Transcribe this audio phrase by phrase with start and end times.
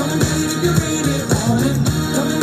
[0.00, 1.20] Come and leave if you really
[1.62, 1.76] it.
[2.16, 2.39] Come and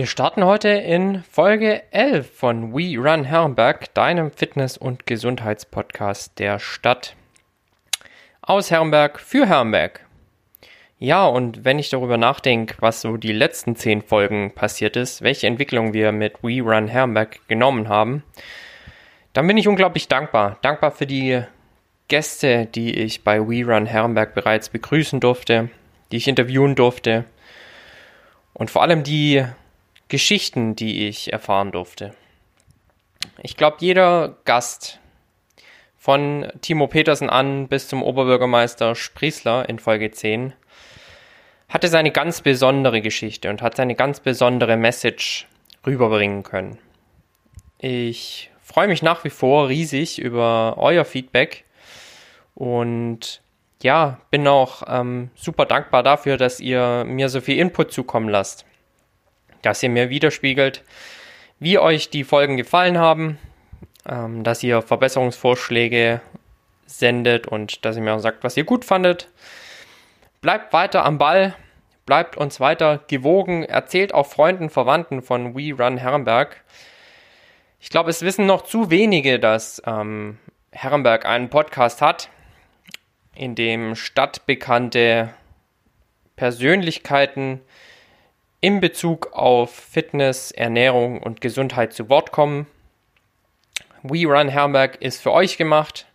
[0.00, 6.58] Wir starten heute in Folge 11 von We Run Herrenberg, deinem Fitness- und Gesundheitspodcast der
[6.58, 7.16] Stadt.
[8.40, 10.00] Aus Herrenberg für Herrenberg.
[10.98, 15.46] Ja, und wenn ich darüber nachdenke, was so die letzten zehn Folgen passiert ist, welche
[15.46, 18.22] Entwicklung wir mit We Run Herrenberg genommen haben,
[19.34, 20.56] dann bin ich unglaublich dankbar.
[20.62, 21.42] Dankbar für die
[22.08, 25.68] Gäste, die ich bei We Run Herrenberg bereits begrüßen durfte,
[26.10, 27.26] die ich interviewen durfte.
[28.54, 29.44] Und vor allem die
[30.10, 32.14] Geschichten, die ich erfahren durfte.
[33.42, 34.98] Ich glaube, jeder Gast
[35.96, 40.52] von Timo Petersen an bis zum Oberbürgermeister Spriesler in Folge 10
[41.68, 45.46] hatte seine ganz besondere Geschichte und hat seine ganz besondere Message
[45.86, 46.78] rüberbringen können.
[47.78, 51.64] Ich freue mich nach wie vor riesig über euer Feedback
[52.54, 53.40] und
[53.82, 58.66] ja, bin auch ähm, super dankbar dafür, dass ihr mir so viel Input zukommen lasst
[59.62, 60.82] dass ihr mir widerspiegelt,
[61.58, 63.38] wie euch die Folgen gefallen haben,
[64.08, 66.20] ähm, dass ihr Verbesserungsvorschläge
[66.86, 69.28] sendet und dass ihr mir auch sagt, was ihr gut fandet.
[70.40, 71.54] Bleibt weiter am Ball,
[72.06, 76.64] bleibt uns weiter gewogen, erzählt auch Freunden, Verwandten von We Run Herrenberg.
[77.78, 80.38] Ich glaube, es wissen noch zu wenige, dass ähm,
[80.72, 82.30] Herrenberg einen Podcast hat,
[83.34, 85.32] in dem stadtbekannte
[86.36, 87.60] Persönlichkeiten
[88.60, 92.66] in Bezug auf Fitness, Ernährung und Gesundheit zu Wort kommen.
[94.02, 96.06] We Run Herrenberg ist für euch gemacht,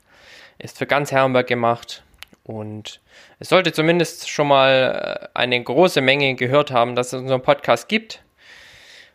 [0.60, 2.04] ist für ganz Herrenberg gemacht
[2.44, 3.02] und
[3.40, 7.88] es sollte zumindest schon mal äh, eine große Menge gehört haben, dass es unseren Podcast
[7.88, 8.24] gibt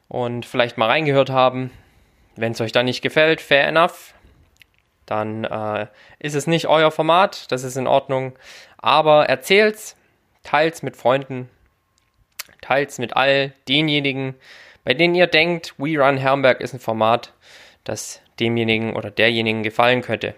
[0.09, 1.71] und vielleicht mal reingehört haben.
[2.37, 4.15] Wenn es euch dann nicht gefällt, fair enough.
[5.07, 5.87] Dann äh,
[6.19, 8.33] ist es nicht euer Format, das ist in Ordnung.
[8.79, 9.97] Aber erzählt's,
[10.43, 11.49] teilt's mit Freunden
[12.61, 14.35] Teils mit all denjenigen,
[14.85, 17.33] bei denen ihr denkt, We Run Herrenberg ist ein Format,
[17.85, 20.35] das demjenigen oder derjenigen gefallen könnte.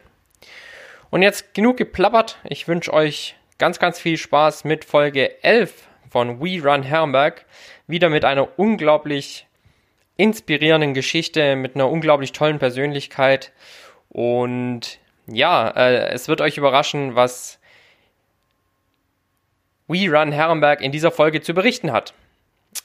[1.11, 2.39] Und jetzt genug geplappert.
[2.45, 7.45] Ich wünsche euch ganz, ganz viel Spaß mit Folge 11 von We Run Herrenberg.
[7.87, 9.47] Wieder mit einer unglaublich
[10.17, 13.53] inspirierenden Geschichte, mit einer unglaublich tollen Persönlichkeit.
[14.09, 17.61] Und ja, äh, es wird euch überraschen, was
[19.93, 22.15] We Run Herrenberg in dieser Folge zu berichten hat.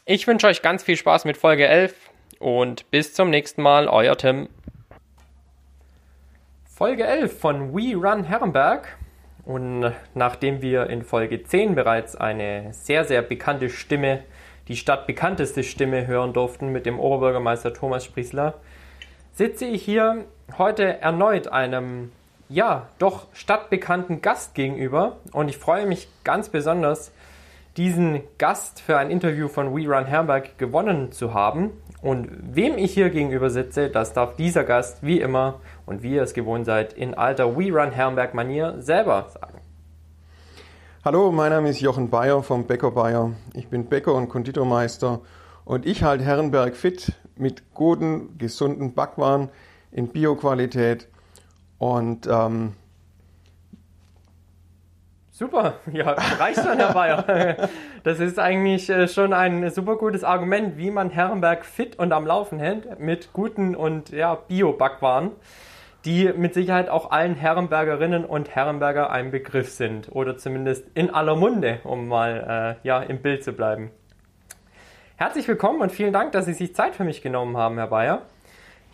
[0.06, 1.96] Ich wünsche euch ganz viel Spaß mit Folge 11
[2.40, 4.50] und bis zum nächsten Mal, euer Tim.
[6.66, 8.98] Folge 11 von We Run Herrenberg.
[9.46, 14.26] Und nachdem wir in Folge 10 bereits eine sehr, sehr bekannte Stimme,
[14.68, 18.56] die stadtbekannteste Stimme hören durften mit dem Oberbürgermeister Thomas Spriesler,
[19.32, 20.26] sitze ich hier
[20.58, 22.12] heute erneut einem
[22.50, 25.18] ja, doch stadtbekannten Gast gegenüber.
[25.32, 27.12] Und ich freue mich ganz besonders,
[27.76, 31.72] diesen Gast für ein Interview von We Run Herberg gewonnen zu haben.
[32.02, 36.24] Und wem ich hier gegenüber sitze, das darf dieser Gast wie immer und wie ihr
[36.24, 39.60] es gewohnt seid, in alter We Run Herrenberg Manier selber sagen.
[41.06, 43.32] Hallo, mein Name ist Jochen Bayer vom Bäcker Bayer.
[43.54, 45.22] Ich bin Bäcker und Konditormeister
[45.64, 49.50] und ich halte Herrenberg fit mit guten, gesunden Backwaren
[49.92, 51.08] in Bioqualität
[51.78, 52.74] und ähm,
[55.38, 57.70] Super, ja, reicht schon, Herr Bayer.
[58.04, 62.26] Das ist eigentlich äh, schon ein super gutes Argument, wie man Herrenberg fit und am
[62.26, 65.32] Laufen hält mit guten und ja, Bio-Backwaren,
[66.06, 71.36] die mit Sicherheit auch allen Herrenbergerinnen und Herrenberger ein Begriff sind oder zumindest in aller
[71.36, 73.92] Munde, um mal äh, ja, im Bild zu bleiben.
[75.18, 78.24] Herzlich willkommen und vielen Dank, dass Sie sich Zeit für mich genommen haben, Herr Bayer.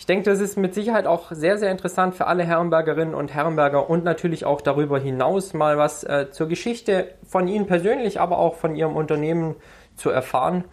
[0.04, 3.90] Ich denke, das ist mit Sicherheit auch sehr, sehr interessant für alle Herrenbergerinnen und Herrenberger
[3.90, 8.56] und natürlich auch darüber hinaus mal was äh, zur Geschichte von Ihnen persönlich, aber auch
[8.56, 9.56] von Ihrem Unternehmen
[9.96, 10.66] zu erfahren.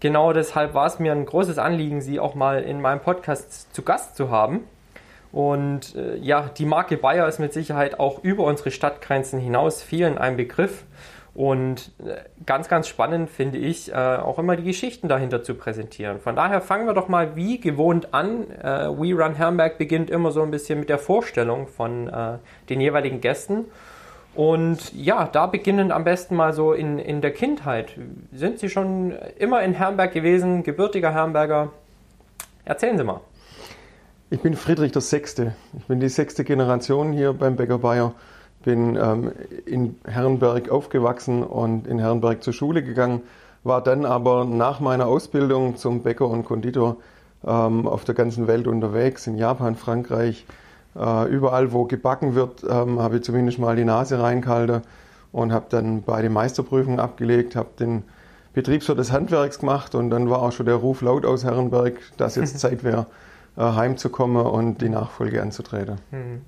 [0.00, 3.80] Genau deshalb war es mir ein großes Anliegen, Sie auch mal in meinem Podcast zu
[3.80, 4.64] Gast zu haben.
[5.32, 10.18] Und äh, ja, die Marke Bayer ist mit Sicherheit auch über unsere Stadtgrenzen hinaus vielen
[10.18, 10.84] ein Begriff.
[11.38, 16.18] Und äh, ganz, ganz spannend finde ich, äh, auch immer die Geschichten dahinter zu präsentieren.
[16.18, 18.50] Von daher fangen wir doch mal wie gewohnt an.
[18.50, 22.38] Äh, We Run Herrenberg beginnt immer so ein bisschen mit der Vorstellung von äh,
[22.68, 23.66] den jeweiligen Gästen.
[24.34, 27.92] Und ja, da beginnen am besten mal so in, in der Kindheit.
[28.32, 31.70] Sind Sie schon immer in Herrenberg gewesen, gebürtiger Herrenberger?
[32.64, 33.20] Erzählen Sie mal.
[34.30, 35.54] Ich bin Friedrich Sechste.
[35.78, 38.12] Ich bin die sechste Generation hier beim Bäcker Bayer
[38.64, 39.32] bin ähm,
[39.66, 43.22] in Herrenberg aufgewachsen und in Herrenberg zur Schule gegangen,
[43.64, 46.96] war dann aber nach meiner Ausbildung zum Bäcker und Konditor
[47.46, 50.46] ähm, auf der ganzen Welt unterwegs, in Japan, Frankreich,
[50.96, 54.82] äh, überall wo gebacken wird, ähm, habe ich zumindest mal die Nase reingehalten
[55.32, 58.02] und habe dann beide Meisterprüfungen abgelegt, habe den
[58.54, 62.34] Betriebswirt des Handwerks gemacht und dann war auch schon der Ruf laut aus Herrenberg, dass
[62.34, 63.06] jetzt Zeit wäre,
[63.56, 65.98] äh, heimzukommen und die Nachfolge anzutreten.
[66.10, 66.42] Mhm.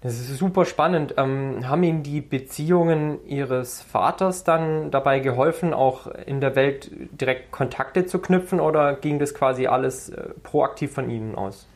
[0.00, 1.14] Das ist super spannend.
[1.16, 6.90] Ähm, haben Ihnen die Beziehungen Ihres Vaters dann dabei geholfen, auch in der Welt
[7.20, 11.66] direkt Kontakte zu knüpfen oder ging das quasi alles äh, proaktiv von Ihnen aus?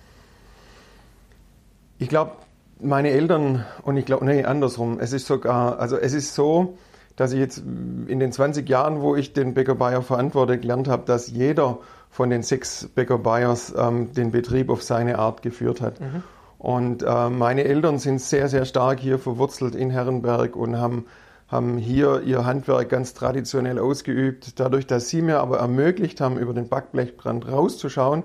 [1.98, 2.32] Ich glaube,
[2.80, 4.98] meine Eltern und ich glaube, nee, andersrum.
[5.00, 6.78] Es ist sogar, also es ist so,
[7.16, 11.04] dass ich jetzt in den 20 Jahren, wo ich den Bäcker Bayer verantworte, gelernt habe,
[11.06, 11.78] dass jeder
[12.08, 16.00] von den sechs Bäcker Bayers ähm, den Betrieb auf seine Art geführt hat.
[16.00, 16.22] Mhm.
[16.62, 21.06] Und äh, meine Eltern sind sehr, sehr stark hier verwurzelt in Herrenberg und haben,
[21.48, 24.60] haben hier ihr Handwerk ganz traditionell ausgeübt.
[24.60, 28.22] Dadurch, dass sie mir aber ermöglicht haben, über den Backblechbrand rauszuschauen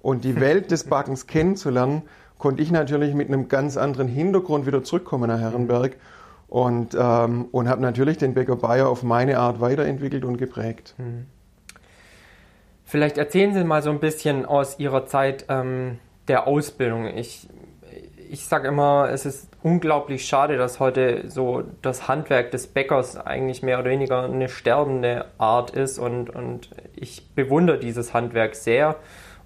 [0.00, 2.02] und die Welt des Backens kennenzulernen,
[2.38, 5.96] konnte ich natürlich mit einem ganz anderen Hintergrund wieder zurückkommen nach Herrenberg
[6.46, 10.94] und, ähm, und habe natürlich den Bäcker Bayer auf meine Art weiterentwickelt und geprägt.
[10.98, 11.26] Mhm.
[12.84, 15.98] Vielleicht erzählen Sie mal so ein bisschen aus Ihrer Zeit ähm,
[16.28, 17.08] der Ausbildung.
[17.08, 17.48] Ich
[18.30, 23.62] ich sage immer, es ist unglaublich schade, dass heute so das Handwerk des Bäckers eigentlich
[23.62, 28.96] mehr oder weniger eine sterbende Art ist und, und ich bewundere dieses Handwerk sehr.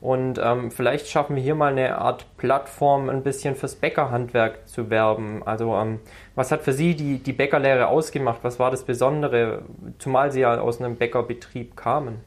[0.02, 4.90] Und ähm, vielleicht schaffen wir hier mal eine Art Plattform, ein bisschen fürs Bäckerhandwerk zu
[4.90, 5.42] werben.
[5.46, 6.00] Also, ähm,
[6.34, 8.40] was hat für Sie die, die Bäckerlehre ausgemacht?
[8.42, 9.62] Was war das Besondere,
[9.98, 12.20] zumal Sie ja aus einem Bäckerbetrieb kamen?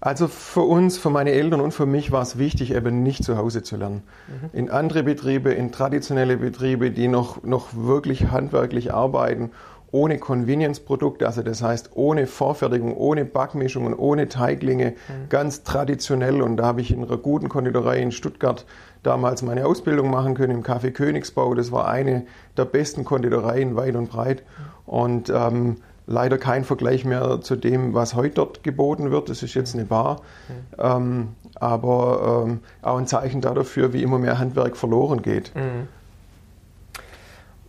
[0.00, 3.36] Also für uns, für meine Eltern und für mich war es wichtig, eben nicht zu
[3.36, 4.02] Hause zu lernen.
[4.28, 4.50] Mhm.
[4.52, 9.50] In andere Betriebe, in traditionelle Betriebe, die noch, noch wirklich handwerklich arbeiten,
[9.90, 15.28] ohne Convenience-Produkte, also das heißt ohne Vorfertigung, ohne Backmischungen, ohne Teiglinge, mhm.
[15.30, 16.42] ganz traditionell.
[16.42, 18.66] Und da habe ich in einer guten Konditorei in Stuttgart
[19.02, 21.54] damals meine Ausbildung machen können im Café Königsbau.
[21.54, 24.42] Das war eine der besten Konditoreien weit und breit.
[24.42, 24.92] Mhm.
[24.92, 25.76] Und ähm,
[26.08, 29.28] leider kein Vergleich mehr zu dem, was heute dort geboten wird.
[29.28, 30.54] Das ist jetzt eine Bar, mhm.
[30.78, 35.52] ähm, aber ähm, auch ein Zeichen dafür, wie immer mehr Handwerk verloren geht.
[35.54, 35.88] Mhm.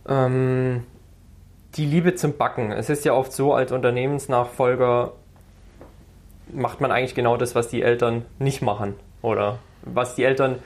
[0.08, 0.82] Ähm,
[1.76, 2.72] die Liebe zum Backen.
[2.72, 5.12] Es ist ja oft so, als Unternehmensnachfolger
[6.52, 10.56] macht man eigentlich genau das, was die Eltern nicht machen oder was die Eltern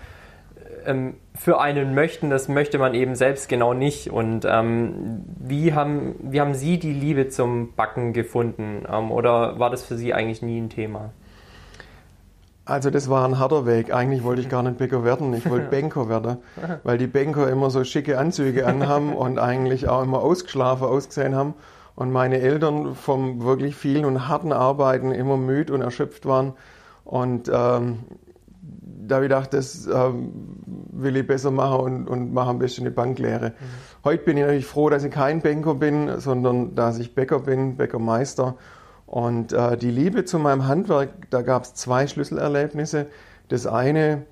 [0.86, 4.10] ähm, für einen möchten, das möchte man eben selbst genau nicht.
[4.10, 8.84] Und ähm, wie, haben, wie haben Sie die Liebe zum Backen gefunden?
[8.90, 11.10] Ähm, oder war das für Sie eigentlich nie ein Thema?
[12.66, 13.92] Also das war ein harter Weg.
[13.92, 16.38] Eigentlich wollte ich gar nicht Bäcker werden, ich wollte Banker werden,
[16.82, 21.54] weil die Banker immer so schicke Anzüge anhaben und eigentlich auch immer ausgeschlafen ausgesehen haben
[21.94, 26.54] und meine Eltern vom wirklich vielen und harten Arbeiten immer müde und erschöpft waren
[27.04, 27.98] und ähm,
[29.06, 30.32] da habe ich gedacht, das ähm,
[30.92, 33.50] will ich besser machen und, und mache am besten eine Banklehre.
[33.50, 33.54] Mhm.
[34.04, 37.76] Heute bin ich natürlich froh, dass ich kein Banker bin, sondern dass ich Bäcker bin,
[37.76, 38.56] Bäckermeister.
[39.06, 43.06] Und äh, die Liebe zu meinem Handwerk, da gab es zwei Schlüsselerlebnisse.
[43.48, 44.24] Das eine,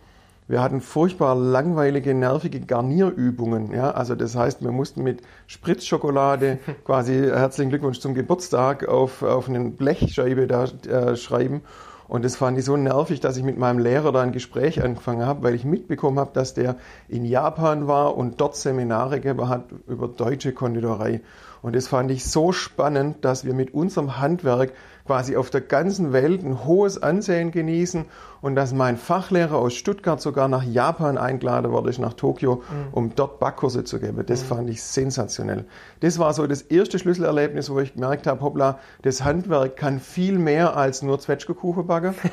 [0.49, 3.73] wir hatten furchtbar langweilige, nervige Garnierübungen.
[3.73, 3.93] Ja?
[3.93, 9.71] Also das heißt, wir mussten mit Spritzschokolade quasi herzlichen Glückwunsch zum Geburtstag auf, auf eine
[9.71, 11.63] Blechscheibe da äh, schreiben.
[12.09, 15.25] Und das fand ich so nervig, dass ich mit meinem Lehrer da ein Gespräch angefangen
[15.25, 16.77] habe, weil ich mitbekommen habe, dass der
[17.09, 21.21] in Japan war und dort Seminare gegeben hat über deutsche Konditorei.
[21.63, 24.73] Und das fand ich so spannend, dass wir mit unserem Handwerk
[25.07, 28.05] quasi auf der ganzen Welt ein hohes Ansehen genießen
[28.41, 32.93] und dass mein Fachlehrer aus Stuttgart sogar nach Japan eingeladen wurde, nach Tokio, mhm.
[32.93, 34.25] um dort Backkurse zu geben.
[34.27, 34.47] Das mhm.
[34.47, 35.65] fand ich sensationell.
[36.01, 40.39] Das war so das erste Schlüsselerlebnis, wo ich gemerkt habe, hoppla, das Handwerk kann viel
[40.39, 42.15] mehr als nur Zwetschgekuchen backen.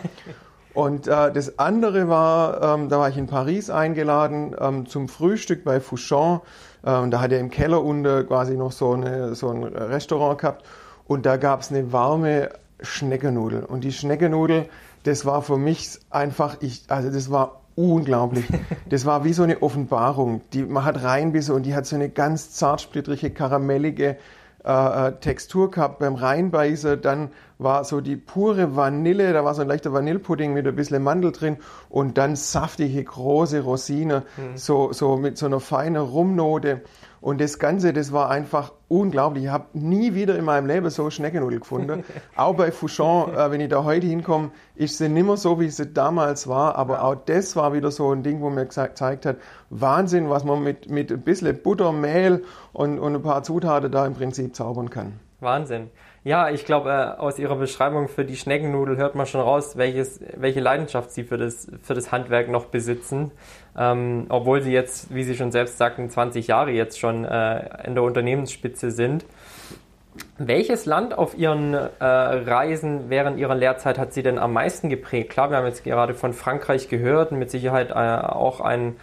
[0.74, 5.64] Und äh, das andere war, ähm, da war ich in Paris eingeladen ähm, zum Frühstück
[5.64, 6.42] bei Fouchon.
[6.86, 10.66] Ähm, da hat er im Keller unten quasi noch so, eine, so ein Restaurant gehabt.
[11.10, 12.52] Und da gab es eine warme
[12.82, 13.64] Schneckennudel.
[13.64, 14.70] Und die Schneckennudel,
[15.04, 18.46] das war für mich einfach, ich, also das war unglaublich.
[18.90, 20.42] Das war wie so eine Offenbarung.
[20.54, 24.18] Die, man hat reinbissen und die hat so eine ganz zartsplittrige, karamellige
[24.64, 27.02] äh, äh, Textur gehabt beim Reinbeißen.
[27.02, 31.02] Dann war so die pure Vanille, da war so ein leichter Vanillepudding mit ein bisschen
[31.02, 31.58] Mandel drin
[31.90, 34.58] und dann saftige große Rosine, mhm.
[34.58, 36.82] so, so mit so einer feinen Rumnote.
[37.22, 39.46] Und das Ganze, das war einfach unglaublich.
[39.46, 42.04] Ich habe nie wieder in meinem Leben so Schneckennudel gefunden.
[42.36, 45.70] auch bei Fouchon, äh, wenn ich da heute hinkomme, ist sie nicht mehr so, wie
[45.70, 46.76] sie damals war.
[46.76, 47.02] Aber ja.
[47.04, 49.38] auch das war wieder so ein Ding, wo mir gezeigt hat,
[49.70, 54.06] Wahnsinn, was man mit, mit ein bisschen Butter, Mehl und, und ein paar Zutaten da
[54.06, 55.20] im Prinzip zaubern kann.
[55.42, 55.90] Wahnsinn.
[56.24, 60.20] Ja, ich glaube, äh, aus Ihrer Beschreibung für die Schneckennudel hört man schon raus, welches,
[60.36, 63.32] welche Leidenschaft Sie für das, für das Handwerk noch besitzen.
[63.80, 67.96] Ähm, obwohl Sie jetzt, wie Sie schon selbst sagten, 20 Jahre jetzt schon äh, in
[67.96, 69.26] der Unternehmensspitze sind.
[70.38, 75.30] Welches Land auf Ihren äh, Reisen während Ihrer Lehrzeit hat Sie denn am meisten geprägt?
[75.30, 78.98] Klar, wir haben jetzt gerade von Frankreich gehört, mit Sicherheit äh, auch ein,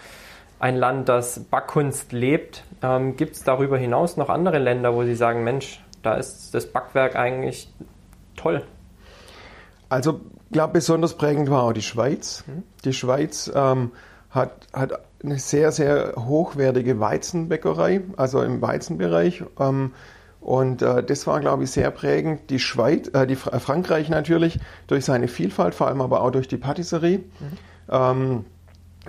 [0.58, 2.62] ein Land, das Backkunst lebt.
[2.82, 6.66] Ähm, Gibt es darüber hinaus noch andere Länder, wo Sie sagen, Mensch, da ist das
[6.66, 7.72] Backwerk eigentlich
[8.36, 8.62] toll.
[9.88, 12.44] Also, ich glaube, besonders prägend war auch die Schweiz.
[12.46, 12.62] Mhm.
[12.84, 13.92] Die Schweiz ähm,
[14.36, 19.42] hat, hat eine sehr, sehr hochwertige Weizenbäckerei, also im Weizenbereich.
[19.58, 19.92] Ähm,
[20.40, 22.50] und äh, das war, glaube ich, sehr prägend.
[22.50, 26.56] Die Schweiz, äh, die Frankreich natürlich durch seine Vielfalt, vor allem aber auch durch die
[26.56, 27.18] Patisserie.
[27.18, 27.24] Mhm.
[27.90, 28.44] Ähm,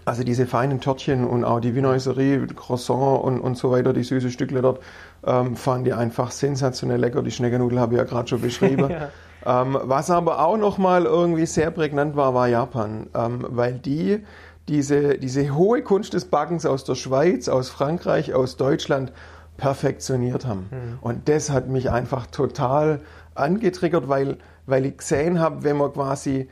[0.06, 4.32] also diese feinen Törtchen und auch die Vinoiserie, Croissant und, und so weiter, die süße
[4.32, 4.80] Stückle dort,
[5.26, 7.22] ähm, fand ich einfach sensationell lecker.
[7.22, 8.90] Die Schneckernudel habe ich ja gerade schon beschrieben.
[9.46, 9.62] ja.
[9.62, 14.24] ähm, was aber auch nochmal irgendwie sehr prägnant war, war Japan, ähm, weil die
[14.68, 19.12] diese, diese hohe Kunst des Backens aus der Schweiz, aus Frankreich, aus Deutschland
[19.58, 20.68] perfektioniert haben.
[20.70, 21.00] Mhm.
[21.02, 23.02] Und das hat mich einfach total
[23.36, 26.50] angetriggert, weil, weil ich gesehen habe, wenn man quasi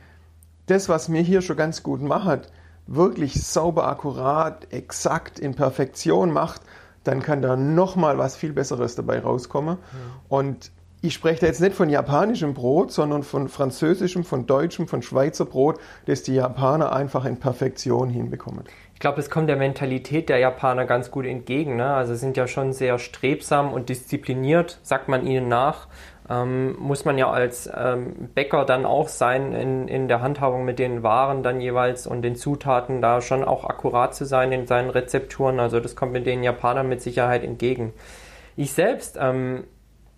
[0.66, 2.50] das, was mir hier schon ganz gut macht,
[2.86, 6.62] wirklich sauber, akkurat, exakt in Perfektion macht,
[7.04, 9.76] dann kann da nochmal was viel Besseres dabei rauskommen.
[9.76, 9.80] Mhm.
[10.28, 10.70] Und
[11.06, 15.44] ich spreche da jetzt nicht von japanischem Brot, sondern von französischem, von deutschem, von Schweizer
[15.44, 18.64] Brot, das die Japaner einfach in Perfektion hinbekommen.
[18.94, 21.76] Ich glaube, es kommt der Mentalität der Japaner ganz gut entgegen.
[21.76, 21.86] Ne?
[21.86, 25.88] Also sind ja schon sehr strebsam und diszipliniert, sagt man ihnen nach
[26.28, 30.78] ähm, muss man ja als ähm, Bäcker dann auch sein in, in der Handhabung mit
[30.78, 34.90] den Waren dann jeweils und den Zutaten da schon auch akkurat zu sein in seinen
[34.90, 35.60] Rezepturen.
[35.60, 37.92] Also das kommt mit den Japanern mit Sicherheit entgegen.
[38.56, 39.64] Ich selbst ähm,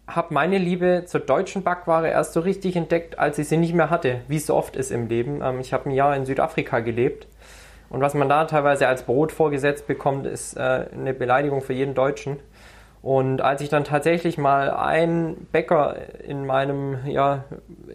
[0.09, 3.91] habe meine Liebe zur deutschen Backware erst so richtig entdeckt, als ich sie nicht mehr
[3.91, 5.41] hatte, wie es so oft ist im Leben.
[5.43, 7.27] Ähm, ich habe ein Jahr in Südafrika gelebt.
[7.91, 11.95] Und was man da teilweise als Brot vorgesetzt bekommt, ist äh, eine Beleidigung für jeden
[11.95, 12.39] Deutschen.
[13.01, 15.97] Und als ich dann tatsächlich mal einen Bäcker
[16.27, 17.45] in meinem, ja,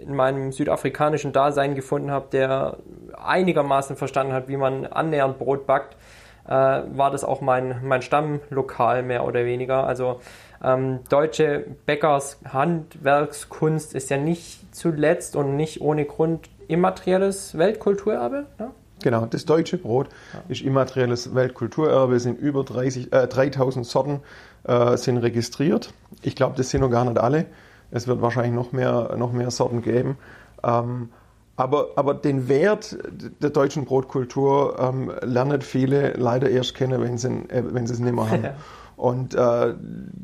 [0.01, 2.77] in meinem südafrikanischen Dasein gefunden habe, der
[3.22, 5.98] einigermaßen verstanden hat, wie man annähernd Brot backt,
[6.46, 9.86] äh, war das auch mein, mein Stammlokal mehr oder weniger.
[9.86, 10.22] Also
[10.63, 18.46] ähm, deutsche Bäckers Handwerkskunst ist ja nicht zuletzt und nicht ohne Grund immaterielles Weltkulturerbe.
[18.58, 18.72] Ne?
[19.01, 20.39] Genau, das deutsche Brot ja.
[20.48, 24.22] ist immaterielles Weltkulturerbe, es sind über 30, äh, 3000 Sorten
[24.63, 25.93] äh, sind registriert.
[26.22, 27.46] Ich glaube, das sind noch gar nicht alle.
[27.91, 30.17] Es wird wahrscheinlich noch mehr, noch mehr Sorten geben.
[30.63, 31.10] Ähm,
[31.55, 32.98] aber, aber den Wert
[33.41, 38.00] der deutschen Brotkultur ähm, lernen viele leider erst kennen, wenn sie, äh, wenn sie es
[38.00, 38.48] nicht mehr haben.
[38.95, 39.73] Und äh,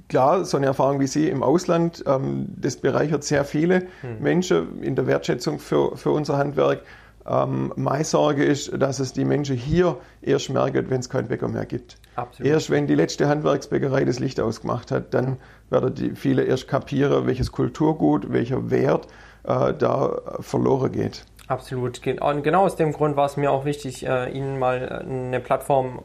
[0.07, 4.19] klar, so eine Erfahrung wie Sie im Ausland, ähm, das bereichert sehr viele hm.
[4.19, 6.81] Menschen in der Wertschätzung für, für unser Handwerk.
[7.27, 11.47] Ähm, meine Sorge ist, dass es die Menschen hier erst merken, wenn es keinen Bäcker
[11.47, 11.97] mehr gibt.
[12.15, 12.51] Absolut.
[12.51, 15.37] Erst wenn die letzte Handwerksbäckerei das Licht ausgemacht hat, dann
[15.69, 19.07] werden die viele erst kapieren, welches Kulturgut, welcher Wert
[19.43, 21.25] äh, da verloren geht.
[21.47, 21.99] Absolut.
[22.21, 25.39] Und genau aus dem Grund war es mir auch wichtig, äh, Ihnen mal äh, eine
[25.39, 26.03] Plattform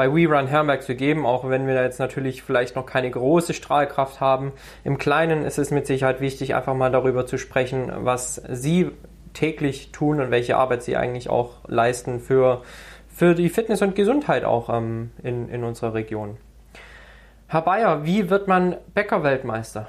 [0.00, 3.52] bei WeRun Herrenberg zu geben, auch wenn wir da jetzt natürlich vielleicht noch keine große
[3.52, 4.52] Strahlkraft haben.
[4.82, 8.92] Im Kleinen ist es mit Sicherheit wichtig, einfach mal darüber zu sprechen, was Sie
[9.34, 12.62] täglich tun und welche Arbeit sie eigentlich auch leisten für,
[13.14, 16.38] für die Fitness und Gesundheit auch ähm, in, in unserer Region.
[17.46, 19.86] Herr Bayer, wie wird man Bäckerweltmeister?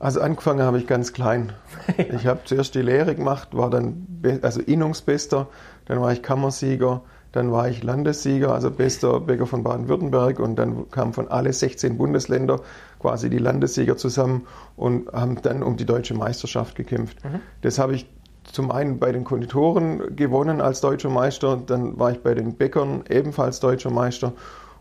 [0.00, 1.52] Also angefangen habe ich ganz klein.
[1.96, 2.04] ja.
[2.16, 4.08] Ich habe zuerst die Lehre gemacht, war dann
[4.42, 5.46] also Innungsbester,
[5.84, 7.02] dann war ich Kammersieger,
[7.38, 11.96] dann war ich Landessieger, also bester Bäcker von Baden-Württemberg und dann kamen von alle 16
[11.96, 12.60] Bundesländer
[12.98, 17.24] quasi die Landessieger zusammen und haben dann um die deutsche Meisterschaft gekämpft.
[17.24, 17.40] Mhm.
[17.62, 18.06] Das habe ich
[18.42, 23.04] zum einen bei den Konditoren gewonnen als deutscher Meister, dann war ich bei den Bäckern
[23.08, 24.32] ebenfalls deutscher Meister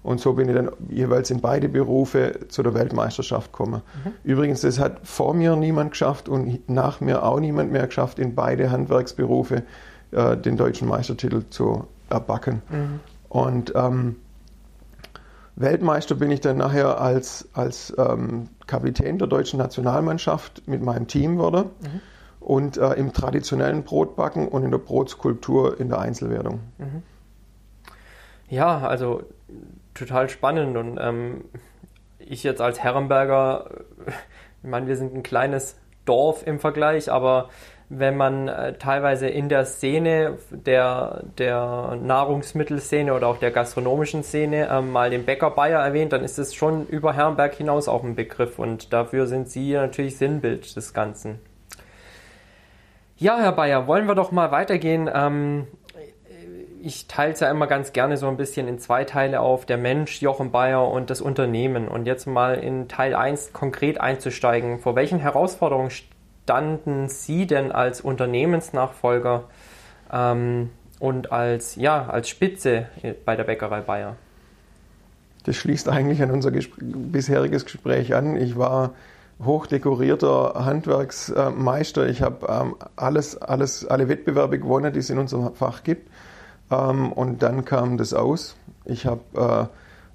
[0.02, 3.84] und so bin ich dann jeweils in beide Berufe zu der Weltmeisterschaft gekommen.
[4.04, 4.14] Mhm.
[4.24, 8.34] Übrigens, das hat vor mir niemand geschafft und nach mir auch niemand mehr geschafft, in
[8.34, 9.62] beide Handwerksberufe
[10.12, 12.62] äh, den deutschen Meistertitel zu erbacken.
[12.70, 13.00] Mhm.
[13.30, 14.16] Und ähm,
[15.56, 21.40] Weltmeister bin ich dann nachher als, als ähm, Kapitän der deutschen Nationalmannschaft mit meinem Team
[21.40, 22.02] wurde mhm.
[22.40, 26.60] und äh, im traditionellen Brotbacken und in der Brotskulptur in der Einzelwertung.
[26.78, 27.04] Mhm.
[28.50, 29.24] Ja, also
[29.94, 31.46] total spannend und ähm,
[32.20, 33.72] ich jetzt als Herrenberger,
[34.64, 37.50] ich meine, wir sind ein kleines Dorf im Vergleich, aber
[37.90, 44.68] wenn man äh, teilweise in der Szene der, der Nahrungsmittelszene oder auch der gastronomischen Szene
[44.68, 48.16] äh, mal den Bäcker Bayer erwähnt, dann ist es schon über Herrenberg hinaus auch ein
[48.16, 51.40] Begriff und dafür sind Sie natürlich Sinnbild des Ganzen.
[53.16, 55.10] Ja, Herr Bayer, wollen wir doch mal weitergehen.
[55.12, 55.68] Ähm,
[56.84, 59.78] ich teile es ja immer ganz gerne so ein bisschen in zwei Teile auf, der
[59.78, 61.88] Mensch, Jochen Bayer und das Unternehmen.
[61.88, 64.80] Und jetzt mal in Teil 1 konkret einzusteigen.
[64.80, 65.90] Vor welchen Herausforderungen
[66.48, 69.44] standen Sie denn als Unternehmensnachfolger
[70.14, 72.86] ähm, und als, ja, als Spitze
[73.26, 74.16] bei der Bäckerei Bayer?
[75.44, 78.38] Das schließt eigentlich an unser Gespr bisheriges Gespräch an.
[78.38, 78.94] Ich war
[79.44, 82.08] hochdekorierter Handwerksmeister.
[82.08, 86.10] Ich habe ähm, alles, alles, alle Wettbewerbe gewonnen, die es in unserem Fach gibt.
[86.72, 88.56] Ähm, und dann kam das aus.
[88.86, 89.66] Ich habe äh,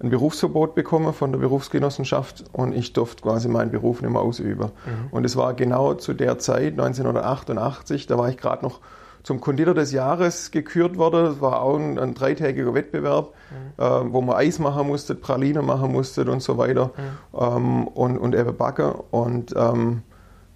[0.03, 4.71] ein Berufsverbot bekommen von der Berufsgenossenschaft und ich durfte quasi meinen Beruf nicht mehr ausüben.
[4.85, 5.09] Mhm.
[5.11, 8.81] Und es war genau zu der Zeit, 1988, da war ich gerade noch
[9.23, 11.25] zum Konditor des Jahres gekürt worden.
[11.27, 13.33] Das war auch ein, ein dreitägiger Wettbewerb,
[13.79, 13.85] mhm.
[13.85, 16.91] äh, wo man Eis machen musste, Praline machen musste und so weiter
[17.33, 17.39] mhm.
[17.39, 18.93] ähm, und, und eben backen.
[19.11, 20.03] Und ähm,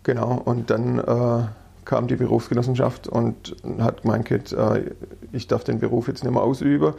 [0.03, 1.47] genau, und dann äh,
[1.85, 4.95] kam die Berufsgenossenschaft und hat gemeint, äh,
[5.31, 6.95] ich darf den Beruf jetzt nicht mehr ausüben.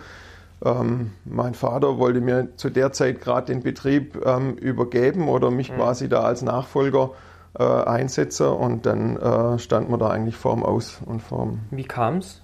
[0.63, 5.71] Ähm, mein Vater wollte mir zu der Zeit gerade den Betrieb ähm, übergeben oder mich
[5.71, 5.75] mhm.
[5.75, 7.11] quasi da als Nachfolger
[7.57, 11.59] äh, einsetzen und dann äh, stand man da eigentlich vorm Aus und vorm.
[11.69, 12.41] Wie kam es?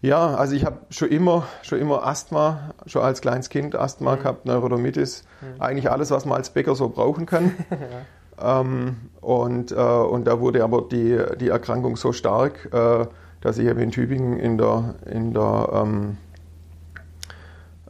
[0.00, 4.20] Ja, also ich habe schon immer, schon immer Asthma, schon als kleines Kind Asthma mhm.
[4.20, 5.62] gehabt, Neurodermitis, mhm.
[5.62, 7.54] eigentlich alles, was man als Bäcker so brauchen kann.
[7.70, 8.60] ja.
[8.60, 13.06] Ähm, und, äh, und da wurde aber die, die Erkrankung so stark, äh,
[13.44, 16.16] dass ich in Tübingen in der, in der, ähm,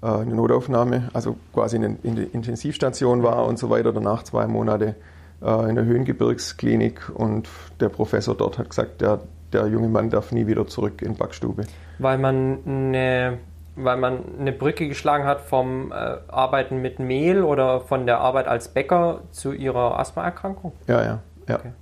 [0.02, 4.24] äh, in der Notaufnahme, also quasi in, in der Intensivstation war und so weiter, danach
[4.24, 4.96] zwei Monate
[5.40, 9.20] äh, in der Höhengebirgsklinik und der Professor dort hat gesagt, der,
[9.52, 11.64] der junge Mann darf nie wieder zurück in Backstube.
[11.98, 13.38] Weil man eine
[13.76, 15.94] weil man eine Brücke geschlagen hat vom äh,
[16.28, 20.72] Arbeiten mit Mehl oder von der Arbeit als Bäcker zu ihrer Asthmaerkrankung?
[20.86, 21.54] Ja, ja, ja.
[21.56, 21.72] Okay.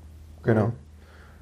[0.42, 0.72] Genau.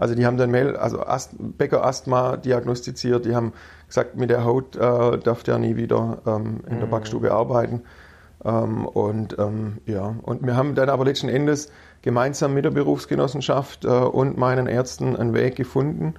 [0.00, 3.52] Also die haben dann Mehl, also Ast Bäcker-Asthma diagnostiziert, die haben
[3.86, 6.80] gesagt, mit der Haut äh, darf der nie wieder ähm, in mhm.
[6.80, 7.82] der Backstube arbeiten.
[8.42, 13.84] Ähm, und ähm, ja, und wir haben dann aber letzten Endes gemeinsam mit der Berufsgenossenschaft
[13.84, 16.14] äh, und meinen Ärzten einen Weg gefunden.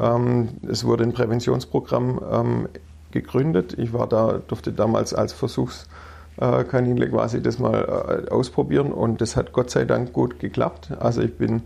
[0.00, 2.68] Ähm, es wurde ein Präventionsprogramm ähm,
[3.10, 3.74] gegründet.
[3.76, 9.52] Ich war da, durfte damals als Versuchskaninle quasi das mal äh, ausprobieren und das hat
[9.52, 10.92] Gott sei Dank gut geklappt.
[11.00, 11.62] Also ich bin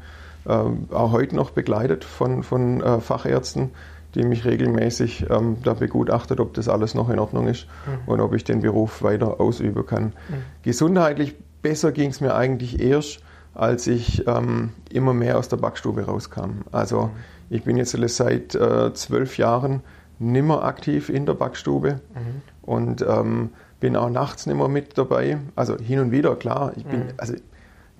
[0.48, 3.70] auch heute noch begleitet von, von äh, Fachärzten,
[4.14, 8.12] die mich regelmäßig ähm, da begutachtet, ob das alles noch in Ordnung ist mhm.
[8.12, 10.04] und ob ich den Beruf weiter ausüben kann.
[10.04, 10.42] Mhm.
[10.62, 13.20] Gesundheitlich besser ging es mir eigentlich erst,
[13.54, 16.62] als ich ähm, immer mehr aus der Backstube rauskam.
[16.72, 17.10] Also mhm.
[17.50, 19.82] ich bin jetzt seit äh, zwölf Jahren
[20.18, 22.42] nimmer aktiv in der Backstube mhm.
[22.62, 25.38] und ähm, bin auch nachts nimmer mit dabei.
[25.54, 26.72] Also hin und wieder, klar.
[26.76, 27.12] Ich bin, mhm.
[27.16, 27.34] also,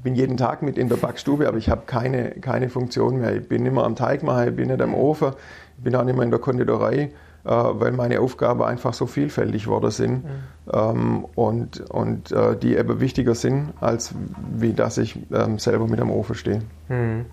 [0.02, 3.36] bin jeden Tag mit in der Backstube, aber ich habe keine, keine Funktion mehr.
[3.36, 4.94] Ich bin immer am Teig machen, ich bin nicht am.
[4.94, 5.32] Ofen,
[5.76, 7.10] ich bin auch nicht mehr in der Konditorei, äh,
[7.44, 10.30] weil meine Aufgaben einfach so vielfältig geworden sind mhm.
[10.72, 14.14] ähm, und, und äh, die eben wichtiger sind, als
[14.54, 16.62] wie dass ich ähm, selber mit am Ofen stehe.
[16.88, 17.26] Mhm.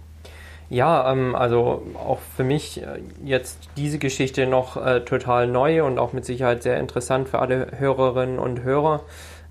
[0.69, 5.99] Ja, ähm, also auch für mich äh, jetzt diese Geschichte noch äh, total neu und
[5.99, 9.01] auch mit Sicherheit sehr interessant für alle Hörerinnen und Hörer.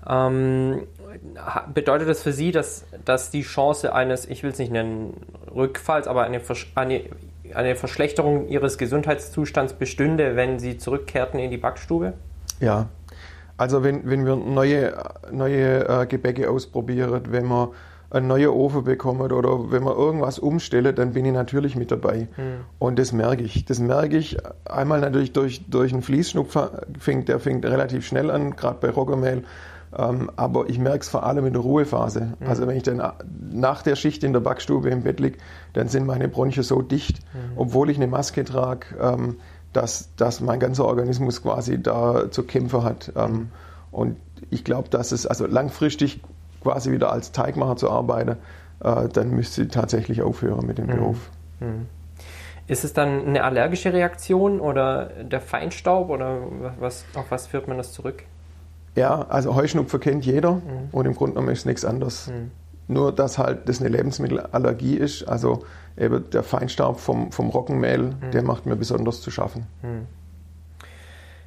[0.07, 0.83] Ähm,
[1.73, 5.13] bedeutet das für Sie, dass, dass die Chance eines, ich will es nicht nennen,
[5.53, 6.41] Rückfalls, aber eine,
[6.75, 7.01] eine,
[7.53, 12.13] eine Verschlechterung Ihres Gesundheitszustands bestünde, wenn Sie zurückkehrten in die Backstube?
[12.59, 12.87] Ja,
[13.57, 14.93] also wenn, wenn wir neue,
[15.31, 17.71] neue äh, Gebäcke ausprobieren, wenn wir
[18.09, 22.27] einen neuen Ofen bekommen oder wenn man irgendwas umstellt, dann bin ich natürlich mit dabei.
[22.37, 22.65] Mhm.
[22.79, 23.65] Und das merke ich.
[23.65, 28.55] Das merke ich einmal natürlich durch, durch einen Fließschnupfer, fängt, der fängt relativ schnell an,
[28.55, 29.43] gerade bei Roggenmehl.
[29.97, 32.33] Ähm, aber ich merke es vor allem in der Ruhephase.
[32.39, 32.47] Mhm.
[32.47, 33.01] Also wenn ich dann
[33.51, 35.37] nach der Schicht in der Backstube im Bett liege,
[35.73, 37.57] dann sind meine Bronchien so dicht, mhm.
[37.57, 39.37] obwohl ich eine Maske trage, ähm,
[39.73, 43.11] dass, dass mein ganzer Organismus quasi da zu kämpfen hat.
[43.15, 43.49] Ähm,
[43.91, 44.17] und
[44.49, 46.21] ich glaube, dass es also langfristig
[46.61, 48.37] quasi wieder als Teigmacher zu arbeiten,
[48.83, 50.91] äh, dann müsste sie tatsächlich aufhören mit dem mhm.
[50.91, 51.29] Beruf.
[51.59, 51.87] Mhm.
[52.67, 56.39] Ist es dann eine allergische Reaktion oder der Feinstaub oder
[56.79, 58.23] was, auf was führt man das zurück?
[58.95, 60.89] Ja, also Heuschnupfen kennt jeder mhm.
[60.91, 62.27] und im Grunde genommen ist es nichts anderes.
[62.27, 62.51] Mhm.
[62.87, 65.63] Nur, dass halt das eine Lebensmittelallergie ist, also
[65.97, 68.31] eben der Feinstaub vom, vom Roggenmehl, mhm.
[68.31, 69.67] der macht mir besonders zu schaffen.
[69.81, 70.07] Mhm.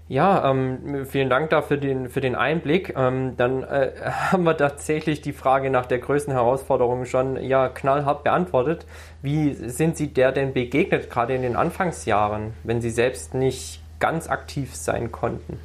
[0.08, 2.94] Ja, ähm, vielen Dank dafür den, für den Einblick.
[2.96, 3.92] Ähm, dann äh,
[4.32, 8.86] haben wir tatsächlich die Frage nach der größten Herausforderung schon ja knallhart beantwortet.
[9.20, 14.28] Wie sind Sie der denn begegnet, gerade in den Anfangsjahren, wenn Sie selbst nicht ganz
[14.28, 15.60] aktiv sein konnten?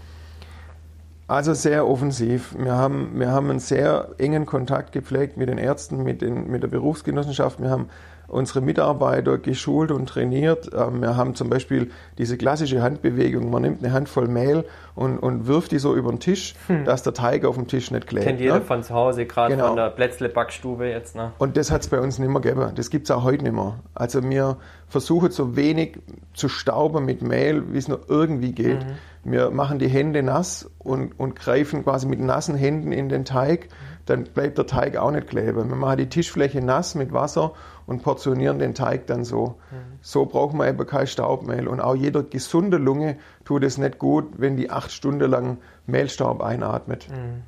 [1.28, 2.54] Also sehr offensiv.
[2.58, 6.64] Wir haben, wir haben einen sehr engen Kontakt gepflegt mit den Ärzten, mit, den, mit
[6.64, 7.62] der Berufsgenossenschaft.
[7.62, 7.90] Wir haben
[8.34, 10.70] unsere Mitarbeiter geschult und trainiert.
[10.74, 13.50] Ähm, wir haben zum Beispiel diese klassische Handbewegung.
[13.50, 14.66] Man nimmt eine Handvoll Mehl
[14.96, 16.86] und, und wirft die so über den Tisch, hm.
[16.86, 18.26] dass der Teig auf dem Tisch nicht klebt.
[18.26, 18.62] Kennt jeder ne?
[18.62, 19.68] von zu Hause, gerade genau.
[19.68, 21.16] von der Plätzle-Backstube jetzt.
[21.16, 21.32] Ne?
[21.38, 22.72] Und das hat es bei uns nicht mehr gegeben.
[22.76, 23.80] Das gibt es auch heute nicht mehr.
[23.94, 26.00] Also wir versuchen so wenig
[26.34, 28.84] zu stauben mit Mehl, wie es nur irgendwie geht.
[28.86, 29.32] Mhm.
[29.32, 33.70] Wir machen die Hände nass und, und greifen quasi mit nassen Händen in den Teig.
[34.06, 35.70] Dann bleibt der Teig auch nicht kleben.
[35.70, 37.54] Wir machen die Tischfläche nass mit Wasser
[37.86, 39.56] und portionieren den Teig dann so.
[39.72, 39.98] Mhm.
[40.02, 41.68] So braucht man eben kein Staubmehl.
[41.68, 46.42] Und auch jeder gesunde Lunge tut es nicht gut, wenn die acht Stunden lang Mehlstaub
[46.42, 47.08] einatmet.
[47.10, 47.44] Mhm.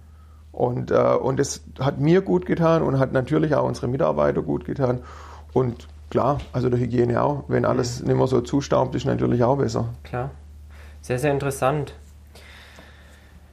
[0.52, 4.66] Und, äh, und das hat mir gut getan und hat natürlich auch unsere Mitarbeiter gut
[4.66, 5.02] getan.
[5.54, 7.44] Und klar, also der Hygiene auch.
[7.48, 8.08] Wenn alles mhm.
[8.08, 9.90] nicht mehr so zustaubt, ist natürlich auch besser.
[10.04, 10.32] Klar.
[11.02, 11.94] Sehr, sehr interessant.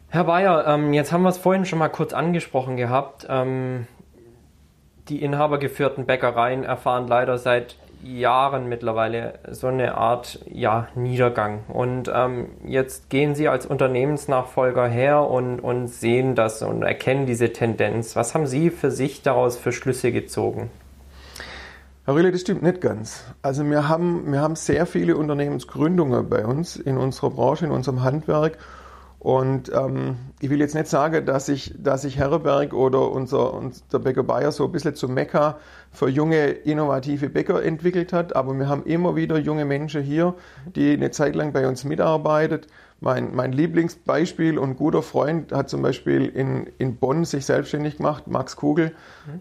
[0.08, 3.26] Herr Bayer, ähm, jetzt haben wir es vorhin schon mal kurz angesprochen gehabt.
[3.28, 3.86] Ähm,
[5.08, 11.60] die inhabergeführten Bäckereien erfahren leider seit Jahren mittlerweile so eine Art ja, Niedergang.
[11.68, 17.52] Und ähm, jetzt gehen Sie als Unternehmensnachfolger her und, und sehen das und erkennen diese
[17.52, 18.16] Tendenz.
[18.16, 20.70] Was haben Sie für sich daraus für Schlüsse gezogen?
[22.04, 23.24] Herr Rille, das stimmt nicht ganz.
[23.42, 28.02] Also wir haben, wir haben sehr viele Unternehmensgründungen bei uns in unserer Branche, in unserem
[28.02, 28.58] Handwerk.
[29.22, 34.00] Und ähm, ich will jetzt nicht sagen, dass sich dass ich Herreberg oder unser, unser
[34.00, 35.58] Bäcker Bayer so ein bisschen zum Mekka
[35.92, 38.34] für junge, innovative Bäcker entwickelt hat.
[38.34, 40.34] Aber wir haben immer wieder junge Menschen hier,
[40.74, 42.62] die eine Zeit lang bei uns mitarbeiten.
[42.98, 48.26] Mein, mein Lieblingsbeispiel und guter Freund hat zum Beispiel in, in Bonn sich selbstständig gemacht,
[48.26, 48.90] Max Kugel.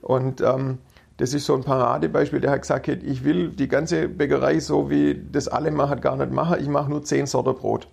[0.01, 0.77] Und ähm,
[1.17, 5.19] das ist so ein Paradebeispiel, der hat gesagt, ich will die ganze Bäckerei so wie
[5.31, 6.57] das alle machen, gar nicht machen.
[6.61, 7.87] Ich mache nur zehn Sorten Brot.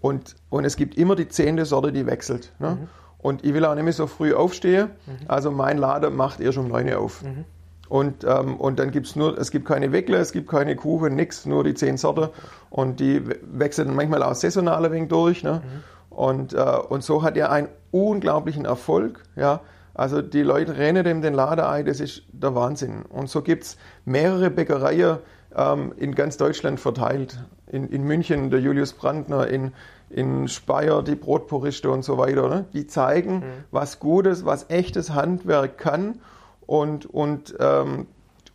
[0.00, 2.52] Und, und es gibt immer die zehnte Sorte, die wechselt.
[2.58, 2.78] Ne?
[2.80, 2.88] Mhm.
[3.18, 4.90] Und ich will auch nicht mehr so früh aufstehen.
[5.06, 5.12] Mhm.
[5.28, 7.22] Also mein Laden macht erst um 9 Uhr auf.
[7.22, 7.44] Mhm.
[7.88, 11.16] Und, ähm, und dann gibt es nur, es gibt keine Weckler, es gibt keine Kuchen,
[11.16, 12.28] nichts, nur die zehn Sorten.
[12.70, 15.42] Und die wechseln manchmal auch saisonal ein wenig durch.
[15.42, 15.60] Ne?
[15.64, 16.16] Mhm.
[16.16, 19.24] Und, äh, und so hat er einen unglaublichen Erfolg.
[19.36, 19.60] Ja?
[19.92, 23.02] Also die Leute rennen dem den Laden ein, das ist der Wahnsinn.
[23.02, 25.18] Und so gibt es mehrere Bäckereien
[25.56, 29.72] ähm, in ganz Deutschland verteilt in, in München der Julius Brandner, in,
[30.10, 32.48] in Speyer die Brotpuriste und so weiter.
[32.48, 32.64] Ne?
[32.72, 33.64] Die zeigen, mhm.
[33.70, 36.20] was Gutes, was echtes Handwerk kann
[36.66, 38.06] und, und, ähm,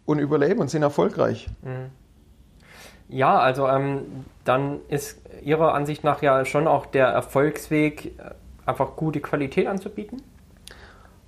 [0.05, 1.47] und überleben und sind erfolgreich.
[1.61, 1.91] Mhm.
[3.07, 8.31] Ja, also ähm, dann ist Ihrer Ansicht nach ja schon auch der Erfolgsweg, äh,
[8.65, 10.21] einfach gute Qualität anzubieten?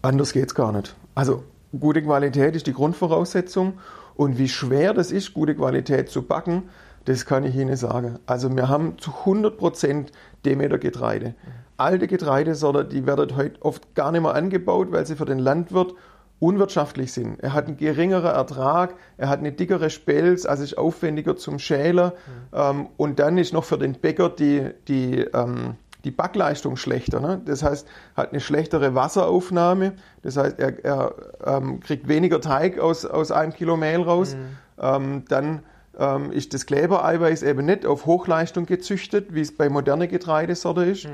[0.02, 0.96] Anders geht es gar nicht.
[1.14, 1.44] Also
[1.80, 3.80] gute Qualität ist die Grundvoraussetzung
[4.18, 6.64] und wie schwer das ist, gute Qualität zu backen,
[7.06, 8.20] das kann ich Ihnen sagen.
[8.26, 10.08] Also wir haben zu 100%
[10.44, 11.36] Demeter Getreide.
[11.78, 15.94] Alte Getreidesorte, die werden heute oft gar nicht mehr angebaut, weil sie für den Landwirt
[16.40, 17.40] unwirtschaftlich sind.
[17.40, 22.14] Er hat einen geringeren Ertrag, er hat eine dickere Spelz, also ist aufwendiger zum Schäler.
[22.52, 22.58] Mhm.
[22.60, 27.20] Ähm, und dann ist noch für den Bäcker die, die, ähm, die Backleistung schlechter.
[27.20, 27.42] Ne?
[27.46, 29.94] Das heißt, hat eine schlechtere Wasseraufnahme.
[30.22, 34.36] Das heißt, er, er ähm, kriegt weniger Teig aus, aus einem Kilo Mehl raus.
[34.36, 34.58] Mhm.
[34.80, 35.64] Ähm, dann
[35.98, 41.06] ähm, ist das Klebereiweiß eben nicht auf Hochleistung gezüchtet, wie es bei moderner Getreidesorte ist.
[41.06, 41.12] Mhm.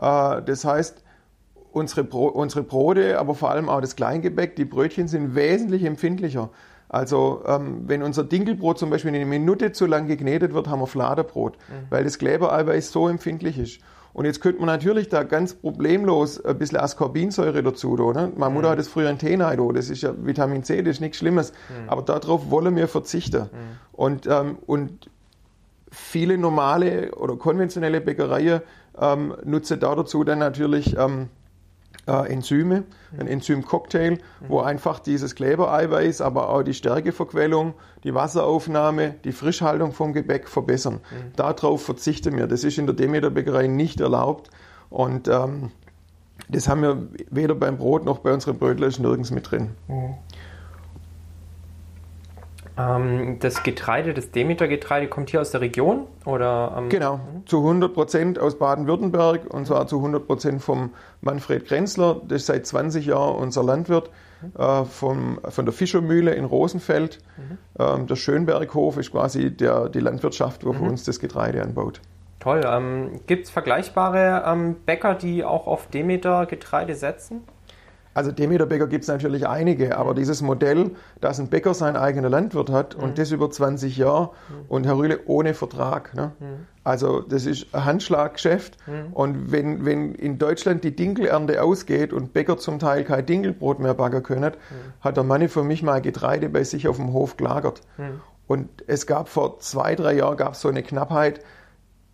[0.00, 1.02] Äh, das heißt,
[1.72, 6.50] unsere, Bro unsere Brote, aber vor allem auch das Kleingebäck, die Brötchen sind wesentlich empfindlicher.
[6.88, 10.88] Also ähm, wenn unser Dinkelbrot zum Beispiel eine Minute zu lang geknetet wird, haben wir
[10.88, 11.86] Fladerbrot, mhm.
[11.88, 13.80] weil das Klebereiweiß so empfindlich ist.
[14.12, 18.14] Und jetzt könnte man natürlich da ganz problemlos ein bisschen Ascorbinsäure dazu tun.
[18.14, 18.32] Ne?
[18.36, 18.72] Meine Mutter mhm.
[18.72, 21.52] hat das früher in Tee das ist ja Vitamin C, das ist nichts Schlimmes.
[21.52, 21.88] Mhm.
[21.88, 23.42] Aber darauf wollen wir verzichten.
[23.42, 23.46] Mhm.
[23.92, 25.10] Und, ähm, und
[25.90, 28.62] viele normale oder konventionelle Bäckereien
[29.00, 31.28] ähm, nutzen da dazu dann natürlich ähm,
[32.10, 32.84] äh, Enzyme,
[33.18, 34.18] ein Enzymcocktail,
[34.48, 40.94] wo einfach dieses Klebereiweiß, aber auch die Stärkeverquellung, die Wasseraufnahme, die Frischhaltung vom Gebäck verbessern.
[40.94, 41.32] Mhm.
[41.36, 42.46] Darauf verzichten wir.
[42.46, 44.50] Das ist in der Demeter-Bäckerei nicht erlaubt.
[44.88, 45.70] Und ähm,
[46.48, 49.70] das haben wir weder beim Brot noch bei unseren Brötchen nirgends mit drin.
[49.86, 50.14] Mhm.
[52.88, 56.06] Ähm, das Getreide, das Demeter-Getreide kommt hier aus der Region?
[56.24, 60.90] Oder, ähm, genau, zu 100 Prozent aus Baden-Württemberg und zwar zu 100 Prozent vom
[61.20, 62.20] Manfred Grenzler.
[62.26, 64.10] Das ist seit 20 Jahren unser Landwirt
[64.58, 67.18] äh, vom, von der Fischermühle in Rosenfeld.
[67.36, 67.58] Mhm.
[67.78, 70.78] Ähm, der Schönberghof ist quasi der, die Landwirtschaft, wo mhm.
[70.78, 72.00] für uns das Getreide anbaut.
[72.38, 72.62] Toll.
[72.64, 77.44] Ähm, Gibt es vergleichbare ähm, Bäcker, die auch auf Demeter-Getreide setzen?
[78.12, 82.70] Also Demeter-Bäcker gibt es natürlich einige, aber dieses Modell, dass ein Bäcker sein eigener Landwirt
[82.70, 83.04] hat mhm.
[83.04, 84.64] und das über 20 Jahre mhm.
[84.68, 86.14] und Herr Rühle ohne Vertrag.
[86.14, 86.32] Ne?
[86.40, 86.66] Mhm.
[86.82, 88.78] Also das ist ein Handschlaggeschäft
[89.12, 93.92] und wenn, wenn in Deutschland die Dinkelernte ausgeht und Bäcker zum Teil kein Dinkelbrot mehr
[93.92, 94.52] backen können,
[95.00, 97.82] hat der Mann für mich mal Getreide bei sich auf dem Hof gelagert.
[98.46, 101.40] Und es gab vor zwei, drei Jahren gab so eine Knappheit,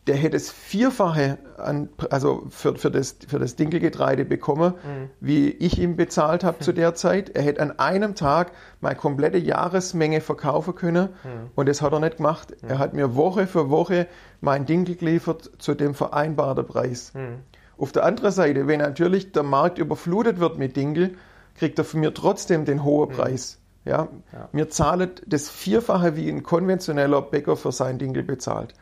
[0.07, 5.11] der hätte das Vierfache an, also für, für, das, für das Dinkelgetreide bekommen, mhm.
[5.21, 6.63] wie ich ihm bezahlt habe mhm.
[6.65, 7.31] zu der Zeit.
[7.31, 11.51] Er hätte an einem Tag meine komplette Jahresmenge verkaufen können mhm.
[11.57, 12.55] und das hat er nicht gemacht.
[12.63, 12.69] Mhm.
[12.69, 14.07] Er hat mir Woche für Woche
[14.41, 17.13] mein Dinkel geliefert zu dem vereinbarten Preis.
[17.15, 17.41] Mhm.
[17.77, 21.17] Auf der anderen Seite, wenn natürlich der Markt überflutet wird mit Dinkel,
[21.57, 23.15] kriegt er von mir trotzdem den hohen mhm.
[23.15, 23.59] Preis.
[23.85, 24.09] Ja?
[24.33, 24.49] ja.
[24.53, 28.75] Mir zahlt das Vierfache, wie ein konventioneller Bäcker für sein Dinkel bezahlt.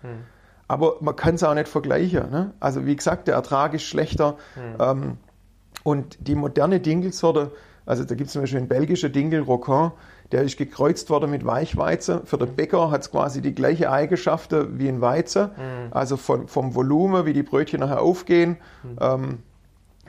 [0.68, 2.31] Aber man kann es auch nicht vergleichen.
[2.31, 2.55] Ne?
[2.61, 4.37] Also wie gesagt, der Ertrag ist schlechter.
[4.57, 4.77] Mhm.
[4.81, 5.16] Ähm,
[5.83, 7.53] und die moderne Dinkelsorte,
[7.85, 9.92] also da gibt es zum Beispiel einen belgischen Dinkel Rocan,
[10.33, 12.24] der ist gekreuzt worden mit Weichweizen.
[12.24, 15.50] Für den Bäcker hat es quasi die gleiche Eigenschaften wie ein Weizen.
[15.50, 15.92] Mhm.
[15.92, 18.57] Also von, vom Volumen, wie die Brötchen nachher aufgehen.
[18.83, 18.98] Mhm.
[19.00, 19.38] Ähm,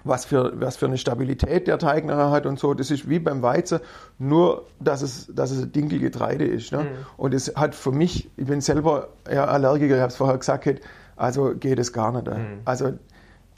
[0.06, 2.74] was für, was für eine Stabilität der Teig nachher hat und so.
[2.74, 3.80] Das ist wie beim Weizen,
[4.20, 6.72] nur dass es, dass es ein Dinkelgetreide ist.
[6.72, 6.84] Ne?
[6.84, 6.88] Mhm.
[7.18, 10.82] Und es hat für mich, ich bin selber ja, Allergiker, ich habe es vorher gesagt,
[11.15, 12.28] also geht es gar nicht.
[12.28, 12.60] Mhm.
[12.65, 12.94] Also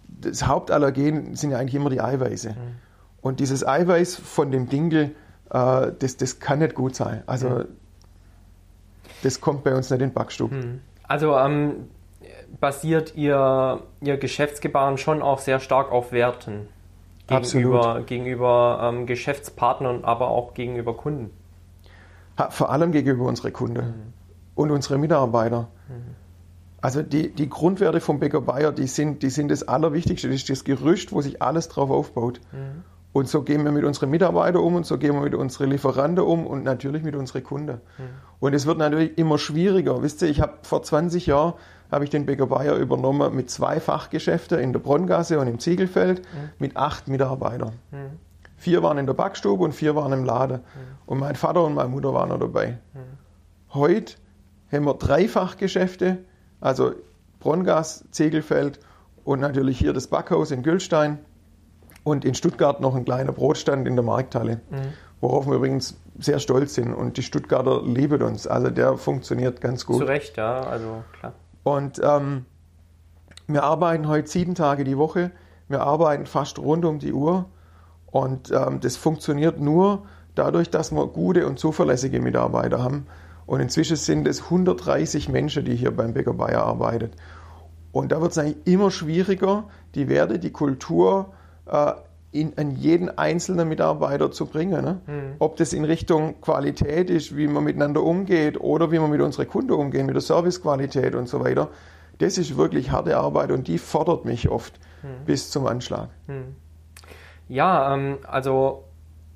[0.07, 2.49] das Hauptallergen sind ja eigentlich immer die Eiweiße.
[2.49, 2.55] Mhm.
[3.21, 5.15] Und dieses Eiweiß von dem Dinkel,
[5.51, 7.23] äh, das, das kann nicht gut sein.
[7.25, 7.65] Also mhm.
[9.21, 10.51] das kommt bei uns nicht in den Backstub.
[10.51, 10.79] Mhm.
[11.03, 11.87] Also ähm,
[12.59, 16.67] basiert ihr, ihr Geschäftsgebaren schon auch sehr stark auf Werten.
[17.27, 21.31] Gegenüber, gegenüber ähm, Geschäftspartnern, aber auch gegenüber Kunden.
[22.49, 24.13] Vor allem gegenüber unseren Kunden mhm.
[24.55, 25.67] und unseren Mitarbeitern.
[25.89, 26.15] Mhm.
[26.79, 30.27] Also die, die Grundwerte vom Bäcker Bayer, die sind, die sind das Allerwichtigste.
[30.27, 32.39] Das ist das Gerüst, wo sich alles drauf aufbaut.
[32.51, 32.83] Mhm.
[33.11, 36.23] Und so gehen wir mit unseren Mitarbeitern um und so gehen wir mit unseren Lieferanten
[36.23, 37.81] um und natürlich mit unseren Kunden.
[37.97, 38.03] Mhm.
[38.39, 40.03] Und es wird natürlich immer schwieriger.
[40.03, 41.53] Wisst ihr, ich habe vor 20 Jahren
[41.91, 46.19] habe ich den Bäcker Bayer übernommen mit zwei Fachgeschäften in der Bronngasse und im Ziegelfeld
[46.19, 46.49] mhm.
[46.59, 47.73] mit acht Mitarbeitern.
[47.91, 48.19] Mhm.
[48.57, 50.57] Vier waren in der Backstube und vier waren im Laden.
[50.57, 50.61] Mhm.
[51.05, 52.77] Und mein Vater und meine Mutter waren noch dabei.
[52.93, 52.99] Mhm.
[53.73, 54.15] Heute
[54.71, 56.17] haben wir drei Fachgeschäfte,
[56.59, 56.93] also
[57.39, 58.79] Bronngas, Ziegelfeld
[59.23, 61.19] und natürlich hier das Backhaus in Gülstein
[62.03, 64.93] und in Stuttgart noch ein kleiner Brotstand in der Markthalle, mhm.
[65.21, 66.93] worauf wir übrigens sehr stolz sind.
[66.93, 68.47] Und die Stuttgarter lieben uns.
[68.47, 69.99] Also der funktioniert ganz gut.
[69.99, 71.33] Zu Recht, ja, also klar.
[71.67, 72.45] Und ähm,
[73.45, 75.31] wir arbeiten heute sieben Tage die Woche.
[75.67, 77.49] Wir arbeiten fast rund um die Uhr.
[78.05, 83.05] Und ähm, das funktioniert nur dadurch, dass wir gute und zuverlässige Mitarbeiter haben.
[83.45, 87.11] Und inzwischen sind es 130 Menschen, die hier beim Bäcker Bayer arbeiten.
[87.91, 91.33] Und da wird es eigentlich immer schwieriger, die Werte, die Kultur
[91.65, 91.91] äh,
[92.31, 94.83] in, an jeden einzelnen Mitarbeiter zu bringen.
[94.83, 95.01] Ne?
[95.07, 95.35] Mhm.
[95.39, 99.47] Ob das in Richtung Qualität ist, wie man miteinander umgeht oder wie man mit unseren
[99.47, 101.69] Kunden umgeht, mit der Servicequalität und so weiter.
[102.19, 105.25] Das ist wirklich harte Arbeit und die fordert mich oft mhm.
[105.25, 106.09] bis zum Anschlag.
[106.27, 106.55] Mhm.
[107.47, 108.83] Ja, ähm, also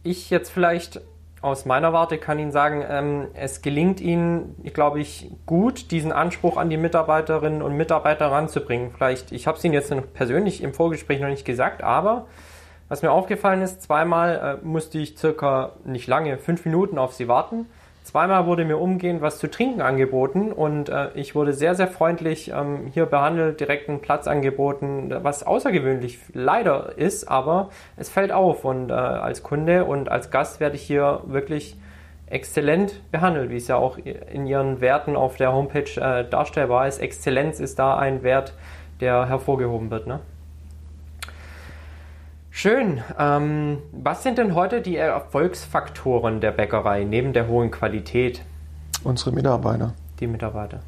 [0.03, 1.01] ich jetzt vielleicht
[1.41, 6.57] aus meiner Warte kann Ihnen sagen, ähm, es gelingt Ihnen, glaube ich, gut, diesen Anspruch
[6.57, 8.91] an die Mitarbeiterinnen und Mitarbeiter ranzubringen.
[8.95, 12.27] Vielleicht, ich habe es Ihnen jetzt persönlich im Vorgespräch noch nicht gesagt, aber
[12.91, 17.29] was mir aufgefallen ist, zweimal äh, musste ich circa nicht lange, fünf Minuten auf sie
[17.29, 17.67] warten.
[18.03, 22.51] Zweimal wurde mir umgehend was zu trinken angeboten und äh, ich wurde sehr, sehr freundlich
[22.53, 28.65] ähm, hier behandelt, direkt einen Platz angeboten, was außergewöhnlich leider ist, aber es fällt auf
[28.65, 31.77] und äh, als Kunde und als Gast werde ich hier wirklich
[32.25, 36.99] exzellent behandelt, wie es ja auch in ihren Werten auf der Homepage äh, darstellbar ist.
[36.99, 38.53] Exzellenz ist da ein Wert,
[38.99, 40.07] der hervorgehoben wird.
[40.07, 40.19] Ne?
[42.53, 43.01] Schön.
[43.17, 48.41] Ähm, was sind denn heute die Erfolgsfaktoren der Bäckerei neben der hohen Qualität?
[49.05, 49.93] Unsere Mitarbeiter.
[50.19, 50.81] Die Mitarbeiter.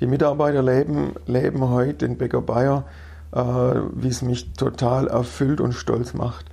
[0.00, 2.84] Die Mitarbeiter leben, leben heute in Bäcker Bayer,
[3.32, 6.46] äh, wie es mich total erfüllt und stolz macht.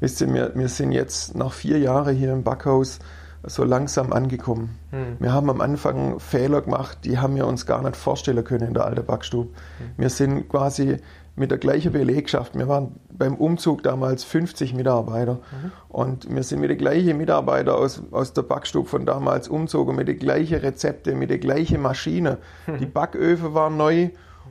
[0.00, 2.98] Wisst ihr, wir, wir sind jetzt nach vier Jahren hier im Backhaus
[3.44, 4.78] so langsam angekommen.
[4.90, 5.16] Hm.
[5.20, 8.74] Wir haben am Anfang Fehler gemacht, die haben wir uns gar nicht vorstellen können in
[8.74, 9.50] der alten Backstube.
[9.78, 9.90] Hm.
[9.96, 10.98] Wir sind quasi
[11.34, 12.56] mit der gleichen Belegschaft.
[12.56, 15.72] Wir waren beim Umzug damals 50 Mitarbeiter mhm.
[15.88, 20.08] und wir sind mit den gleichen Mitarbeitern aus, aus der Backstube von damals umzogen, mit
[20.08, 22.36] den gleichen Rezepten, mit den gleichen Maschinen.
[22.66, 22.78] Mhm.
[22.78, 24.10] Die Backöfen waren neu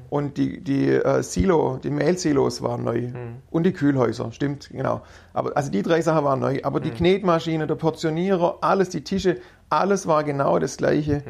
[0.09, 3.35] und die, die äh, Silo, die Mehlsilos waren neu mhm.
[3.51, 5.01] und die Kühlhäuser, stimmt, genau.
[5.33, 9.37] Aber, also die drei Sachen waren neu, aber die Knetmaschine, der Portionierer, alles, die Tische,
[9.69, 11.23] alles war genau das gleiche.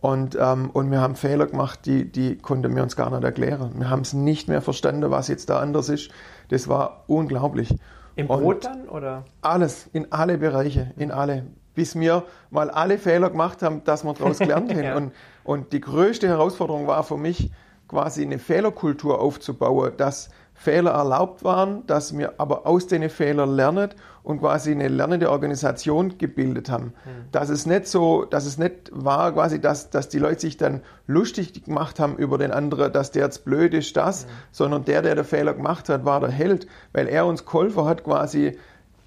[0.00, 3.72] Und, ähm, und wir haben Fehler gemacht, die, die konnten wir uns gar nicht erklären.
[3.76, 6.10] Wir haben es nicht mehr verstanden, was jetzt da anders ist.
[6.48, 7.74] Das war unglaublich.
[8.14, 9.24] Im Brot und dann oder?
[9.42, 11.46] Alles, in alle Bereiche, in alle.
[11.74, 14.82] Bis wir mal alle Fehler gemacht haben, dass wir daraus gelernt haben.
[14.82, 14.96] ja.
[14.96, 15.12] und,
[15.44, 17.50] und die größte Herausforderung war für mich,
[17.88, 23.90] quasi eine Fehlerkultur aufzubauen, dass Fehler erlaubt waren, dass wir aber aus den Fehlern lernen
[24.28, 26.92] und quasi eine lernende Organisation gebildet haben.
[27.06, 27.32] Mhm.
[27.32, 30.82] Dass es nicht so, dass es nicht war, quasi, dass, dass die Leute sich dann
[31.06, 34.30] lustig gemacht haben über den anderen, dass der jetzt blöd ist, das, mhm.
[34.52, 38.04] sondern der, der den Fehler gemacht hat, war der Held, weil er uns geholfen hat,
[38.04, 38.58] quasi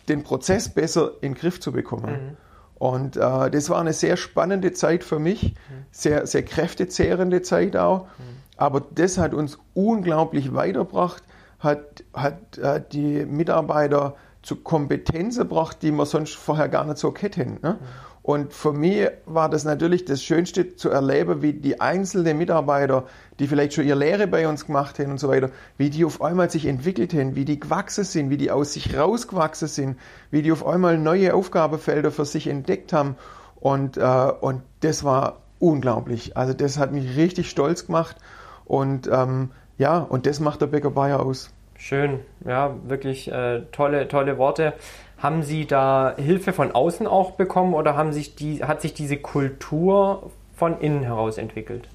[0.09, 2.11] den Prozess besser in den Griff zu bekommen.
[2.11, 2.37] Mhm.
[2.79, 5.85] Und äh, das war eine sehr spannende Zeit für mich, mhm.
[5.91, 8.05] sehr, sehr kräftezehrende Zeit auch.
[8.05, 8.37] Mhm.
[8.57, 11.21] Aber das hat uns unglaublich weitergebracht
[11.59, 17.13] hat, hat äh, die Mitarbeiter zu Kompetenzen gebracht, die wir sonst vorher gar nicht so
[17.15, 17.59] hätten.
[17.61, 17.77] Ne?
[18.23, 23.05] Und für mich war das natürlich das Schönste zu erleben, wie die einzelnen Mitarbeiter,
[23.39, 26.21] die vielleicht schon ihre Lehre bei uns gemacht haben und so weiter, wie die auf
[26.21, 29.97] einmal sich entwickelt haben, wie die gewachsen sind, wie die aus sich rausgewachsen sind,
[30.29, 33.15] wie die auf einmal neue Aufgabenfelder für sich entdeckt haben.
[33.59, 36.37] Und, äh, und das war unglaublich.
[36.37, 38.17] Also das hat mich richtig stolz gemacht.
[38.65, 39.49] Und ähm,
[39.79, 41.49] ja, und das macht der Bäcker Bayer aus.
[41.83, 44.73] Schön, ja, wirklich äh, tolle, tolle Worte.
[45.17, 49.17] Haben Sie da Hilfe von außen auch bekommen oder haben sich die, hat sich diese
[49.17, 51.89] Kultur von innen heraus entwickelt?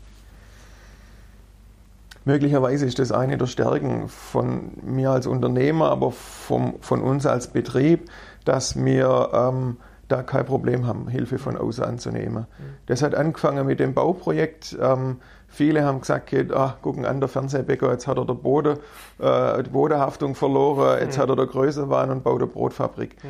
[2.24, 7.46] Möglicherweise ist das eine der Stärken von mir als Unternehmer, aber vom, von uns als
[7.46, 8.10] Betrieb,
[8.44, 9.76] dass wir ähm,
[10.08, 12.48] da kein Problem haben, Hilfe von außen anzunehmen.
[12.58, 12.74] Mhm.
[12.86, 14.76] Das hat angefangen mit dem Bauprojekt.
[14.80, 15.18] Ähm,
[15.56, 18.76] Viele haben gesagt, ach, gucken an, der Fernsehbäcker, jetzt hat er der Boden,
[19.18, 21.22] äh, die Bodenhaftung verloren, jetzt mhm.
[21.22, 23.16] hat er der Größenwahn und baut eine Brotfabrik.
[23.24, 23.28] Mhm.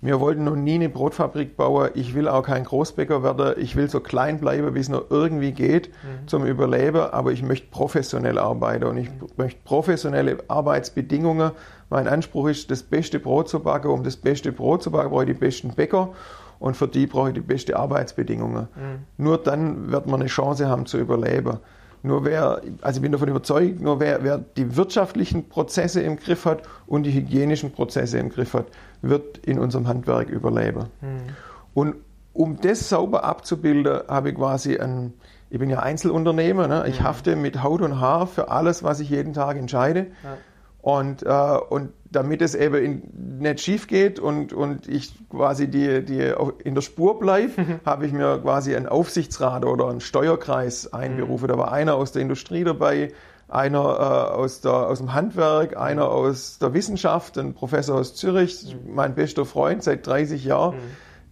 [0.00, 1.90] Wir wollten noch nie eine Brotfabrik bauen.
[1.94, 3.54] Ich will auch kein Großbäcker werden.
[3.62, 6.26] Ich will so klein bleiben, wie es nur irgendwie geht mhm.
[6.26, 7.12] zum Überleben.
[7.12, 9.28] Aber ich möchte professionell arbeiten und ich mhm.
[9.36, 11.52] möchte professionelle Arbeitsbedingungen.
[11.90, 13.88] Mein Anspruch ist, das beste Brot zu backen.
[13.88, 16.10] Um das beste Brot zu backen, brauche ich die besten Bäcker
[16.58, 18.68] und für die brauche ich die beste Arbeitsbedingungen.
[18.74, 19.24] Mhm.
[19.24, 21.58] Nur dann wird man eine Chance haben zu überleben.
[22.02, 26.44] Nur wer, also ich bin davon überzeugt, nur wer, wer die wirtschaftlichen Prozesse im Griff
[26.44, 28.66] hat und die hygienischen Prozesse im Griff hat,
[29.02, 30.86] wird in unserem Handwerk überleben.
[31.00, 31.36] Mhm.
[31.74, 31.94] Und
[32.32, 35.12] um das sauber abzubilden, habe ich quasi ein,
[35.50, 36.84] ich bin ja Einzelunternehmer, ne?
[36.86, 37.04] ich mhm.
[37.04, 40.06] hafte mit Haut und Haar für alles, was ich jeden Tag entscheide.
[40.22, 40.36] Ja.
[40.80, 46.04] Und, äh, und damit es eben in, nicht schief geht und, und ich quasi die,
[46.04, 46.32] die
[46.64, 47.80] in der Spur bleibe, mhm.
[47.84, 51.46] habe ich mir quasi einen Aufsichtsrat oder einen Steuerkreis einberufen.
[51.46, 51.52] Mhm.
[51.52, 53.12] Da war einer aus der Industrie dabei,
[53.48, 56.10] einer äh, aus, der, aus dem Handwerk, einer mhm.
[56.10, 58.94] aus der Wissenschaft, ein Professor aus Zürich, mhm.
[58.94, 60.76] mein bester Freund seit 30 Jahren.
[60.76, 60.80] Mhm.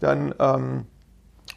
[0.00, 0.86] Dann ähm,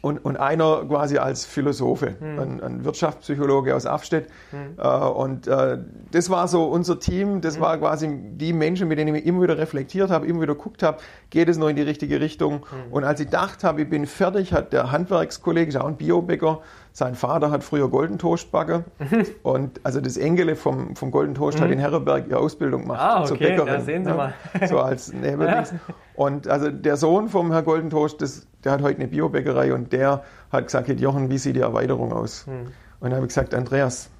[0.02, 2.38] und, und einer quasi als Philosophe, hm.
[2.38, 4.28] ein, ein, Wirtschaftspsychologe aus Afstedt.
[4.50, 4.74] Hm.
[4.78, 5.78] Äh, und äh,
[6.10, 7.62] das war so unser Team, das hm.
[7.62, 10.98] war quasi die Menschen, mit denen ich immer wieder reflektiert habe, immer wieder geguckt habe,
[11.28, 12.66] geht es noch in die richtige Richtung.
[12.70, 12.92] Hm.
[12.92, 16.60] Und als ich dachte habe, ich bin fertig, hat der Handwerkskollege, ist auch ein Biobäcker,
[16.92, 18.84] sein Vater hat früher Golden Toast backen.
[19.42, 21.64] und also das Engele vom, vom Golden Toast mhm.
[21.64, 23.28] hat in Herrenberg ihre Ausbildung gemacht ah, okay.
[23.28, 23.66] zur Bäckerin.
[23.66, 24.34] Ja, sehen Sie mal.
[24.68, 25.74] so als Nebendienst.
[26.14, 29.92] Und also der Sohn vom Herr Golden Toast, das, der hat heute eine Biobäckerei und
[29.92, 32.46] der hat gesagt, Jochen, wie sieht die Erweiterung aus?
[32.46, 32.52] Mhm.
[33.00, 34.10] Und dann habe ich gesagt, Andreas,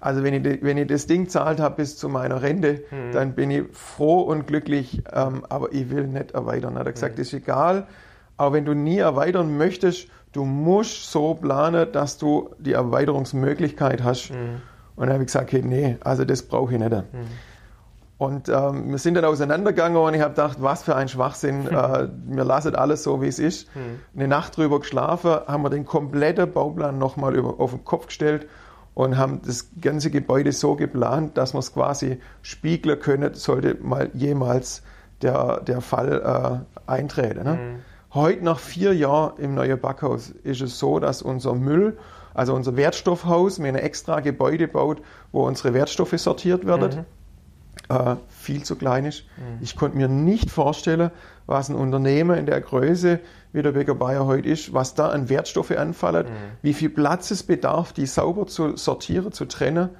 [0.00, 3.12] also wenn ich, wenn ich das Ding zahlt habe bis zu meiner Rente, mhm.
[3.12, 6.78] dann bin ich froh und glücklich, ähm, aber ich will nicht erweitern.
[6.78, 7.22] Hat er gesagt, mhm.
[7.22, 7.86] ist egal,
[8.38, 14.30] aber wenn du nie erweitern möchtest, du musst so planen, dass du die Erweiterungsmöglichkeit hast.
[14.30, 14.62] Mhm.
[14.96, 16.90] Und dann habe ich gesagt, okay, nee, also das brauche ich nicht.
[16.90, 17.04] Mhm.
[18.16, 21.66] Und ähm, wir sind dann auseinandergegangen und ich habe gedacht, was für ein Schwachsinn.
[21.70, 23.74] äh, wir lassen alles so, wie es ist.
[23.76, 24.00] Mhm.
[24.16, 28.48] Eine Nacht drüber geschlafen, haben wir den kompletten Bauplan nochmal auf den Kopf gestellt
[28.94, 34.10] und haben das ganze Gebäude so geplant, dass wir es quasi spiegeln können, sollte mal
[34.14, 34.82] jemals
[35.22, 37.44] der, der Fall äh, eintreten.
[37.44, 37.58] Ne?
[38.08, 38.14] Mhm.
[38.14, 41.98] Heute, nach vier Jahren im neuen Backhaus, ist es so, dass unser Müll,
[42.34, 47.04] also unser Wertstoffhaus, wir ein extra Gebäude baut, wo unsere Wertstoffe sortiert werden,
[47.90, 47.96] mhm.
[47.96, 49.24] äh, viel zu klein ist.
[49.36, 49.58] Mhm.
[49.60, 51.10] Ich konnte mir nicht vorstellen,
[51.46, 53.20] was ein Unternehmen in der Größe,
[53.52, 56.32] wie der Bäcker Bayer heute ist, was da an Wertstoffe anfallen, mhm.
[56.62, 59.90] wie viel Platz es bedarf, die sauber zu sortieren, zu trennen.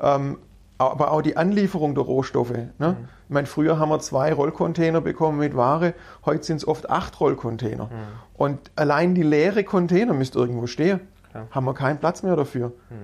[0.00, 0.16] Ja.
[0.16, 0.38] Ähm,
[0.78, 2.52] aber auch die Anlieferung der Rohstoffe.
[2.78, 2.96] Ne?
[3.28, 7.18] Ich meine, früher haben wir zwei Rollcontainer bekommen mit Ware, heute sind es oft acht
[7.18, 7.86] Rollcontainer.
[7.86, 7.90] Mhm.
[8.34, 11.00] Und allein die leere Container müsste irgendwo stehen.
[11.30, 11.48] Klar.
[11.50, 12.68] Haben wir keinen Platz mehr dafür.
[12.88, 12.94] Mhm.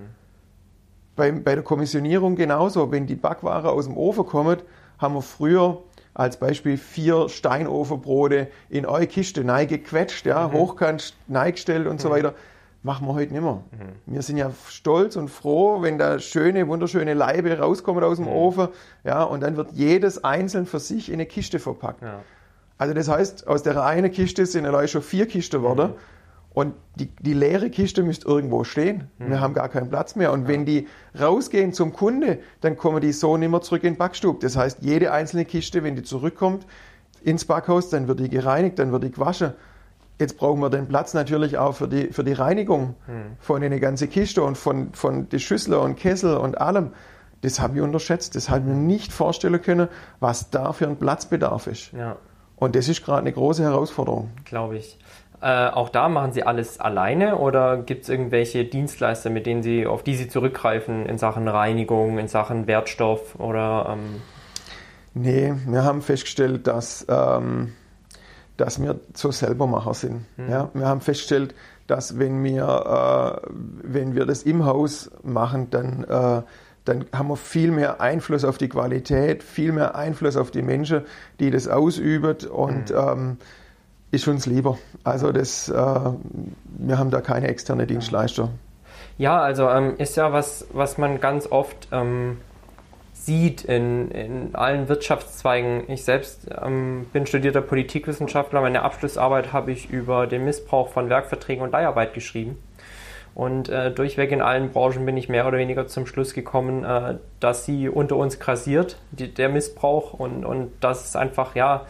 [1.17, 2.93] Bei, bei der Kommissionierung genauso.
[2.93, 4.65] Wenn die Backware aus dem Ofen kommt,
[4.99, 5.83] haben wir früher
[6.15, 10.53] als Beispiel vier Steinofenbrote in eure Kiste neigequetscht, ja, mhm.
[10.53, 12.13] hochkant neigestellt und so mhm.
[12.13, 12.35] weiter
[12.83, 13.63] machen wir heute nicht mehr.
[13.71, 14.13] Mhm.
[14.15, 18.33] Wir sind ja stolz und froh, wenn da schöne, wunderschöne Leibe rauskommen aus dem mhm.
[18.33, 18.69] Ofen,
[19.05, 22.03] ja, und dann wird jedes einzeln für sich in eine Kiste verpackt.
[22.03, 22.21] Ja.
[22.79, 25.91] Also das heißt, aus der einen Kiste sind allein schon vier Kisten geworden.
[25.91, 25.97] Mhm.
[26.55, 29.09] Und die, die, leere Kiste müsste irgendwo stehen.
[29.19, 29.31] Mhm.
[29.31, 30.33] Wir haben gar keinen Platz mehr.
[30.33, 30.49] Und ja.
[30.49, 30.87] wenn die
[31.19, 34.41] rausgehen zum Kunde, dann kommen die so nicht mehr zurück in den Backstub.
[34.41, 36.67] Das heißt, jede einzelne Kiste, wenn die zurückkommt
[37.23, 39.55] ins Backhaus, dann wird die gereinigt, dann wird die gewaschen.
[40.19, 43.37] Jetzt brauchen wir den Platz natürlich auch für die, für die Reinigung hm.
[43.41, 46.93] von den ganzen Kiste und von, von den Schüssel und Kessel und allem.
[47.41, 48.37] Das habe ich unterschätzt.
[48.37, 49.89] Das habe ich mir nicht vorstellen können,
[50.21, 51.93] was da für ein Platzbedarf ist.
[51.93, 52.17] Ja.
[52.57, 54.31] Und das ist gerade eine große Herausforderung.
[54.45, 54.97] Glaube ich.
[55.41, 59.87] Äh, auch da machen Sie alles alleine oder gibt es irgendwelche Dienstleister, mit denen Sie,
[59.87, 63.89] auf die Sie zurückgreifen in Sachen Reinigung, in Sachen Wertstoff oder?
[63.91, 64.23] Ähm
[65.15, 67.73] nee, wir haben festgestellt, dass ähm,
[68.57, 70.25] dass wir so Selbermacher sind.
[70.37, 70.51] Mhm.
[70.51, 71.55] Ja, wir haben festgestellt,
[71.87, 73.49] dass wenn wir, äh,
[73.83, 76.43] wenn wir das im Haus machen, dann, äh,
[76.85, 81.03] dann haben wir viel mehr Einfluss auf die Qualität, viel mehr Einfluss auf die Menschen,
[81.41, 82.97] die das ausüben und mhm.
[82.97, 83.37] ähm,
[84.11, 84.79] ist uns lieber.
[85.05, 88.51] Also das, äh, wir haben da keine externe Dienstleister.
[89.19, 92.39] Ja, also ähm, ist ja was, was man ganz oft ähm,
[93.25, 95.89] sieht in, in allen Wirtschaftszweigen.
[95.89, 98.61] Ich selbst ähm, bin studierter Politikwissenschaftler.
[98.61, 102.59] Meine Abschlussarbeit habe ich über den Missbrauch von Werkverträgen und Leiharbeit geschrieben.
[103.35, 107.19] Und äh, durchweg in allen Branchen bin ich mehr oder weniger zum Schluss gekommen, äh,
[107.41, 111.87] dass sie unter uns grassiert, die, der Missbrauch, und, und dass es einfach, ja,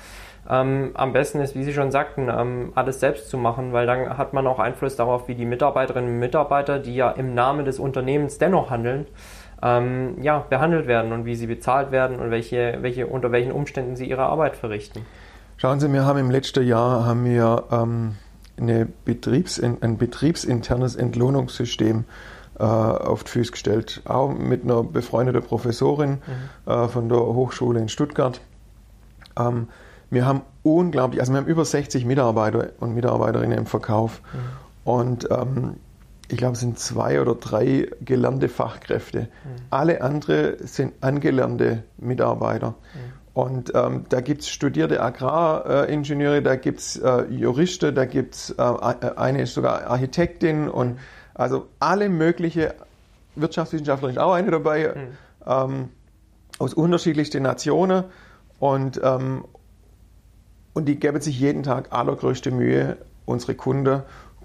[0.48, 4.18] ähm, am besten ist, wie Sie schon sagten, ähm, alles selbst zu machen, weil dann
[4.18, 7.78] hat man auch Einfluss darauf, wie die Mitarbeiterinnen und Mitarbeiter, die ja im Namen des
[7.78, 9.06] Unternehmens dennoch handeln,
[9.62, 13.96] ähm, ja, behandelt werden und wie sie bezahlt werden und welche, welche, unter welchen Umständen
[13.96, 15.06] sie ihre Arbeit verrichten.
[15.56, 18.16] Schauen Sie, wir haben im letzten Jahr haben wir, ähm,
[18.58, 22.04] eine Betriebs, ein betriebsinternes Entlohnungssystem
[22.58, 26.18] äh, auf die Füße gestellt, auch mit einer befreundeten Professorin
[26.66, 26.72] mhm.
[26.72, 28.40] äh, von der Hochschule in Stuttgart.
[29.38, 29.68] Ähm,
[30.10, 34.20] wir haben unglaublich, also wir haben über 60 Mitarbeiter und Mitarbeiterinnen im Verkauf.
[34.32, 34.38] Mhm.
[34.84, 35.76] Und ähm,
[36.28, 39.20] ich glaube, es sind zwei oder drei gelernte Fachkräfte.
[39.20, 39.28] Mhm.
[39.70, 42.70] Alle anderen sind angelernte Mitarbeiter.
[42.70, 43.22] Mhm.
[43.34, 48.50] Und ähm, da gibt es studierte Agraringenieure, da gibt es äh, Juristen, da gibt es
[48.50, 50.98] äh, eine sogar Architektin und
[51.34, 52.74] also alle mögliche
[53.34, 55.08] Wirtschaftswissenschaftler ist auch eine dabei, mhm.
[55.46, 55.88] ähm,
[56.58, 58.04] aus unterschiedlichsten Nationen.
[58.58, 59.44] Und, ähm,
[60.74, 64.02] und die geben sich jeden Tag allergrößte Mühe, unsere Kunden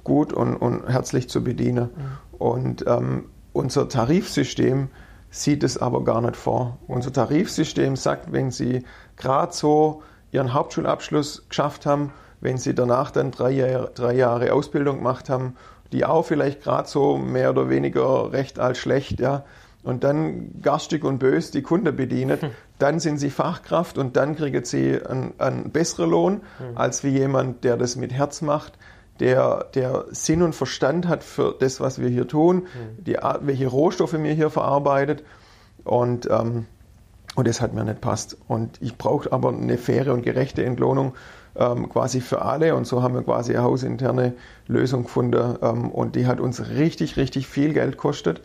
[0.07, 1.89] gut und, und herzlich zu bedienen.
[1.95, 2.37] Mhm.
[2.39, 4.87] Und ähm, unser Tarifsystem
[5.29, 6.79] sieht es aber gar nicht vor.
[6.87, 8.83] Unser Tarifsystem sagt, wenn Sie
[9.17, 10.01] gerade so
[10.31, 15.55] Ihren Hauptschulabschluss geschafft haben, wenn Sie danach dann drei Jahre, drei Jahre Ausbildung gemacht haben,
[15.91, 19.43] die auch vielleicht gerade so mehr oder weniger recht als schlecht, ja,
[19.83, 22.49] und dann garstig und bös die Kunden bedienen, hm.
[22.77, 26.77] dann sind sie Fachkraft und dann kriegen sie einen, einen besseren Lohn hm.
[26.77, 28.73] als wie jemand, der das mit Herz macht,
[29.19, 33.03] der, der Sinn und Verstand hat für das, was wir hier tun, mhm.
[33.03, 35.23] die, welche Rohstoffe wir hier verarbeitet.
[35.83, 36.65] Und, ähm,
[37.35, 38.37] und das hat mir nicht passt.
[38.47, 41.13] Und ich brauche aber eine faire und gerechte Entlohnung
[41.55, 42.75] ähm, quasi für alle.
[42.75, 44.33] Und so haben wir quasi eine hausinterne
[44.67, 45.57] Lösung gefunden.
[45.61, 48.41] Ähm, und die hat uns richtig, richtig viel Geld gekostet,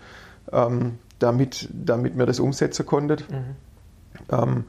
[0.53, 3.19] ähm, damit, damit wir das umsetzen konnten.
[3.31, 3.57] Mhm.
[4.31, 4.65] Ähm,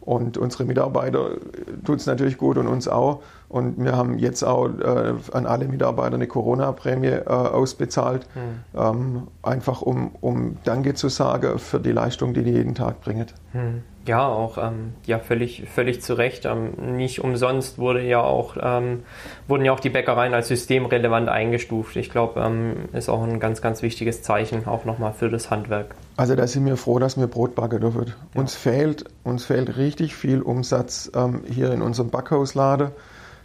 [0.00, 1.36] und unsere Mitarbeiter
[1.84, 3.22] tut es natürlich gut und uns auch.
[3.52, 8.80] Und wir haben jetzt auch äh, an alle Mitarbeiter eine Corona-Prämie äh, ausbezahlt, hm.
[8.80, 13.26] ähm, einfach um, um Danke zu sagen für die Leistung, die die jeden Tag bringen.
[13.52, 13.82] Hm.
[14.06, 16.46] Ja, auch ähm, ja, völlig, völlig zu Recht.
[16.46, 19.02] Ähm, nicht umsonst wurde ja auch, ähm,
[19.48, 21.96] wurden ja auch die Bäckereien als systemrelevant eingestuft.
[21.96, 25.94] Ich glaube, ähm, ist auch ein ganz, ganz wichtiges Zeichen, auch nochmal für das Handwerk.
[26.16, 28.06] Also da sind wir froh, dass wir Brot backen dürfen.
[28.06, 28.40] Ja.
[28.40, 32.92] Uns, fehlt, uns fehlt richtig viel Umsatz ähm, hier in unserem Backhausladen.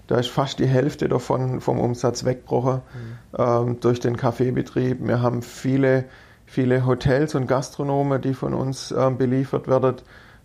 [0.07, 3.37] Da ist fast die Hälfte davon vom Umsatz weggebrochen mhm.
[3.37, 5.05] ähm, durch den Kaffeebetrieb.
[5.05, 6.05] Wir haben viele,
[6.45, 9.97] viele Hotels und Gastronomen, die von uns ähm, beliefert werden.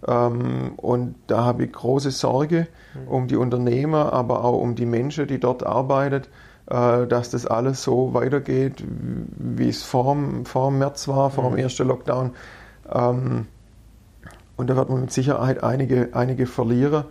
[0.07, 3.09] Ähm, und da habe ich große Sorge mhm.
[3.09, 6.27] um die Unternehmer, aber auch um die Menschen, die dort arbeiten,
[6.67, 11.59] äh, dass das alles so weitergeht, wie es vor, vor März war, vor dem mhm.
[11.59, 12.33] ersten Lockdown.
[12.93, 13.47] Ähm,
[14.57, 17.05] Und da wird man mit Sicherheit einige, einige verlieren.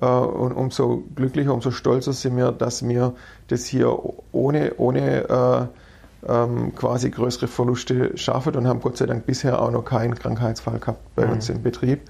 [0.00, 3.14] Äh, und umso glücklicher, umso stolzer sind wir, dass wir
[3.48, 3.96] das hier
[4.32, 5.66] ohne, ohne äh,
[6.28, 10.78] ähm, quasi größere Verluste schaffen und haben Gott sei Dank bisher auch noch keinen Krankheitsfall
[10.78, 11.32] gehabt bei mhm.
[11.32, 12.00] uns im Betrieb.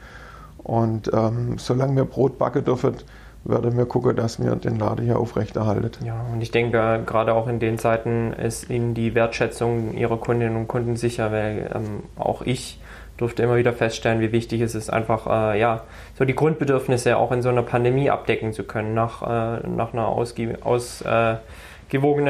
[0.59, 2.97] Und ähm, solange wir Brot backen dürfen,
[3.45, 6.05] werden wir gucken, dass wir den Laden hier aufrechterhalten.
[6.05, 10.57] Ja, und ich denke, gerade auch in den Zeiten ist Ihnen die Wertschätzung Ihrer Kundinnen
[10.57, 12.81] und Kunden sicher, weil ähm, auch ich
[13.17, 17.33] durfte immer wieder feststellen, wie wichtig es ist, einfach äh, ja, so die Grundbedürfnisse auch
[17.33, 21.41] in so einer Pandemie abdecken zu können, nach, äh, nach einer ausgewogenen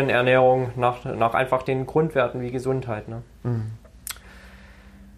[0.09, 3.09] äh, Ernährung, nach, nach einfach den Grundwerten wie Gesundheit.
[3.09, 3.23] Ne?
[3.43, 3.73] Mhm.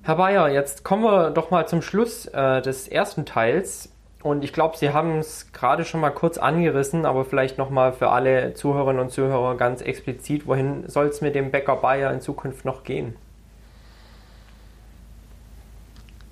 [0.02, 3.92] Herr Bayer, jetzt kommen wir doch mal zum Schluss äh, des ersten Teils.
[4.22, 8.08] Und ich glaube, Sie haben es gerade schon mal kurz angerissen, aber vielleicht nochmal für
[8.08, 12.64] alle Zuhörerinnen und Zuhörer ganz explizit, wohin soll es mit dem Bäcker Bayer in Zukunft
[12.64, 13.16] noch gehen?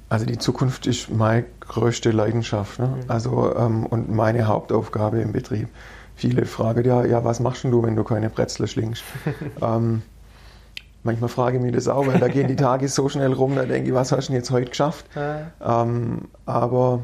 [0.08, 2.86] Also die Zukunft ist meine größte Leidenschaft ne?
[2.86, 2.94] mhm.
[3.08, 5.68] also, ähm, und meine Hauptaufgabe im Betrieb.
[6.14, 9.02] Viele fragen ja, ja, was machst du, wenn du keine Brezel schlingst?
[9.60, 10.02] ähm,
[11.02, 13.64] manchmal frage ich mich das auch, weil da gehen die Tage so schnell rum, da
[13.64, 15.06] denke ich, was hast du denn jetzt heute geschafft?
[15.14, 15.82] Ja.
[15.82, 17.00] Ähm, aber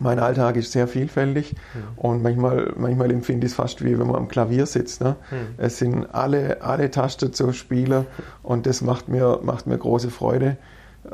[0.00, 1.80] mein Alltag ist sehr vielfältig mhm.
[1.96, 5.00] und manchmal, manchmal empfinde ich es fast wie wenn man am Klavier sitzt.
[5.02, 5.16] Ne?
[5.30, 5.36] Mhm.
[5.58, 8.06] Es sind alle, alle Tasten zu spielen
[8.42, 10.56] und das macht mir, macht mir große Freude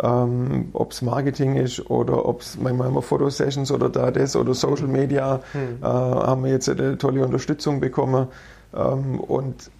[0.02, 4.54] ähm, ob es Marketing ist oder ob es manchmal immer Fotosessions oder da das oder
[4.54, 5.78] Social Media, hm.
[5.82, 8.28] äh, haben wir jetzt eine tolle Unterstützung bekommen.
[8.74, 9.70] Ähm, und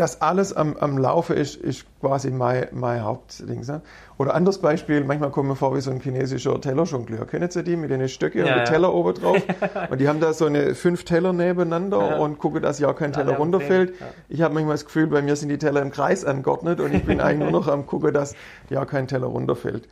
[0.00, 3.66] das alles am, am Laufe ist, ist quasi mein, mein Hauptding.
[3.66, 3.82] Ne?
[4.16, 7.26] Oder anderes Beispiel, manchmal kommen wir vor wie so ein chinesischer Tellerjongleur.
[7.26, 8.94] Kennen Sie die mit den Stöcken ja, und den Teller ja.
[8.94, 9.42] oben drauf?
[9.90, 12.16] und die haben da so eine fünf Teller nebeneinander ja.
[12.16, 13.92] und gucken, dass ja kein Teller runterfällt.
[14.30, 17.04] Ich habe manchmal das Gefühl, bei mir sind die Teller im Kreis angeordnet und ich
[17.04, 18.34] bin eigentlich nur noch am gucken, dass
[18.70, 19.86] ja kein Teller runterfällt.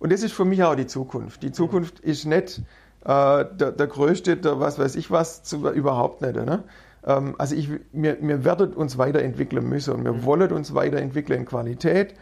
[0.00, 1.44] Und das ist für mich auch die Zukunft.
[1.44, 2.62] Die Zukunft ist nicht
[3.04, 6.34] äh, der, der größte, der was weiß ich was, zu, überhaupt nicht.
[6.34, 6.64] Ne?
[7.06, 10.24] Ähm, also ich, wir, wir werden uns weiterentwickeln müssen und wir mhm.
[10.24, 12.14] wollen uns weiterentwickeln in Qualität.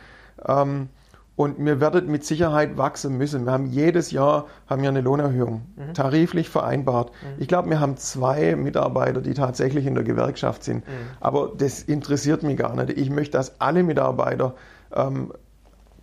[0.46, 0.88] Ähm,
[1.36, 3.46] und wir werden mit Sicherheit wachsen müssen.
[3.46, 5.94] Wir haben jedes Jahr haben wir eine Lohnerhöhung, mhm.
[5.94, 7.12] tariflich vereinbart.
[7.12, 7.28] Mhm.
[7.38, 10.86] Ich glaube, wir haben zwei Mitarbeiter, die tatsächlich in der Gewerkschaft sind.
[10.86, 10.92] Mhm.
[11.18, 12.98] Aber das interessiert mich gar nicht.
[12.98, 14.54] Ich möchte, dass alle Mitarbeiter
[14.94, 15.32] ähm,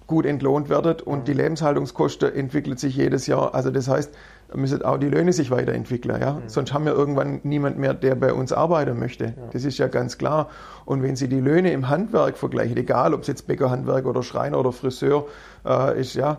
[0.07, 1.25] gut entlohnt werden und mhm.
[1.25, 3.53] die Lebenshaltungskosten entwickelt sich jedes Jahr.
[3.53, 4.11] Also das heißt,
[4.53, 6.21] müssen auch die Löhne sich weiterentwickeln.
[6.21, 6.33] Ja?
[6.33, 6.49] Mhm.
[6.49, 9.25] Sonst haben wir irgendwann niemand mehr, der bei uns arbeiten möchte.
[9.25, 9.31] Ja.
[9.51, 10.49] Das ist ja ganz klar.
[10.85, 14.59] Und wenn Sie die Löhne im Handwerk vergleichen, egal ob es jetzt Bäckerhandwerk oder Schreiner
[14.59, 15.25] oder Friseur
[15.65, 16.37] äh, ist, ja,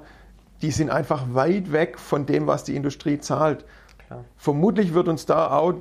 [0.63, 3.65] die sind einfach weit weg von dem, was die Industrie zahlt.
[4.07, 4.25] Klar.
[4.37, 5.75] Vermutlich wird uns da auch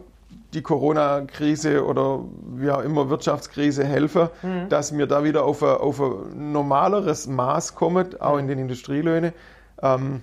[0.53, 2.23] die Corona-Krise oder
[2.55, 4.69] wie auch immer Wirtschaftskrise helfen, mhm.
[4.69, 9.33] dass wir da wieder auf ein, auf ein normaleres Maß kommen, auch in den Industrielöhnen.
[9.81, 10.21] Ähm,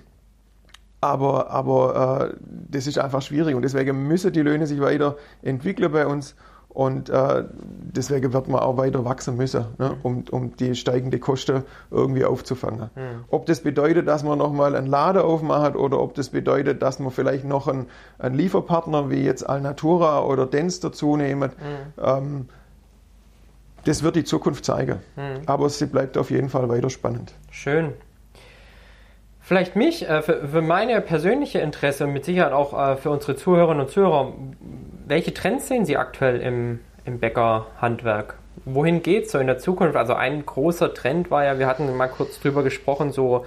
[1.05, 2.37] aber, aber äh,
[2.69, 6.35] das ist einfach schwierig und deswegen müssen die Löhne sich weiterentwickeln bei uns
[6.75, 9.95] und äh, deswegen wird man auch weiter wachsen müssen, ne, mhm.
[10.03, 12.89] um, um die steigende Kosten irgendwie aufzufangen.
[12.93, 13.23] Mhm.
[13.29, 17.11] Ob das bedeutet, dass man nochmal einen Laden aufmacht oder ob das bedeutet, dass man
[17.11, 17.85] vielleicht noch einen,
[18.19, 22.03] einen Lieferpartner wie jetzt Alnatura oder Dens dazu nehmen, mhm.
[22.03, 22.49] ähm,
[23.85, 24.99] das wird die Zukunft zeigen.
[25.15, 25.43] Mhm.
[25.45, 27.33] Aber sie bleibt auf jeden Fall weiter spannend.
[27.51, 27.93] Schön.
[29.45, 33.35] Vielleicht mich, äh, für, für, meine persönliche Interesse und mit Sicherheit auch äh, für unsere
[33.35, 34.33] Zuhörerinnen und Zuhörer,
[35.05, 38.39] welche Trends sehen Sie aktuell im, im Bäckerhandwerk?
[38.65, 39.97] Wohin geht es so in der Zukunft?
[39.97, 43.45] Also ein großer Trend war ja, wir hatten mal kurz drüber gesprochen, so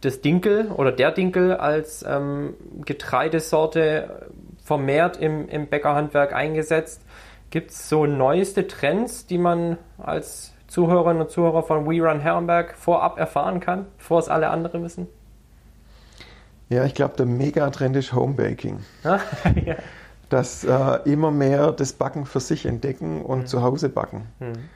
[0.00, 2.54] das Dinkel oder der Dinkel als ähm,
[2.84, 4.30] Getreidesorte
[4.64, 7.02] vermehrt im, im Bäckerhandwerk eingesetzt.
[7.50, 12.74] Gibt es so neueste Trends, die man als Zuhörerinnen und Zuhörer von We Run Herrenberg
[12.76, 15.06] vorab erfahren kann, bevor es alle anderen wissen?
[16.68, 18.80] Ja, ich glaube, der Megatrend ist Homebaking.
[19.04, 19.76] ja.
[20.30, 23.46] Dass äh, immer mehr das Backen für sich entdecken und mhm.
[23.46, 24.26] zu Hause backen.
[24.40, 24.68] Mhm.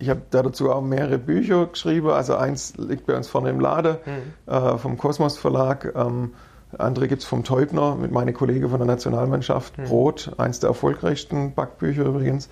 [0.00, 2.10] Ich habe dazu auch mehrere Bücher geschrieben.
[2.10, 4.52] Also eins liegt bei uns vorne im Laden mhm.
[4.52, 5.92] äh, vom Kosmos Verlag.
[5.94, 6.34] Ähm,
[6.76, 9.78] andere gibt es vom Teubner mit meinen Kollegen von der Nationalmannschaft.
[9.78, 9.84] Mhm.
[9.84, 12.48] Brot, eins der erfolgreichsten Backbücher übrigens.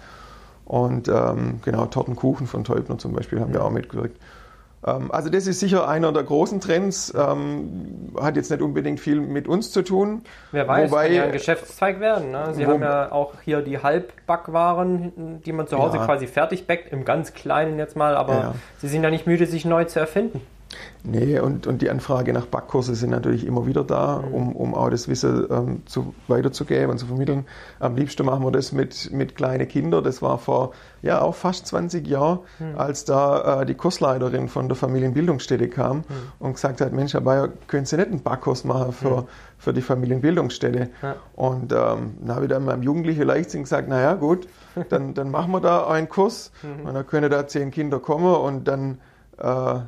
[0.66, 4.20] Und ähm, genau, Tortenkuchen von Teubner zum Beispiel haben wir auch mitgewirkt.
[4.84, 9.20] Ähm, also das ist sicher einer der großen Trends, ähm, hat jetzt nicht unbedingt viel
[9.20, 10.22] mit uns zu tun.
[10.52, 12.32] Wer weiß, Wobei, kann ja ein Geschäftszweig werden.
[12.32, 12.48] Ne?
[12.52, 16.04] Sie wo, haben ja auch hier die Halbbackwaren, die man zu Hause ja.
[16.04, 18.54] quasi fertig backt, im ganz Kleinen jetzt mal, aber ja.
[18.78, 20.40] Sie sind ja nicht müde, sich neu zu erfinden.
[21.08, 24.90] Nee, und, und die Anfrage nach Backkurse sind natürlich immer wieder da, um, um auch
[24.90, 27.46] das Wissen ähm, zu, weiterzugeben und zu vermitteln.
[27.78, 30.02] Am liebsten machen wir das mit, mit kleinen Kindern.
[30.02, 30.72] Das war vor
[31.02, 32.76] ja auch fast 20 Jahren, Mhm.
[32.78, 36.02] als da äh, die Kursleiterin von der Familienbildungsstätte kam Mhm.
[36.40, 39.26] und gesagt hat, Mensch, Herr Bayer, können Sie nicht einen Backkurs machen für,
[39.58, 40.90] für die Familienbildungsstätte?
[41.02, 41.16] Ja.
[41.36, 44.48] Und ähm, dann habe ich dann meinem jugendlichen Leichtsinn gesagt, naja gut,
[44.88, 46.86] dann, dann machen wir da einen Kurs Mhm.
[46.86, 48.98] und dann können da zehn Kinder kommen und dann,
[49.38, 49.78] äh,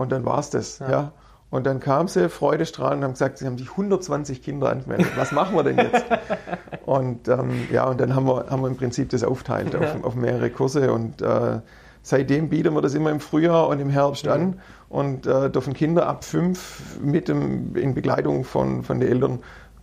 [0.00, 0.78] und dann war es das.
[0.78, 1.12] Ja.
[1.50, 5.08] Und dann kam sie, freudestrahlend, und haben gesagt, sie haben sich 120 Kinder angemeldet.
[5.16, 6.04] Was machen wir denn jetzt?
[6.86, 10.14] und ähm, ja, und dann haben wir, haben wir im Prinzip das aufteilt auf, auf
[10.14, 11.60] mehrere Kurse und äh,
[12.02, 16.06] seitdem bieten wir das immer im Frühjahr und im Herbst an und äh, dürfen Kinder
[16.06, 19.40] ab fünf mit dem, in Begleitung von, von den Eltern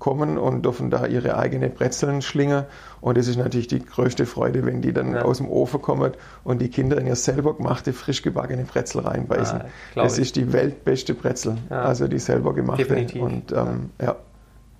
[0.08, 2.64] kommen und dürfen da ihre eigene Brezeln schlingen.
[3.02, 5.24] Und das ist natürlich die größte Freude, wenn die dann Ja.
[5.24, 6.14] aus dem Ofen kommen
[6.46, 9.62] und die Kinder in ihr selber gemachte, frisch gebackene Brezel reinbeißen.
[9.64, 10.24] Ah, das ich.
[10.28, 11.82] ist die weltbeste Brezel, Ja.
[11.82, 12.86] also die selber gemachte.
[12.86, 13.22] Definitiv.
[13.22, 14.16] Und ähm, ja.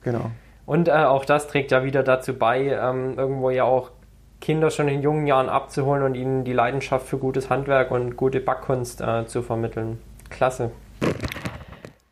[0.02, 0.32] genau.
[0.66, 3.92] Und äh, auch das trägt ja wieder dazu bei, ähm, irgendwo ja auch
[4.40, 8.40] Kinder schon in jungen Jahren abzuholen und ihnen die Leidenschaft für gutes Handwerk und gute
[8.40, 9.98] Backkunst äh, zu vermitteln.
[10.30, 10.72] Klasse.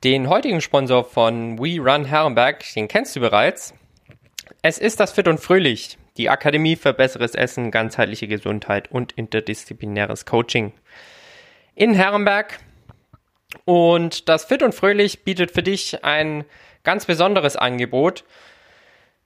[0.06, 3.74] Den heutigen Sponsor von We Run Herrenberg, den kennst du bereits.
[4.62, 10.28] Es ist das Fit und Fröhlich, die Akademie für besseres Essen, ganzheitliche Gesundheit und interdisziplinäres
[10.28, 10.74] Coaching.
[11.74, 12.60] In Herrenberg.
[13.66, 16.46] Und das Fit und Fröhlich bietet für dich ein
[16.84, 18.26] ganz besonderes Angebot,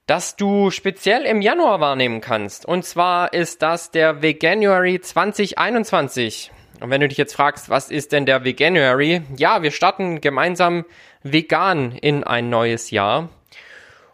[0.06, 2.64] das du speziell im Januar wahrnehmen kannst.
[2.64, 6.50] Und zwar ist das der Veganuary 2021.
[6.80, 9.22] Und wenn du dich jetzt fragst, was ist denn der Veganuary?
[9.36, 10.84] Ja, wir starten gemeinsam
[11.22, 13.28] vegan in ein neues Jahr.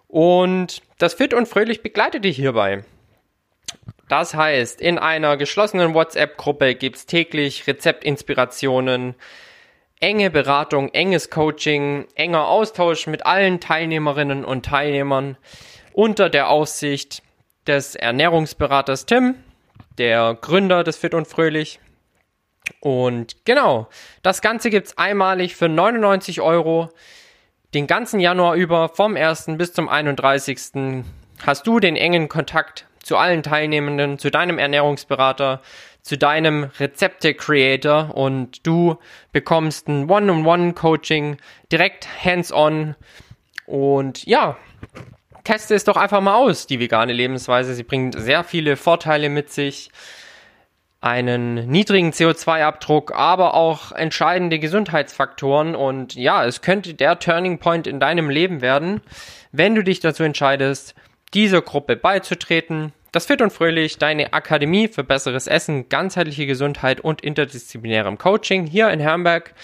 [0.08, 2.84] Und das Fit und Fröhlich begleitet dich hierbei.
[4.08, 9.14] Das heißt, in einer geschlossenen WhatsApp-Gruppe gibt's täglich Rezeptinspirationen,
[10.00, 15.36] enge Beratung, enges Coaching, enger Austausch mit allen Teilnehmerinnen und Teilnehmern
[15.92, 17.22] unter der Aufsicht
[17.66, 19.34] des Ernährungsberaters Tim,
[19.98, 21.80] der Gründer des Fit und Fröhlich.
[22.80, 23.88] Und genau,
[24.22, 26.90] das Ganze gibt's einmalig für 99 Euro.
[27.74, 29.46] Den ganzen Januar über, vom 1.
[29.56, 31.04] bis zum 31.
[31.44, 35.60] hast du den engen Kontakt zu allen Teilnehmenden, zu deinem Ernährungsberater,
[36.02, 38.96] zu deinem Rezepte-Creator und du
[39.32, 41.36] bekommst ein One-on-One-Coaching
[41.70, 42.94] direkt hands-on.
[43.66, 44.56] Und ja,
[45.42, 47.74] teste es doch einfach mal aus, die vegane Lebensweise.
[47.74, 49.90] Sie bringt sehr viele Vorteile mit sich
[51.00, 55.74] einen niedrigen CO2-Abdruck, aber auch entscheidende Gesundheitsfaktoren.
[55.74, 59.00] Und ja, es könnte der Turning Point in deinem Leben werden,
[59.52, 60.94] wenn du dich dazu entscheidest,
[61.34, 62.92] dieser Gruppe beizutreten.
[63.12, 68.90] Das Fit und Fröhlich, deine Akademie für besseres Essen, ganzheitliche Gesundheit und interdisziplinärem Coaching hier
[68.90, 69.54] in Herrenberg.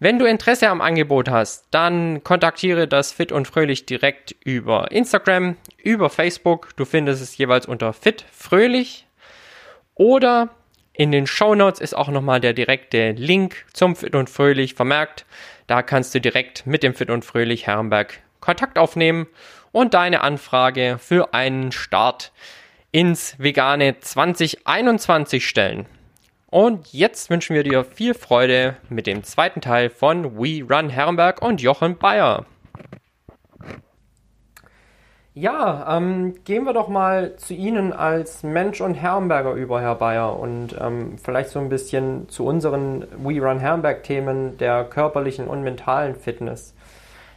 [0.00, 5.56] Wenn du Interesse am Angebot hast, dann kontaktiere das Fit und Fröhlich direkt über Instagram,
[5.82, 6.76] über Facebook.
[6.76, 9.06] Du findest es jeweils unter Fit Fröhlich
[9.94, 10.50] oder
[10.98, 15.26] in den Show Notes ist auch nochmal der direkte Link zum Fit und Fröhlich vermerkt.
[15.68, 19.28] Da kannst du direkt mit dem Fit und Fröhlich Herrenberg Kontakt aufnehmen
[19.70, 22.32] und deine Anfrage für einen Start
[22.90, 25.86] ins vegane 2021 stellen.
[26.46, 31.40] Und jetzt wünschen wir dir viel Freude mit dem zweiten Teil von We Run Herrenberg
[31.40, 32.44] und Jochen Bayer.
[35.34, 40.38] Ja, ähm, gehen wir doch mal zu Ihnen als Mensch und Herrenberger über, Herr Bayer,
[40.38, 46.16] und ähm, vielleicht so ein bisschen zu unseren We Run Herrenberg-Themen der körperlichen und mentalen
[46.16, 46.74] Fitness.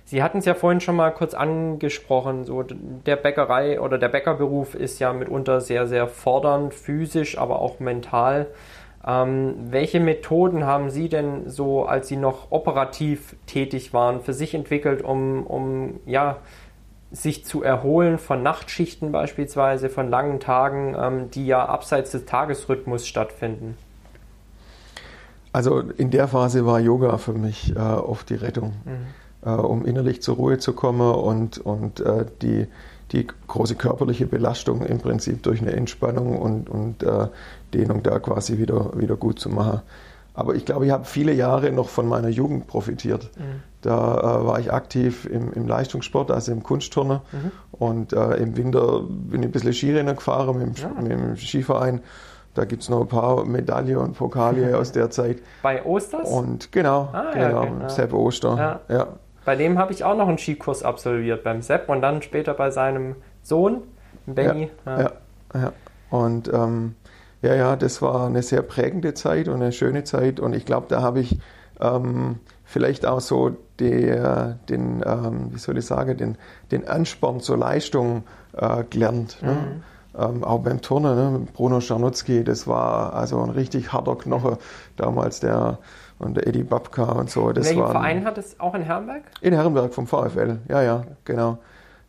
[0.06, 4.74] Sie hatten es ja vorhin schon mal kurz angesprochen, so der Bäckerei oder der Bäckerberuf
[4.74, 8.48] ist ja mitunter sehr, sehr fordernd, physisch, aber auch mental.
[9.06, 14.54] Ähm, welche Methoden haben Sie denn so, als Sie noch operativ tätig waren, für sich
[14.54, 16.38] entwickelt, um, um ja,
[17.12, 23.08] sich zu erholen von Nachtschichten beispielsweise, von langen Tagen, ähm, die ja abseits des Tagesrhythmus
[23.08, 23.78] stattfinden?
[25.54, 28.74] Also in der Phase war Yoga für mich äh, oft die Rettung,
[29.44, 32.68] äh, um innerlich zur Ruhe zu kommen und, und äh, die,
[33.12, 37.28] die große körperliche Belastung im Prinzip durch eine Entspannung und, und äh,
[37.74, 39.82] Dehnung da quasi wieder, wieder gut zu machen.
[40.34, 43.30] Aber ich glaube, ich habe viele Jahre noch von meiner Jugend profitiert.
[43.82, 47.22] Da äh, war ich aktiv im, im Leistungssport, also im Kunstturner.
[47.72, 52.02] Und äh, im Winter bin ich ein bisschen Skirennen gefahren mit, dem- mit dem Skiverein.
[52.54, 55.40] Da gibt es noch ein paar Medaillen und Pokale aus der Zeit.
[55.64, 56.30] Bei Osters?
[56.30, 57.90] Und genau, Ah, ja, genau, okay, ja.
[57.90, 58.80] Sepp Oster.
[58.90, 58.96] Ja.
[58.96, 59.08] Ja.
[59.46, 62.70] Bei dem habe ich auch noch einen Skikurs absolviert, beim Sepp und dann später bei
[62.70, 63.82] seinem Sohn,
[64.28, 64.70] Benny.
[64.86, 65.12] Ja,
[65.56, 65.72] ja.
[66.12, 66.96] Und ähm,
[67.42, 70.40] ja, ja, das war eine sehr prägende Zeit und eine schöne Zeit.
[70.40, 71.40] Und ich glaube, da habe ich
[71.80, 76.38] ähm, vielleicht auch so der, den, ähm, wie soll ich sagen, den,
[76.72, 78.24] den Ansporn zur Leistung
[78.56, 79.38] äh, gelernt.
[79.42, 79.54] Ne?
[79.54, 79.84] Mhm.
[80.14, 81.48] Ähm, auch beim Turnen, ne?
[81.54, 84.58] Bruno Scharnutzky, das war also ein richtig harter Knoche
[84.98, 85.80] damals, der
[86.20, 87.52] und der Eddie Babka und so.
[87.52, 89.24] Das Welchen Verein hat es auch in Herrenberg?
[89.42, 91.16] In Herrenberg vom VfL, ja, ja, okay.
[91.26, 91.58] genau.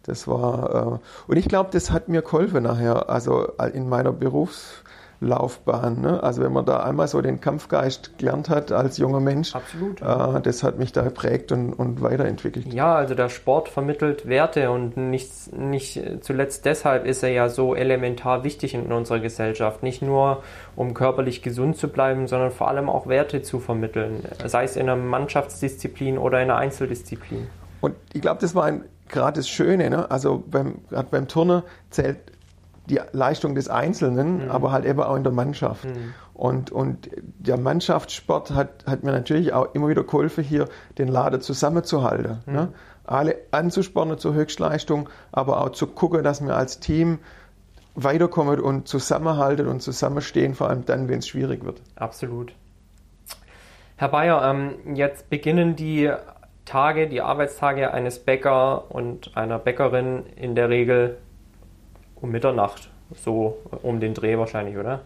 [0.03, 4.82] Das war, äh, und ich glaube, das hat mir geholfen nachher, also in meiner Berufs-
[5.23, 6.01] Laufbahn.
[6.01, 6.23] Ne?
[6.23, 9.55] Also wenn man da einmal so den Kampfgeist gelernt hat als junger Mensch.
[9.55, 12.73] Äh, das hat mich da geprägt und, und weiterentwickelt.
[12.73, 17.75] Ja, also der Sport vermittelt Werte und nicht, nicht zuletzt deshalb ist er ja so
[17.75, 19.83] elementar wichtig in unserer Gesellschaft.
[19.83, 20.43] Nicht nur,
[20.77, 24.83] um körperlich gesund zu bleiben, sondern vor allem auch Werte zu vermitteln, sei es in
[24.83, 27.47] einer Mannschaftsdisziplin oder in einer Einzeldisziplin.
[27.81, 28.71] Und ich glaube, das war
[29.09, 29.91] gerade das Schöne.
[29.91, 30.11] Ne?
[30.11, 32.19] Also beim, gerade beim Turner zählt
[32.87, 34.51] die Leistung des Einzelnen, mhm.
[34.51, 35.85] aber halt eben auch in der Mannschaft.
[35.85, 36.15] Mhm.
[36.35, 40.69] Und, und der Mannschaftssport hat, hat mir natürlich auch immer wieder geholfen, hier
[40.99, 42.41] den Lader zusammenzuhalten.
[42.47, 42.53] Mhm.
[42.53, 42.69] Ne?
[43.05, 47.19] Alle anzuspornen zur Höchstleistung, aber auch zu gucken, dass wir als Team
[47.95, 51.83] weiterkommen und zusammenhalten und zusammenstehen, vor allem dann, wenn es schwierig wird.
[51.97, 52.55] Absolut.
[53.97, 56.11] Herr Bayer, ähm, jetzt beginnen die
[56.65, 61.19] Tage, die Arbeitstage eines Bäcker und einer Bäckerin in der Regel
[62.23, 65.01] um Mitternacht, so um den Dreh wahrscheinlich, oder?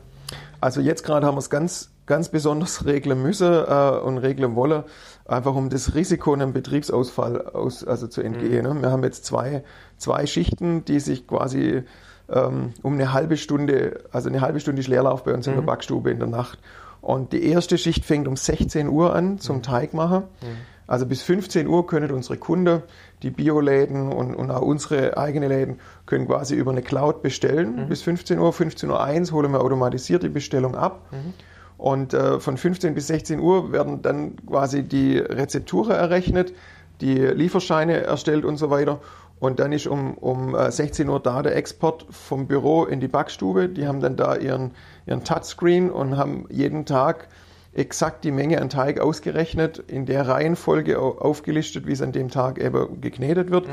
[0.60, 4.84] Also jetzt gerade haben wir es ganz, ganz besonders regeln müssen äh, und regeln wollen,
[5.24, 8.66] einfach um das Risiko einem Betriebsausfall aus, also zu entgehen.
[8.66, 8.74] Mhm.
[8.74, 8.82] Ne?
[8.82, 9.64] Wir haben jetzt zwei,
[9.96, 11.82] zwei Schichten, die sich quasi
[12.28, 15.52] ähm, um eine halbe Stunde, also eine halbe Stunde ist Leerlauf bei uns mhm.
[15.52, 15.66] in der mhm.
[15.66, 16.58] Backstube in der Nacht.
[17.00, 19.62] Und die erste Schicht fängt um 16 Uhr an zum mhm.
[19.62, 20.24] Teig machen.
[20.42, 20.56] Mhm.
[20.88, 22.82] Also bis 15 Uhr können unsere Kunden,
[23.22, 27.84] die Bioläden und, und auch unsere eigenen Läden, können quasi über eine Cloud bestellen.
[27.84, 27.88] Mhm.
[27.88, 31.00] Bis 15 Uhr, 15.01 Uhr holen wir automatisiert die Bestellung ab.
[31.10, 31.34] Mhm.
[31.78, 36.54] Und äh, von 15 bis 16 Uhr werden dann quasi die Rezepturen errechnet,
[37.00, 39.00] die Lieferscheine erstellt und so weiter.
[39.38, 43.08] Und dann ist um, um 16 äh, Uhr da der Export vom Büro in die
[43.08, 43.68] Backstube.
[43.68, 44.70] Die haben dann da ihren,
[45.04, 47.28] ihren Touchscreen und haben jeden Tag
[47.76, 52.58] exakt die Menge an Teig ausgerechnet, in der Reihenfolge aufgelistet, wie es an dem Tag
[52.58, 53.68] eben geknetet wird.
[53.68, 53.72] Mhm.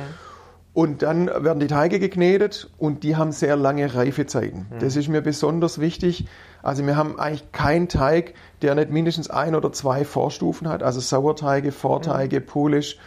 [0.74, 4.68] Und dann werden die Teige geknetet und die haben sehr lange Reifezeiten.
[4.72, 4.80] Mhm.
[4.80, 6.26] Das ist mir besonders wichtig.
[6.64, 11.00] Also wir haben eigentlich keinen Teig, der nicht mindestens ein oder zwei Vorstufen hat, also
[11.00, 12.46] Sauerteige, Vorteige, mhm.
[12.46, 12.98] Polish.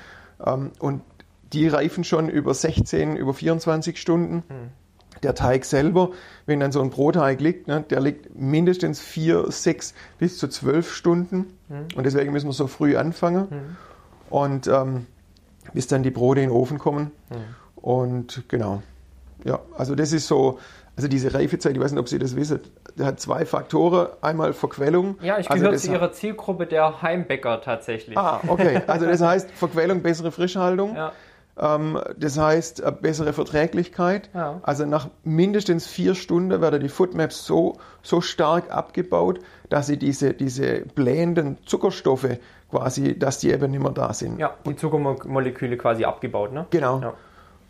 [0.44, 1.03] Ähm, und
[1.53, 4.44] die reifen schon über 16, über 24 Stunden.
[4.49, 4.86] Mhm
[5.23, 6.11] der Teig selber,
[6.47, 10.93] wenn dann so ein Brotteig liegt, ne, der liegt mindestens vier, sechs bis zu zwölf
[10.93, 11.59] Stunden.
[11.69, 11.89] Mhm.
[11.95, 13.49] Und deswegen müssen wir so früh anfangen.
[13.51, 13.77] Mhm.
[14.31, 15.07] Und ähm,
[15.73, 17.12] bis dann die Brote in den Ofen kommen.
[17.31, 17.83] Mhm.
[17.83, 18.83] Und genau.
[19.45, 20.59] Ja, also das ist so,
[20.97, 22.61] also diese Reifezeit, ich weiß nicht, ob Sie das wissen,
[22.97, 24.09] der hat zwei Faktoren.
[24.23, 25.19] Einmal Verquellung.
[25.21, 28.17] Ja, ich also gehöre zu Ihrer Zielgruppe der Heimbäcker tatsächlich.
[28.17, 28.83] Ah, okay.
[28.87, 30.97] Also das heißt Verquellung, bessere Frischhaltung.
[30.97, 31.12] Ja.
[31.59, 34.31] Ähm, das heißt, bessere Verträglichkeit.
[34.35, 34.61] Ja.
[34.63, 40.35] Also nach mindestens vier Stunden werden die Foodmaps so, so stark abgebaut, dass sie diese,
[40.35, 42.39] diese blähenden Zuckerstoffe
[42.71, 44.39] quasi, dass die eben nicht mehr da sind.
[44.39, 46.67] Ja, die Zuckermoleküle quasi abgebaut, ne?
[46.71, 47.01] Genau.
[47.01, 47.15] Ja.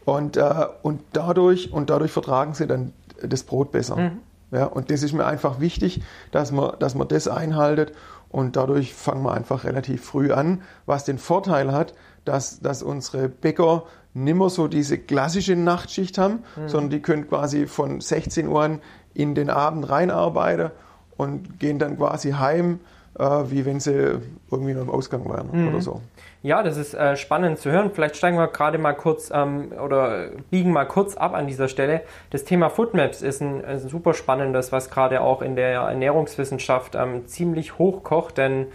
[0.05, 3.97] Und, äh, und, dadurch, und dadurch vertragen sie dann das Brot besser.
[3.97, 4.21] Mhm.
[4.53, 7.93] Ja, und das ist mir einfach wichtig, dass man, dass man das einhaltet
[8.31, 11.95] und dadurch fangen wir einfach relativ früh an, was den Vorteil hat,
[12.27, 16.69] dass, dass unsere Bäcker nimmer so diese klassische Nachtschicht haben, mhm.
[16.69, 18.79] sondern die können quasi von 16 Uhr
[19.15, 20.71] in den Abend reinarbeiten
[21.17, 22.81] und gehen dann quasi heim,
[23.19, 24.19] äh, wie wenn sie
[24.51, 25.69] irgendwie noch im Ausgang wären mhm.
[25.69, 26.01] oder so.
[26.43, 27.91] Ja, das ist äh, spannend zu hören.
[27.93, 32.03] Vielleicht steigen wir gerade mal kurz ähm, oder biegen mal kurz ab an dieser Stelle.
[32.31, 37.27] Das Thema Foodmaps ist ein, ein super spannendes, was gerade auch in der Ernährungswissenschaft ähm,
[37.27, 38.69] ziemlich hochkocht, denn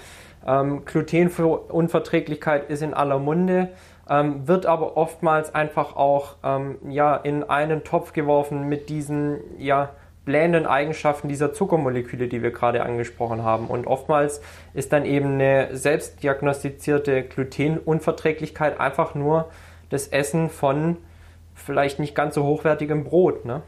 [0.45, 3.69] ähm, Glutenunverträglichkeit ist in aller Munde,
[4.09, 9.89] ähm, wird aber oftmals einfach auch ähm, ja, in einen Topf geworfen mit diesen ja,
[10.25, 13.67] blähenden Eigenschaften dieser Zuckermoleküle, die wir gerade angesprochen haben.
[13.67, 14.41] Und oftmals
[14.73, 19.49] ist dann eben eine selbstdiagnostizierte Glutenunverträglichkeit einfach nur
[19.89, 20.97] das Essen von
[21.53, 23.45] vielleicht nicht ganz so hochwertigem Brot.
[23.45, 23.61] Ne?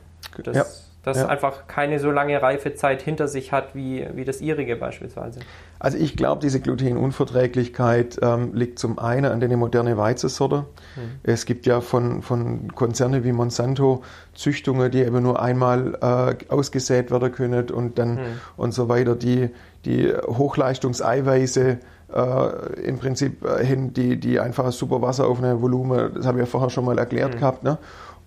[0.44, 0.66] Das, ja
[1.04, 1.28] das ja.
[1.28, 5.42] einfach keine so lange Reifezeit hinter sich hat wie, wie das ihrige beispielsweise.
[5.78, 10.60] Also ich glaube, diese Glutenunverträglichkeit ähm, liegt zum einen an den modernen Weizensorte.
[10.96, 11.20] Mhm.
[11.24, 14.02] Es gibt ja von, von Konzernen wie Monsanto
[14.34, 18.22] Züchtungen, die eben nur einmal äh, ausgesät werden können und dann mhm.
[18.56, 19.50] und so weiter, die,
[19.84, 21.80] die Hochleistungseiweiße
[22.14, 26.38] äh, im Prinzip äh, hin, die, die einfach super Wasser auf ein Volumen, das habe
[26.40, 27.40] ich ja vorher schon mal erklärt mhm.
[27.40, 27.78] gehabt, ne?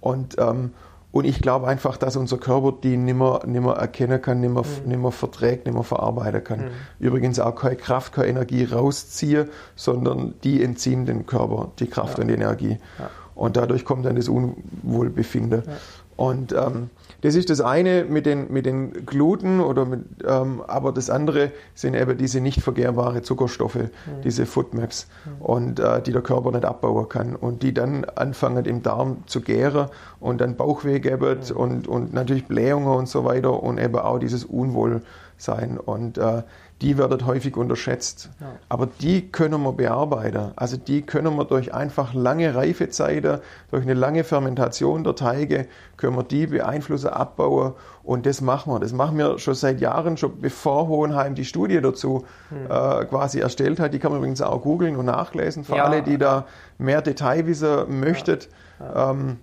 [0.00, 0.72] Und ähm,
[1.16, 4.90] Und ich glaube einfach, dass unser Körper die nimmer, nimmer erkennen kann, nimmer, mhm.
[4.90, 6.58] nimmer verträgt, nimmer verarbeiten kann.
[6.58, 6.70] Mhm.
[6.98, 12.22] Übrigens auch keine Kraft, keine Energie rausziehen, sondern die entziehen dem Körper die Kraft ja.
[12.22, 12.76] und die Energie.
[12.98, 13.08] Ja.
[13.34, 15.62] Und dadurch kommt dann das Unwohlbefinden.
[15.66, 15.72] Ja.
[16.16, 16.90] Und ähm,
[17.22, 21.52] das ist das eine mit den, mit den Gluten, oder mit, ähm, aber das andere
[21.74, 23.90] sind eben diese nicht vergehrbare Zuckerstoffe, mhm.
[24.24, 25.42] diese Foodmaps, mhm.
[25.42, 29.40] und äh, die der Körper nicht abbauen kann und die dann anfangen im Darm zu
[29.40, 29.88] gären
[30.20, 31.56] und dann Bauchweh geben mhm.
[31.56, 35.78] und, und natürlich Blähungen und so weiter und eben auch dieses Unwohlsein.
[35.78, 36.42] Und äh,
[36.82, 38.30] die werden häufig unterschätzt.
[38.38, 38.52] Ja.
[38.68, 40.52] Aber die können wir bearbeiten.
[40.56, 46.16] Also die können wir durch einfach lange Reifezeiten, durch eine lange Fermentation der Teige, können
[46.16, 47.72] wir die beeinflussen, abbauen.
[48.02, 48.78] Und das machen wir.
[48.78, 52.66] Das machen wir schon seit Jahren, schon bevor Hohenheim die Studie dazu hm.
[52.66, 53.94] äh, quasi erstellt hat.
[53.94, 55.64] Die kann man übrigens auch googeln und nachlesen.
[55.64, 55.84] Für ja.
[55.84, 56.46] alle, die da
[56.76, 58.38] mehr Detailwissen möchten.
[58.78, 59.12] Ja.
[59.12, 59.38] Ähm,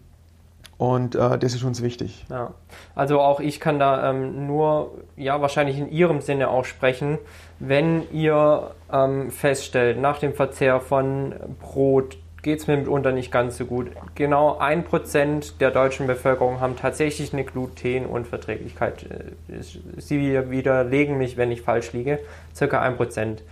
[0.77, 2.25] und äh, das ist uns wichtig.
[2.29, 2.53] Ja.
[2.95, 7.19] Also auch ich kann da ähm, nur, ja, wahrscheinlich in Ihrem Sinne auch sprechen,
[7.59, 13.57] wenn ihr ähm, feststellt, nach dem Verzehr von Brot geht es mir mitunter nicht ganz
[13.57, 13.91] so gut.
[14.15, 19.03] Genau ein Prozent der deutschen Bevölkerung haben tatsächlich eine Glutenunverträglichkeit.
[19.03, 19.61] Äh,
[19.97, 22.19] Sie widerlegen mich, wenn ich falsch liege.
[22.53, 23.43] Circa ein Prozent.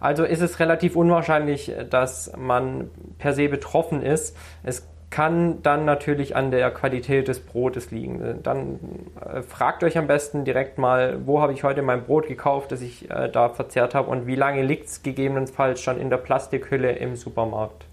[0.00, 4.36] Also ist es relativ unwahrscheinlich, dass man per se betroffen ist.
[4.62, 8.40] Es kann dann natürlich an der Qualität des Brotes liegen.
[8.42, 8.80] Dann
[9.24, 12.80] äh, fragt euch am besten direkt mal, wo habe ich heute mein Brot gekauft, das
[12.80, 16.96] ich äh, da verzehrt habe und wie lange liegt es gegebenenfalls schon in der Plastikhülle
[16.96, 17.84] im Supermarkt.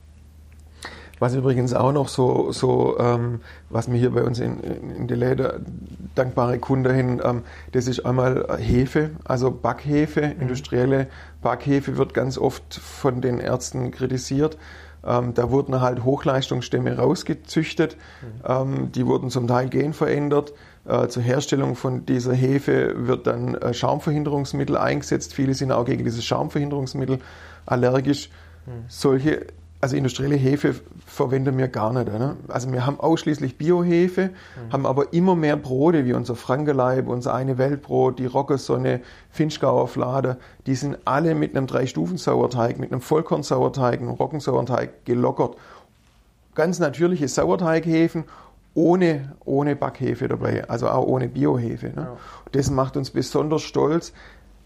[1.20, 5.14] Was übrigens auch noch so, so ähm, was mir hier bei uns in, in die
[5.14, 7.44] Läden dankbare Kunden hin, ähm,
[7.74, 11.06] das ist einmal Hefe, also Backhefe, industrielle
[11.44, 14.58] Backhefe wird ganz oft von den Ärzten kritisiert.
[15.06, 17.98] Ähm, da wurden halt Hochleistungsstämme rausgezüchtet.
[18.22, 18.28] Mhm.
[18.46, 20.54] Ähm, die wurden zum Teil genverändert.
[20.86, 25.34] Äh, zur Herstellung von dieser Hefe wird dann äh, Schaumverhinderungsmittel eingesetzt.
[25.34, 27.20] Viele sind auch gegen dieses Schaumverhinderungsmittel
[27.66, 28.30] allergisch.
[28.66, 28.86] Mhm.
[28.88, 29.48] Solche
[29.82, 30.76] also industrielle Hefe
[31.06, 32.08] verwenden wir gar nicht.
[32.08, 32.38] Ne?
[32.48, 34.72] Also wir haben ausschließlich Biohefe, mhm.
[34.72, 39.02] haben aber immer mehr Brote, wie unser Frankenleib, unser eine Weltbrot, die Rockesonne,
[39.32, 45.58] Finchgauer Flade, die sind alle mit einem Drei-Stufen-Sauerteig, mit einem Vollkornsauerteig, einem Roggensauerteig gelockert.
[46.54, 48.26] Ganz natürliche Sauerteighefen
[48.74, 51.88] ohne, ohne Backhefe dabei, also auch ohne Biohefe.
[51.88, 51.94] Ne?
[51.96, 52.18] Ja.
[52.52, 54.14] Das macht uns besonders stolz,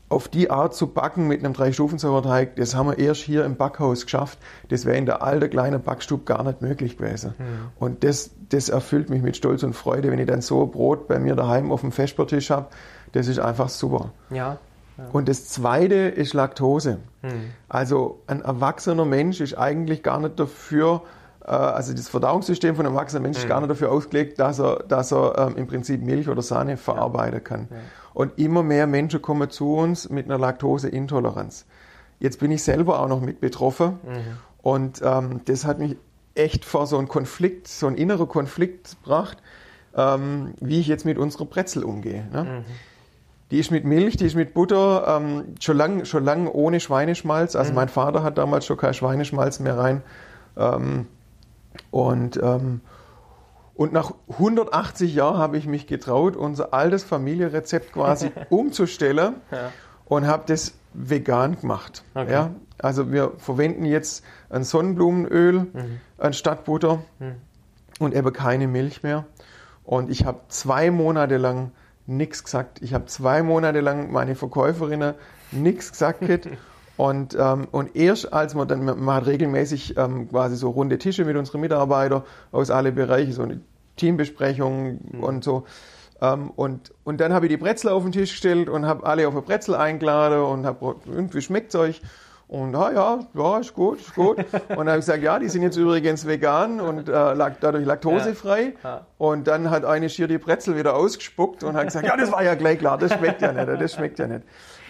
[0.07, 4.03] auf die Art zu backen mit einem Drei-Stufen-Sauerteig, das haben wir erst hier im Backhaus
[4.03, 4.37] geschafft.
[4.69, 7.33] Das wäre in der alten kleinen Backstube gar nicht möglich gewesen.
[7.37, 7.43] Mhm.
[7.79, 11.17] Und das, das erfüllt mich mit Stolz und Freude, wenn ich dann so Brot bei
[11.17, 12.67] mir daheim auf dem Vespertisch habe.
[13.13, 14.11] Das ist einfach super.
[14.29, 14.57] Ja.
[14.97, 15.05] ja.
[15.11, 16.99] Und das Zweite ist Laktose.
[17.23, 17.53] Mhm.
[17.67, 21.01] Also ein erwachsener Mensch ist eigentlich gar nicht dafür,
[21.43, 23.45] äh, also das Verdauungssystem von einem erwachsenen Menschen mhm.
[23.45, 26.77] ist gar nicht dafür ausgelegt, dass er, dass er ähm, im Prinzip Milch oder Sahne
[26.77, 27.67] verarbeiten kann.
[27.71, 27.77] Ja.
[28.16, 31.66] Und immer mehr Menschen kommen zu uns mit einer Laktoseintoleranz.
[32.22, 34.38] Jetzt bin ich selber auch noch mit betroffen mhm.
[34.61, 35.97] und ähm, das hat mich
[36.34, 39.38] echt vor so einen Konflikt, so einen inneren Konflikt gebracht,
[39.97, 42.26] ähm, wie ich jetzt mit unserer Brezel umgehe.
[42.32, 42.43] Ne?
[42.43, 42.66] Mhm.
[43.51, 47.57] Die ist mit Milch, die ist mit Butter, ähm, schon lange schon lang ohne Schweineschmalz.
[47.57, 47.76] Also mhm.
[47.76, 50.01] mein Vater hat damals schon kein Schweineschmalz mehr rein.
[50.55, 51.07] Ähm,
[51.91, 52.80] und ähm,
[53.76, 59.71] und nach 180 Jahren habe ich mich getraut, unser altes Familienrezept quasi umzustellen ja.
[60.05, 62.03] und habe das vegan gemacht.
[62.13, 62.32] Okay.
[62.32, 62.51] Ja?
[62.78, 65.99] Also wir verwenden jetzt ein Sonnenblumenöl mhm.
[66.17, 67.36] anstatt Butter mhm.
[67.99, 69.26] und eben keine Milch mehr.
[69.84, 71.71] Und ich habe zwei Monate lang
[72.07, 72.82] nichts gesagt.
[72.82, 75.15] Ich habe zwei Monate lang meine Verkäuferinnen
[75.51, 76.23] nichts gesagt.
[76.97, 81.25] Und, ähm, und erst als man dann, man hat regelmäßig ähm, quasi so runde Tische
[81.25, 83.59] mit unseren Mitarbeitern aus alle Bereiche, so eine
[83.97, 85.23] Teambesprechung mhm.
[85.23, 85.65] und so.
[86.21, 89.27] Ähm, und, und dann habe ich die Brezel auf den Tisch gestellt und habe alle
[89.27, 92.01] auf eine Brezel eingeladen und habe irgendwie schmeckt es euch.
[92.47, 94.37] Und ah, ja, ja, ist gut, ist gut.
[94.69, 98.75] Und dann habe ich gesagt, ja, die sind jetzt übrigens vegan und äh, dadurch laktosefrei.
[98.83, 99.05] Ja, ja.
[99.17, 102.43] Und dann hat eine Schier die Brezel wieder ausgespuckt und hat gesagt, ja, das war
[102.43, 104.43] ja gleich klar, das schmeckt ja nicht, das schmeckt ja nicht.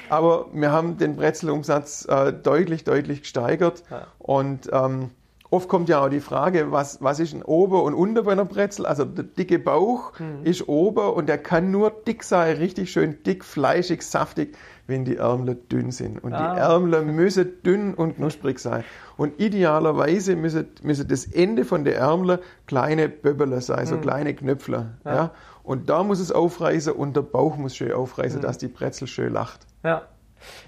[0.09, 3.83] Aber wir haben den Brezelumsatz äh, deutlich, deutlich gesteigert.
[3.89, 4.07] Ja.
[4.19, 5.11] Und ähm,
[5.49, 8.45] oft kommt ja auch die Frage, was, was ist ein ober und unter bei einer
[8.45, 8.85] Brezel?
[8.85, 10.43] Also der dicke Bauch mhm.
[10.43, 15.17] ist ober und der kann nur dick sein, richtig schön dick, fleischig, saftig, wenn die
[15.17, 16.23] Ärmel dünn sind.
[16.23, 16.53] Und ah.
[16.53, 18.83] die Ärmel müssen dünn und knusprig sein.
[19.17, 24.01] Und idealerweise müssen, müssen das Ende von der Ärmel kleine Böbbele sein, so mhm.
[24.01, 24.97] kleine Knöpfle.
[25.05, 25.15] Ja.
[25.15, 25.31] ja.
[25.63, 28.43] Und da muss es aufreißen und der Bauch muss schön aufreißen, mhm.
[28.43, 29.65] dass die Brezel schön lacht.
[29.85, 30.01] Ja,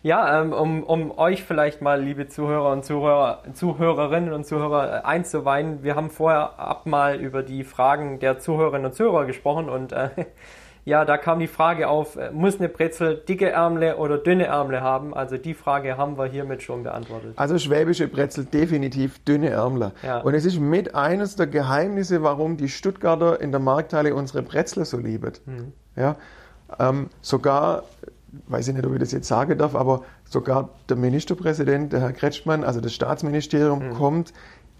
[0.03, 5.05] Ja, ähm, um, um euch vielleicht mal, liebe Zuhörer und Zuhörer, Zuhörerinnen und Zuhörer, äh,
[5.05, 9.91] einzuweihen, wir haben vorher ab mal über die Fragen der Zuhörerinnen und Zuhörer gesprochen und
[9.91, 10.09] äh,
[10.85, 14.81] ja, da kam die Frage auf, äh, muss eine Brezel dicke Ärmle oder dünne Ärmle
[14.81, 15.13] haben?
[15.13, 17.33] Also die Frage haben wir hiermit schon beantwortet.
[17.35, 19.93] Also schwäbische Brezel definitiv dünne Ärmle.
[20.03, 20.19] Ja.
[20.19, 24.85] Und es ist mit eines der Geheimnisse, warum die Stuttgarter in der Markthalle unsere Brezel
[24.85, 25.33] so lieben.
[25.45, 25.73] Mhm.
[25.95, 26.15] Ja,
[26.79, 27.83] ähm, sogar,
[28.47, 32.13] weiß ich nicht, ob ich das jetzt sagen darf, aber sogar der Ministerpräsident, der Herr
[32.13, 33.93] Kretschmann, also das Staatsministerium, mhm.
[33.93, 34.33] kommt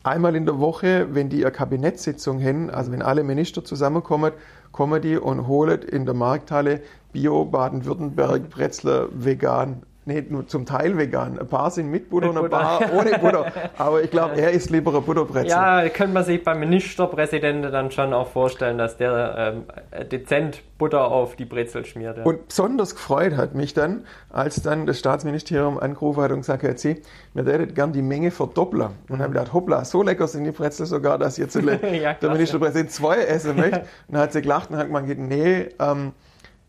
[0.04, 4.32] einmal in der Woche, wenn die ihre Kabinettssitzung haben, also wenn alle Minister zusammenkommen,
[4.72, 6.82] kommen die und holen in der Markthalle
[7.12, 11.38] Bio Baden-Württemberg Bretzler vegan nicht nur zum Teil vegan.
[11.38, 13.52] Ein paar sind mit Butter mit und ein paar ohne Butter.
[13.78, 15.50] Aber ich glaube, er ist lieber ein Butterbrezel.
[15.50, 19.54] Ja, könnte man sich beim Ministerpräsidenten dann schon auch vorstellen, dass der
[19.92, 22.18] ähm, dezent Butter auf die Brezel schmiert.
[22.18, 22.24] Ja.
[22.24, 26.80] Und besonders gefreut hat mich dann, als dann das Staatsministerium angerufen hat und gesagt hat,
[26.80, 27.02] sie,
[27.34, 28.90] wir würden gern die Menge verdoppeln.
[29.10, 29.20] Und mhm.
[29.20, 31.56] habe gedacht, hoppla, so lecker sind die Brezel sogar, dass jetzt
[32.02, 33.80] ja, der Ministerpräsident zwei essen möchte.
[33.80, 36.14] Und dann hat sie gelacht und hat gemeint, nee, ähm,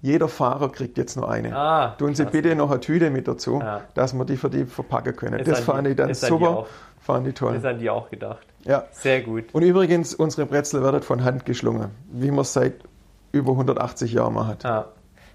[0.01, 1.57] jeder Fahrer kriegt jetzt noch eine.
[1.57, 3.83] Ah, Tun Sie bitte noch eine Tüte mit dazu, ja.
[3.95, 5.41] dass wir die für die verpacken können.
[5.41, 6.67] Ist das fand die, ich dann super.
[7.01, 7.55] Fand ich toll.
[7.55, 8.47] Das haben die auch gedacht.
[8.65, 8.85] Ja.
[8.93, 9.45] Sehr gut.
[9.53, 12.75] Und übrigens, unsere Brezel werden von Hand geschlungen, wie man es seit
[13.33, 14.65] über 180 Jahren macht.
[14.65, 14.87] Ja.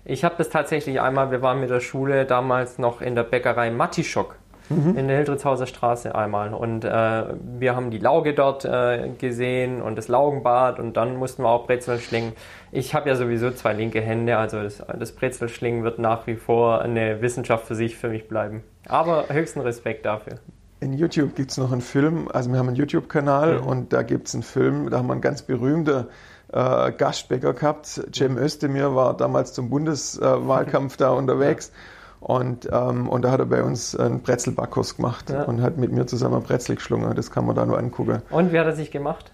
[0.06, 3.72] Ich habe das tatsächlich einmal, wir waren mit der Schule damals noch in der Bäckerei
[3.72, 4.36] Mattischock
[4.70, 4.98] mhm.
[4.98, 6.54] in der Hildritzhauser Straße einmal.
[6.54, 7.24] Und äh,
[7.60, 11.68] wir haben die Lauge dort äh, gesehen und das Laugenbad und dann mussten wir auch
[11.68, 12.34] Brezeln schlingen.
[12.76, 16.82] Ich habe ja sowieso zwei linke Hände, also das, das Brezelschlingen wird nach wie vor
[16.82, 18.64] eine Wissenschaft für sich für mich bleiben.
[18.88, 20.40] Aber höchsten Respekt dafür.
[20.80, 23.68] In YouTube gibt es noch einen Film, also wir haben einen YouTube-Kanal mhm.
[23.68, 26.08] und da gibt es einen Film, da haben wir einen ganz berühmten
[26.52, 28.02] äh, Gastbäcker gehabt.
[28.12, 31.72] Cem Özdemir war damals zum Bundeswahlkampf äh, da unterwegs.
[31.72, 32.26] Ja.
[32.28, 35.44] Und, ähm, und da hat er bei uns einen Brezelbackkurs gemacht ja.
[35.44, 37.14] und hat mit mir zusammen ein Brezel geschlungen.
[37.16, 38.22] Das kann man da nur angucken.
[38.32, 39.33] Und wie hat er sich gemacht?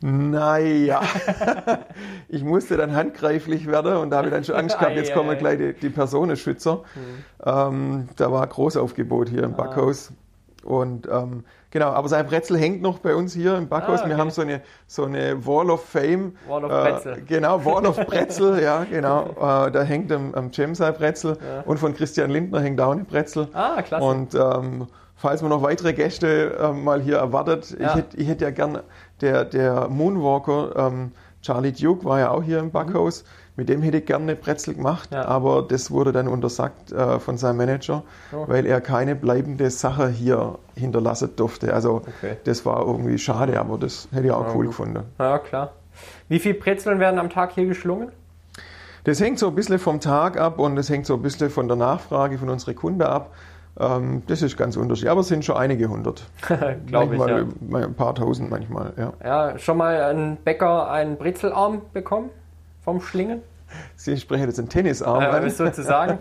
[0.00, 1.00] Naja,
[2.28, 5.36] ich musste dann handgreiflich werden und da habe ich dann schon Angst gehabt, jetzt kommen
[5.38, 6.76] gleich die, die Personenschützer.
[6.76, 7.24] Mhm.
[7.44, 9.56] Ähm, da war Großaufgebot hier im ah.
[9.56, 10.12] Backhaus.
[10.64, 14.00] Und ähm, genau, aber sein Brezel hängt noch bei uns hier im Backhaus.
[14.00, 14.10] Ah, okay.
[14.10, 16.34] Wir haben so eine, so eine Wall of Fame.
[16.46, 17.18] Wall of Brezel.
[17.18, 19.30] Äh, genau, Wall of Brezel, ja, genau.
[19.38, 21.62] Äh, da hängt am, am Cem sein Brezel ja.
[21.62, 23.48] und von Christian Lindner hängt auch eine Brezel.
[23.52, 24.04] Ah, klasse.
[24.04, 27.88] Und ähm, falls man noch weitere Gäste äh, mal hier erwartet, ja.
[27.88, 28.80] ich hätte ich hätt ja gern,
[29.20, 31.12] der, der Moonwalker, ähm,
[31.42, 33.22] Charlie Duke war ja auch hier im Backhaus.
[33.22, 35.24] Mhm mit dem hätte ich gerne eine Brezel gemacht, ja.
[35.24, 38.44] aber das wurde dann untersagt äh, von seinem Manager, oh.
[38.46, 41.74] weil er keine bleibende Sache hier hinterlassen durfte.
[41.74, 42.36] Also okay.
[42.44, 44.76] das war irgendwie schade, aber das hätte ich auch ja, cool gut.
[44.76, 45.02] gefunden.
[45.18, 45.72] Ja, klar.
[46.28, 48.12] Wie viele Brezeln werden am Tag hier geschlungen?
[49.02, 51.66] Das hängt so ein bisschen vom Tag ab und das hängt so ein bisschen von
[51.66, 53.32] der Nachfrage von unseren Kunden ab.
[53.80, 56.24] Ähm, das ist ganz unterschiedlich, aber es sind schon einige hundert.
[56.86, 57.78] Glaube ich, ja.
[57.78, 59.12] Ein paar tausend manchmal, ja.
[59.24, 62.30] Ja, schon mal ein Bäcker einen Brezelarm bekommen?
[62.88, 63.42] vom Schlingen?
[63.96, 65.50] Sie sprechen jetzt einen Tennisarm äh, an.
[65.50, 66.20] sozusagen?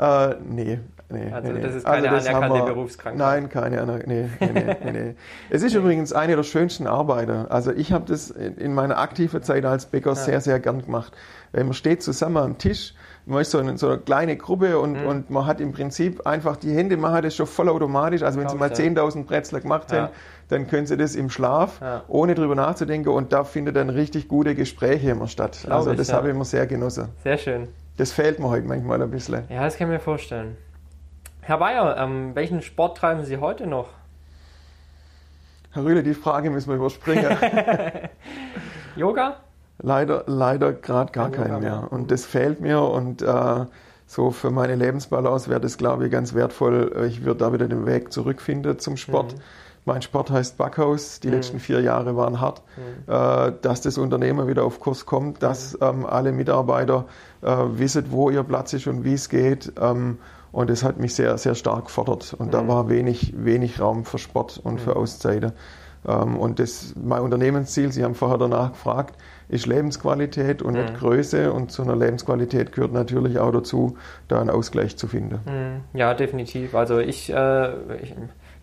[0.00, 0.80] äh, nee.
[1.10, 3.18] Nee, also nee, das ist keine also das anerkannte wir, Berufskrankheit?
[3.18, 5.14] Nein, keine nee, nee, nee, nee,
[5.50, 7.46] Es ist übrigens eine der schönsten Arbeiter.
[7.50, 10.16] Also ich habe das in meiner aktiven Zeit als Bäcker ja.
[10.16, 11.12] sehr, sehr gern gemacht.
[11.52, 12.94] Man steht zusammen am Tisch,
[13.26, 15.06] man ist so eine, so eine kleine Gruppe und, mhm.
[15.06, 18.22] und man hat im Prinzip einfach die Hände machen das schon vollautomatisch.
[18.22, 20.02] Also wenn Sie mal 10.000 Bretzler gemacht ja.
[20.02, 20.12] haben,
[20.48, 22.02] dann können Sie das im Schlaf, ja.
[22.08, 25.58] ohne drüber nachzudenken und da findet dann richtig gute Gespräche immer statt.
[25.64, 27.08] Glaub also das ich, habe ich immer sehr genossen.
[27.22, 27.68] Sehr schön.
[27.96, 29.44] Das fehlt mir heute manchmal ein bisschen.
[29.48, 30.56] Ja, das kann ich mir vorstellen.
[31.40, 33.88] Herr Bayer, ähm, welchen Sport treiben Sie heute noch?
[35.72, 37.26] Herr Rühle, die Frage müssen wir überspringen.
[38.96, 39.36] Yoga?
[39.78, 41.88] Leider, leider gerade gar keinen mehr.
[41.90, 43.66] Und das fehlt mir und äh,
[44.06, 47.06] so für meine Lebensbalance wäre das, glaube ich, ganz wertvoll.
[47.08, 49.34] Ich würde da wieder den Weg zurückfinden zum Sport.
[49.34, 49.40] Mhm.
[49.86, 51.20] Mein Sport heißt Backhaus.
[51.20, 51.34] Die mhm.
[51.34, 52.62] letzten vier Jahre waren hart.
[52.76, 53.12] Mhm.
[53.12, 55.86] Äh, dass das Unternehmen wieder auf Kurs kommt, dass mhm.
[55.86, 57.06] ähm, alle Mitarbeiter
[57.42, 59.72] äh, wissen, wo ihr Platz ist und wie es geht.
[59.80, 60.18] Ähm,
[60.52, 62.34] und das hat mich sehr, sehr stark gefordert.
[62.38, 62.68] Und da mhm.
[62.68, 64.96] war wenig, wenig Raum für Sport und für mhm.
[64.98, 65.52] Auszeiten.
[66.06, 69.16] Ähm, und das, mein Unternehmensziel, Sie haben vorher danach gefragt,
[69.48, 71.52] ist Lebensqualität und nicht Größe.
[71.52, 73.96] Und zu einer Lebensqualität gehört natürlich auch dazu,
[74.28, 75.84] da einen Ausgleich zu finden.
[75.92, 76.74] Ja, definitiv.
[76.74, 77.72] Also ich, äh,
[78.02, 78.14] ich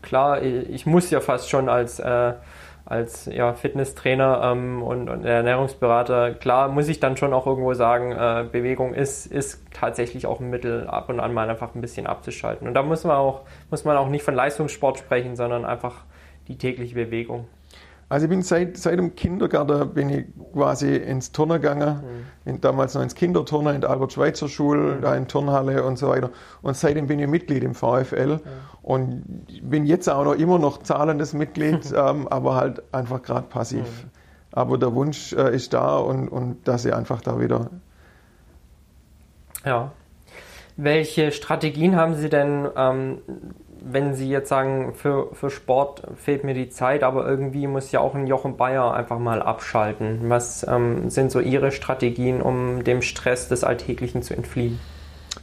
[0.01, 2.33] klar, ich muss ja fast schon als, äh,
[2.85, 8.11] als ja, Fitnesstrainer ähm, und, und, Ernährungsberater, klar muss ich dann schon auch irgendwo sagen,
[8.11, 12.07] äh, Bewegung ist, ist tatsächlich auch ein Mittel, ab und an mal einfach ein bisschen
[12.07, 12.67] abzuschalten.
[12.67, 16.03] Und da muss man auch, muss man auch nicht von Leistungssport sprechen, sondern einfach
[16.47, 17.47] die tägliche Bewegung.
[18.11, 22.01] Also ich bin seit, seit dem Kindergarten bin ich quasi ins Turner gegangen,
[22.43, 22.49] mhm.
[22.49, 25.01] in, damals noch ins Kinderturner in der Albert-Schweitzer-Schule, mhm.
[25.01, 26.29] da in Turnhalle und so weiter.
[26.61, 28.39] Und seitdem bin ich Mitglied im VfL mhm.
[28.81, 29.23] und
[29.61, 33.79] bin jetzt auch noch immer noch zahlendes Mitglied, ähm, aber halt einfach gerade passiv.
[33.79, 34.09] Mhm.
[34.51, 37.69] Aber der Wunsch äh, ist da und, und dass ich einfach da wieder.
[39.63, 39.93] Ja.
[40.75, 43.19] Welche Strategien haben Sie denn, ähm,
[43.83, 47.99] wenn Sie jetzt sagen, für, für Sport fehlt mir die Zeit, aber irgendwie muss ja
[47.99, 50.19] auch ein Jochen Bayer einfach mal abschalten?
[50.29, 54.79] Was ähm, sind so Ihre Strategien, um dem Stress des Alltäglichen zu entfliehen?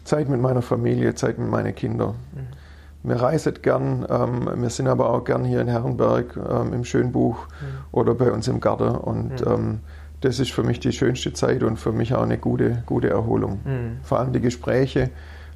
[0.04, 2.14] Zeit mit meiner Familie, Zeit mit meinen Kindern.
[2.32, 3.08] Mhm.
[3.08, 7.46] Wir reisen gern, ähm, wir sind aber auch gern hier in Herrenberg ähm, im Schönbuch
[7.46, 7.64] mhm.
[7.92, 9.52] oder bei uns im Garten und mhm.
[9.52, 9.80] ähm,
[10.20, 13.60] das ist für mich die schönste Zeit und für mich auch eine gute, gute Erholung.
[13.64, 13.98] Mhm.
[14.02, 15.10] Vor allem die Gespräche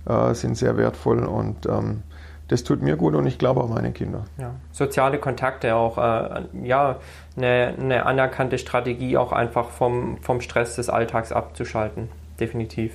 [0.07, 2.03] äh, sind sehr wertvoll und ähm,
[2.53, 4.25] das tut mir gut und ich glaube auch meine Kinder.
[4.39, 4.55] Ja.
[4.73, 6.97] Soziale Kontakte auch, äh, ja,
[7.37, 12.11] eine, eine, anerkannte Strategie, auch einfach vom, vom Stress des Alltags abzuschalten.
[12.39, 12.93] Definitiv.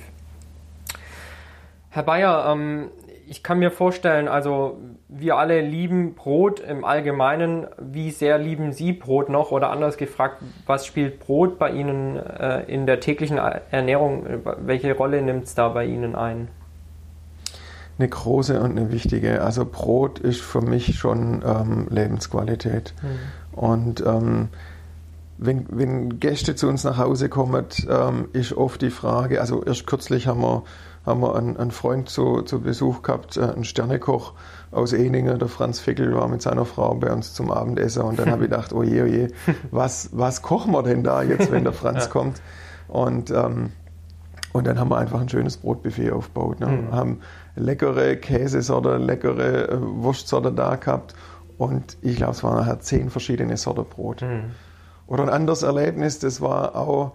[1.90, 2.90] Herr Bayer, ähm,
[3.26, 4.78] ich kann mir vorstellen, also
[5.08, 7.66] wir alle lieben Brot im Allgemeinen.
[7.78, 9.50] Wie sehr lieben Sie Brot noch?
[9.50, 14.24] Oder anders gefragt, was spielt Brot bei Ihnen äh, in der täglichen Ernährung?
[14.60, 16.48] Welche Rolle nimmt es da bei Ihnen ein?
[17.98, 19.42] Eine große und eine wichtige.
[19.42, 22.94] Also Brot ist für mich schon ähm, Lebensqualität.
[23.02, 23.58] Mhm.
[23.58, 24.48] Und ähm,
[25.38, 29.86] wenn, wenn Gäste zu uns nach Hause kommen, ähm, ist oft die Frage, also erst
[29.86, 30.64] kürzlich haben wir,
[31.06, 34.34] haben wir einen, einen Freund zu, zu Besuch gehabt, äh, einen Sternekoch
[34.70, 38.30] aus Eningen, der Franz Fickel war mit seiner Frau bei uns zum Abendessen und dann
[38.30, 39.28] habe ich gedacht, oh je, oh je,
[39.70, 42.10] was, was kochen wir denn da jetzt, wenn der Franz ja.
[42.10, 42.42] kommt?
[42.88, 43.70] Und, ähm,
[44.52, 46.60] und dann haben wir einfach ein schönes Brotbuffet aufgebaut.
[46.60, 46.66] Ne?
[46.66, 46.92] Mhm.
[46.92, 47.20] Haben
[47.58, 51.14] leckere Käsesorte, leckere äh, Wurstsorte da gehabt.
[51.58, 54.22] Und ich glaube, es waren nachher zehn verschiedene Sorten Brot.
[54.22, 54.52] Mhm.
[55.06, 57.12] Oder ein anderes Erlebnis, das war auch,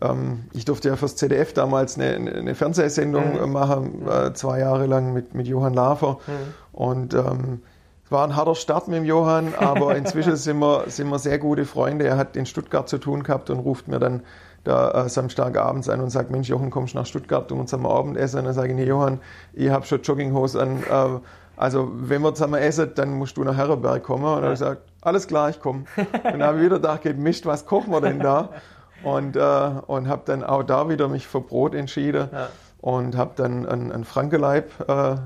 [0.00, 3.52] ähm, ich durfte ja fürs ZDF damals eine, eine Fernsehsendung mhm.
[3.52, 6.18] machen, äh, zwei Jahre lang mit, mit Johann Lafer.
[6.26, 6.32] Mhm.
[6.72, 7.62] Und ähm,
[8.04, 11.38] es war ein harter Start mit dem Johann, aber inzwischen sind wir, sind wir sehr
[11.38, 12.06] gute Freunde.
[12.06, 14.22] Er hat in Stuttgart zu tun gehabt und ruft mir dann
[14.64, 18.40] da äh, Samstagabends an und sagt, Mensch, Jochen, kommst du nach Stuttgart und zusammen Abendessen?
[18.40, 19.20] Und dann sage ich, nee, Johann,
[19.52, 20.82] ich habe schon Jogginghose an.
[20.82, 21.20] Äh,
[21.56, 24.24] also wenn wir zusammen essen, dann musst du nach Herrenberg kommen.
[24.24, 25.84] Und dann habe ich gesagt, alles klar, ich komme.
[25.96, 28.50] Und dann habe ich wieder gedacht, Mist, was kochen wir denn da?
[29.02, 32.48] Und, äh, und habe dann auch da wieder mich für Brot entschieden ja.
[32.82, 35.16] und habe dann einen, einen Frankeleib äh,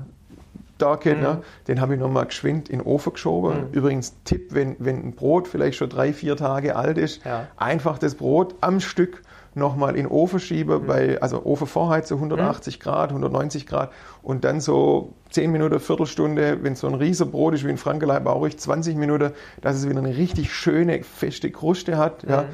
[0.77, 1.15] da ne?
[1.15, 1.21] mhm.
[1.21, 1.41] ne?
[1.67, 3.67] den habe ich nochmal geschwind in den Ofen geschoben.
[3.67, 3.73] Mhm.
[3.73, 7.47] Übrigens, Tipp, wenn, wenn ein Brot vielleicht schon drei, vier Tage alt ist, ja.
[7.57, 9.21] einfach das Brot am Stück
[9.55, 10.87] nochmal in den Ofen schieben, mhm.
[10.87, 12.83] bei, also Ofen Vorheizen 180 mhm.
[12.83, 13.91] Grad, 190 Grad
[14.21, 18.25] und dann so 10 Minuten, Viertelstunde, wenn so ein riesiger Brot ist wie ein Frankeleib,
[18.27, 19.31] auch ruhig 20 Minuten,
[19.61, 22.23] dass es wieder eine richtig schöne, feste Kruste hat.
[22.23, 22.47] Ja mhm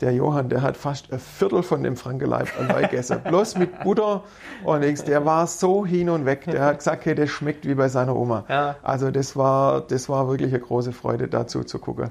[0.00, 3.20] der Johann, der hat fast ein Viertel von dem Frankeleib allein gegessen.
[3.24, 4.24] Bloß mit Butter
[4.64, 5.04] und nichts.
[5.04, 6.44] Der war so hin und weg.
[6.46, 8.44] Der hat gesagt, hey, das schmeckt wie bei seiner Oma.
[8.48, 8.76] Ja.
[8.82, 12.10] Also das war, das war wirklich eine große Freude, dazu zu gucken.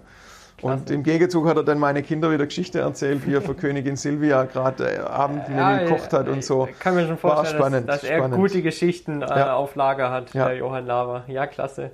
[0.62, 3.96] Und im Gegenzug hat er dann meine Kinder wieder Geschichte erzählt, wie er für Königin
[3.96, 6.68] Silvia gerade äh, Abendmenü ja, gekocht hat und so.
[6.70, 8.38] Ich kann mir schon vorstellen, spannend, dass, dass, er spannend.
[8.38, 9.56] gute Geschichten äh, ja.
[9.56, 10.48] auf Lager hat, ja.
[10.48, 11.24] der Johann Lava.
[11.28, 11.92] Ja, klasse.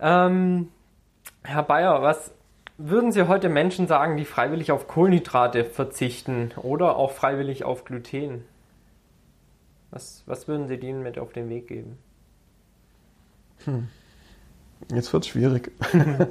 [0.00, 0.68] Ähm,
[1.42, 2.32] Herr Bayer, was
[2.76, 8.44] würden Sie heute Menschen sagen, die freiwillig auf Kohlenhydrate verzichten oder auch freiwillig auf Gluten?
[9.90, 11.98] Was, was würden Sie denen mit auf den Weg geben?
[13.64, 13.88] Hm.
[14.92, 15.72] Jetzt wird es schwierig.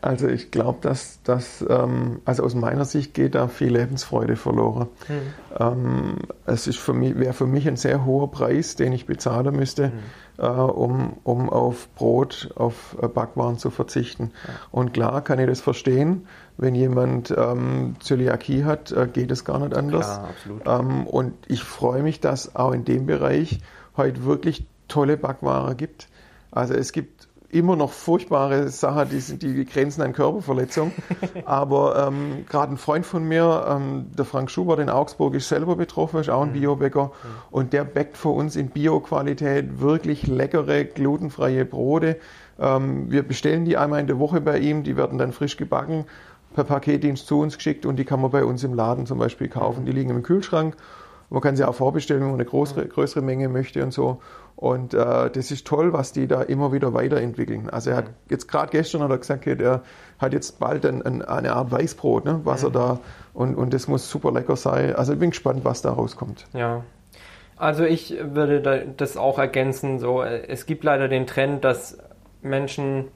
[0.00, 4.88] also ich glaube, dass das, ähm, also aus meiner Sicht geht da viel Lebensfreude verloren.
[5.08, 5.14] Mhm.
[5.58, 6.16] Ähm,
[6.46, 9.88] es ist für mich, wäre für mich ein sehr hoher Preis, den ich bezahlen müsste,
[9.88, 9.92] mhm.
[10.38, 14.30] äh, um, um auf Brot, auf äh, Backwaren zu verzichten.
[14.46, 14.54] Ja.
[14.70, 16.26] Und klar kann ich das verstehen,
[16.56, 20.06] wenn jemand ähm, Zöliakie hat, äh, geht es gar nicht anders.
[20.06, 20.62] Klar, absolut.
[20.64, 23.60] Ähm, und ich freue mich, dass auch in dem Bereich
[23.96, 26.08] heute wirklich tolle Backwaren gibt.
[26.50, 27.19] Also es gibt
[27.52, 30.92] immer noch furchtbare Sachen, die, sind, die grenzen an Körperverletzung.
[31.44, 35.76] Aber ähm, gerade ein Freund von mir, ähm, der Frank Schubert in Augsburg, ist selber
[35.76, 36.60] betroffen, ist auch ein mhm.
[36.60, 37.06] Biobäcker.
[37.06, 37.28] Mhm.
[37.50, 42.18] Und der bäckt für uns in Bio-Qualität wirklich leckere, glutenfreie Brote.
[42.58, 46.04] Ähm, wir bestellen die einmal in der Woche bei ihm, die werden dann frisch gebacken,
[46.54, 49.48] per Paketdienst zu uns geschickt und die kann man bei uns im Laden zum Beispiel
[49.48, 49.86] kaufen.
[49.86, 50.76] Die liegen im Kühlschrank.
[51.30, 54.20] Man kann sie auch vorbestellen, wenn man eine größere, größere Menge möchte und so.
[54.60, 57.70] Und äh, das ist toll, was die da immer wieder weiterentwickeln.
[57.70, 59.80] Also er hat jetzt gerade gestern hat er gesagt, okay, der
[60.18, 62.68] hat jetzt bald ein, ein, eine Art Weißbrot, ne, was mhm.
[62.68, 63.00] er da
[63.32, 64.94] und, und das muss super lecker sein.
[64.94, 66.46] Also ich bin gespannt, was da rauskommt.
[66.52, 66.84] Ja.
[67.56, 69.98] Also ich würde das auch ergänzen.
[69.98, 71.96] So, es gibt leider den Trend, dass
[72.42, 73.08] Menschen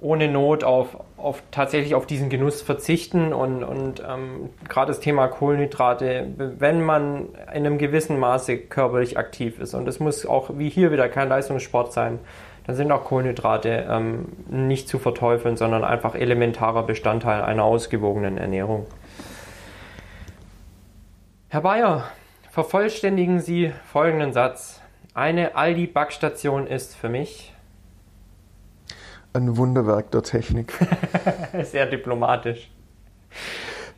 [0.00, 5.26] ohne Not auf, auf tatsächlich auf diesen Genuss verzichten und, und ähm, gerade das Thema
[5.26, 10.68] Kohlenhydrate, wenn man in einem gewissen Maße körperlich aktiv ist und es muss auch wie
[10.68, 12.20] hier wieder kein Leistungssport sein,
[12.66, 18.86] dann sind auch Kohlenhydrate ähm, nicht zu verteufeln, sondern einfach elementarer Bestandteil einer ausgewogenen Ernährung.
[21.48, 22.04] Herr Bayer,
[22.50, 24.82] vervollständigen Sie folgenden Satz.
[25.14, 27.54] Eine Aldi-Backstation ist für mich
[29.32, 30.72] ein Wunderwerk der Technik.
[31.64, 32.70] Sehr diplomatisch.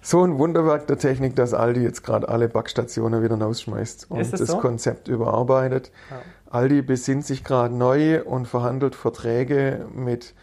[0.03, 4.41] So ein Wunderwerk der Technik, dass Aldi jetzt gerade alle Backstationen wieder rausschmeißt und das
[4.41, 4.59] so?
[4.59, 5.93] Konzept überarbeitet.
[6.11, 6.17] Ja.
[6.51, 10.35] Aldi besinnt sich gerade neu und verhandelt Verträge mit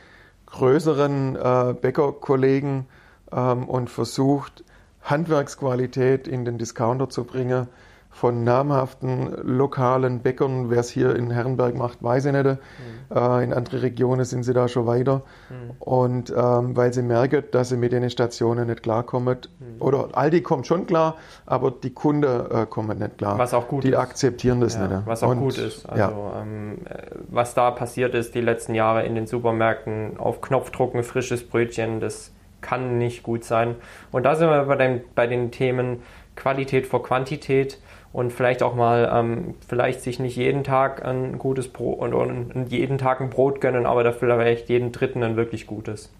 [0.46, 2.86] größeren äh, Bäckerkollegen
[3.32, 4.64] ähm, und versucht,
[5.02, 7.68] Handwerksqualität in den Discounter zu bringen
[8.18, 10.72] von namhaften lokalen Bäckern.
[10.72, 12.45] Wer es hier in Herrenberg macht, weiß ich nicht.
[12.45, 12.57] Mhm.
[13.15, 15.22] Äh, in andere Regionen sind sie da schon weiter.
[15.49, 15.72] Mhm.
[15.77, 19.38] Und ähm, weil sie merken, dass sie mit den Stationen nicht klarkommen.
[19.60, 19.81] Mhm.
[19.81, 21.15] Oder Aldi kommt schon klar,
[21.45, 23.38] aber die Kunden äh, kommen nicht klar.
[23.38, 23.98] Was auch gut die ist.
[23.98, 25.06] akzeptieren das ja, nicht.
[25.06, 25.88] Was auch Und, gut ist.
[25.88, 26.41] Also, ja.
[26.41, 26.80] ähm,
[27.30, 31.99] was da passiert ist die letzten Jahre in den Supermärkten, auf Knopfdruck ein frisches Brötchen,
[31.99, 32.31] das
[32.61, 33.76] kann nicht gut sein.
[34.11, 36.02] Und da sind wir bei, dem, bei den Themen
[36.35, 37.80] Qualität vor Quantität
[38.18, 42.72] und vielleicht auch mal, ähm, vielleicht sich nicht jeden Tag ein gutes Brot und, und,
[42.72, 46.11] jeden Tag ein Brot gönnen, aber dafür vielleicht jeden dritten ein wirklich gutes.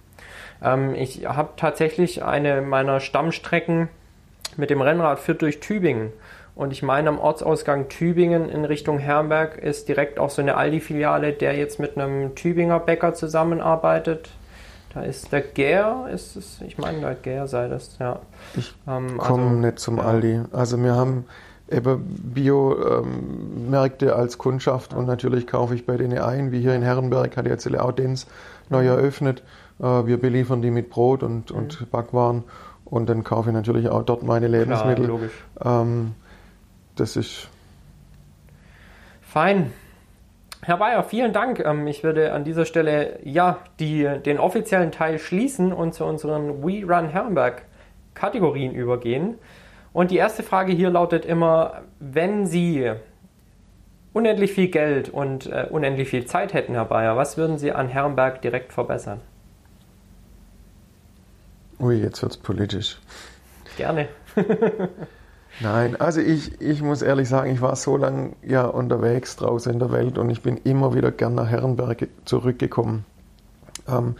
[0.62, 3.90] Ähm, ich habe tatsächlich eine meiner Stammstrecken
[4.58, 6.14] mit dem Rennrad führt durch Tübingen.
[6.54, 11.34] Und ich meine, am Ortsausgang Tübingen in Richtung Herrenberg ist direkt auch so eine Aldi-Filiale,
[11.34, 14.30] der jetzt mit einem Tübinger Bäcker zusammenarbeitet.
[14.94, 18.20] Da ist der Gär, ist es, ich meine, der Gär sei das, ja.
[18.56, 20.04] Ich ähm, komme also, nicht zum ja.
[20.04, 20.42] Aldi.
[20.52, 21.26] Also wir haben
[21.70, 22.04] eben
[22.34, 27.36] Biomärkte ähm, als Kundschaft und natürlich kaufe ich bei denen ein, wie hier in Herrenberg
[27.38, 28.28] hat jetzt Audenz
[28.70, 29.44] neu eröffnet.
[29.80, 31.58] Äh, wir beliefern die mit Brot und, mhm.
[31.58, 32.44] und Backwaren
[32.86, 35.06] und dann kaufe ich natürlich auch dort meine Lebensmittel.
[35.06, 35.46] Klar, logisch.
[35.64, 36.14] Ähm,
[36.96, 37.50] das ist
[39.22, 39.72] fein.
[40.62, 41.60] Herr Bayer, vielen Dank.
[41.60, 46.64] Ähm, ich würde an dieser Stelle ja die, den offiziellen Teil schließen und zu unseren
[46.64, 47.64] We Run Herrenberg
[48.14, 49.36] Kategorien übergehen.
[49.98, 52.92] Und die erste Frage hier lautet immer, wenn Sie
[54.14, 57.88] unendlich viel Geld und äh, unendlich viel Zeit hätten, Herr Bayer, was würden Sie an
[57.88, 59.22] Herrenberg direkt verbessern?
[61.80, 63.00] Ui, jetzt wird es politisch.
[63.76, 64.08] Gerne.
[65.62, 69.80] Nein, also ich, ich muss ehrlich sagen, ich war so lange ja unterwegs draußen in
[69.80, 73.04] der Welt und ich bin immer wieder gern nach Herrenberg zurückgekommen.
[73.88, 74.16] Ähm,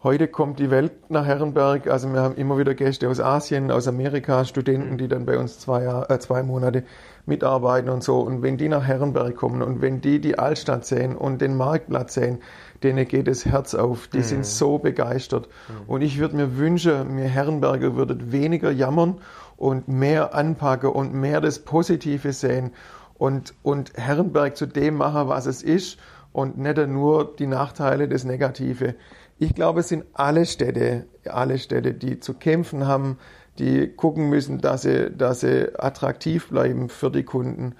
[0.00, 1.88] Heute kommt die Welt nach Herrenberg.
[1.88, 5.58] Also wir haben immer wieder Gäste aus Asien, aus Amerika, Studenten, die dann bei uns
[5.58, 6.84] zwei, äh, zwei Monate
[7.26, 8.20] mitarbeiten und so.
[8.20, 12.14] Und wenn die nach Herrenberg kommen und wenn die die Altstadt sehen und den Marktplatz
[12.14, 12.38] sehen,
[12.84, 14.06] denen geht das Herz auf.
[14.06, 14.22] Die mhm.
[14.22, 15.48] sind so begeistert.
[15.48, 15.88] Mhm.
[15.88, 19.16] Und ich würde mir wünschen, mir Herrenberger würdet weniger jammern
[19.56, 22.70] und mehr anpacken und mehr das Positive sehen
[23.14, 25.98] und, und Herrenberg zu dem machen, was es ist
[26.32, 28.94] und nicht nur die Nachteile, das Negative.
[29.38, 33.18] Ich glaube, es sind alle Städte, alle Städte, die zu kämpfen haben,
[33.58, 37.74] die gucken müssen, dass sie, dass sie attraktiv bleiben für die Kunden.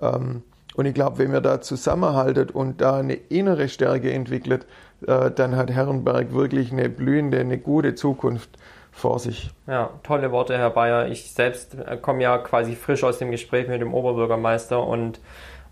[0.00, 0.42] Ähm,
[0.74, 4.66] und ich glaube, wenn wir da zusammenhalten und da eine innere Stärke entwickelt,
[5.06, 8.50] äh, dann hat Herrenberg wirklich eine blühende, eine gute Zukunft
[8.90, 9.50] vor sich.
[9.66, 11.08] Ja, tolle Worte, Herr Bayer.
[11.08, 15.20] Ich selbst äh, komme ja quasi frisch aus dem Gespräch mit dem Oberbürgermeister und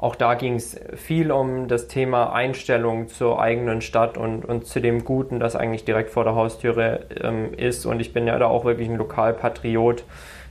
[0.00, 4.80] auch da ging es viel um das Thema Einstellung zur eigenen Stadt und, und zu
[4.80, 7.84] dem Guten, das eigentlich direkt vor der Haustüre ähm, ist.
[7.84, 10.04] Und ich bin ja da auch wirklich ein Lokalpatriot.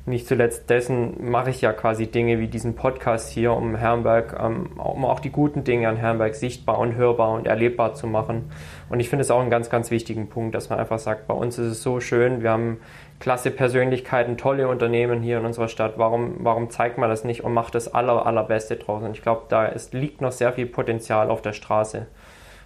[0.05, 4.69] Nicht zuletzt dessen mache ich ja quasi Dinge wie diesen Podcast hier, um Herrenberg, ähm,
[4.77, 8.51] um auch die guten Dinge an Herrenberg sichtbar und hörbar und erlebbar zu machen.
[8.87, 11.33] Und ich finde es auch einen ganz, ganz wichtigen Punkt, dass man einfach sagt, bei
[11.33, 12.77] uns ist es so schön, wir haben
[13.19, 15.93] klasse Persönlichkeiten, tolle Unternehmen hier in unserer Stadt.
[15.97, 19.03] Warum, warum zeigt man das nicht und macht das aller, allerbeste draus?
[19.03, 22.07] Und ich glaube, da ist, liegt noch sehr viel Potenzial auf der Straße,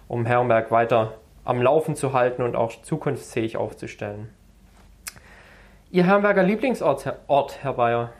[0.08, 1.14] um Herrenberg weiter
[1.44, 4.30] am Laufen zu halten und auch zukunftsfähig aufzustellen.
[5.90, 8.10] Ihr Herrenberger Lieblingsort, Ort, Herr Bayer?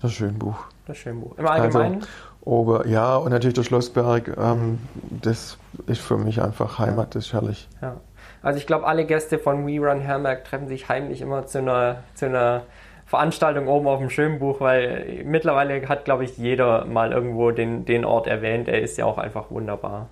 [0.00, 0.56] Das Schönbuch.
[0.86, 1.38] Das Schönbuch.
[1.38, 1.94] Im Allgemeinen?
[1.96, 2.08] Also,
[2.44, 4.36] Ober, ja, und natürlich der Schlossberg.
[4.36, 4.80] Ähm,
[5.10, 7.68] das ist für mich einfach Heimat, das ist herrlich.
[7.80, 7.96] Ja.
[8.42, 12.02] Also ich glaube, alle Gäste von We Run Herrenberg treffen sich heimlich immer zu einer,
[12.14, 12.62] zu einer
[13.06, 18.04] Veranstaltung oben auf dem Schönbuch, weil mittlerweile hat, glaube ich, jeder mal irgendwo den, den
[18.04, 18.68] Ort erwähnt.
[18.68, 20.08] Er ist ja auch einfach wunderbar.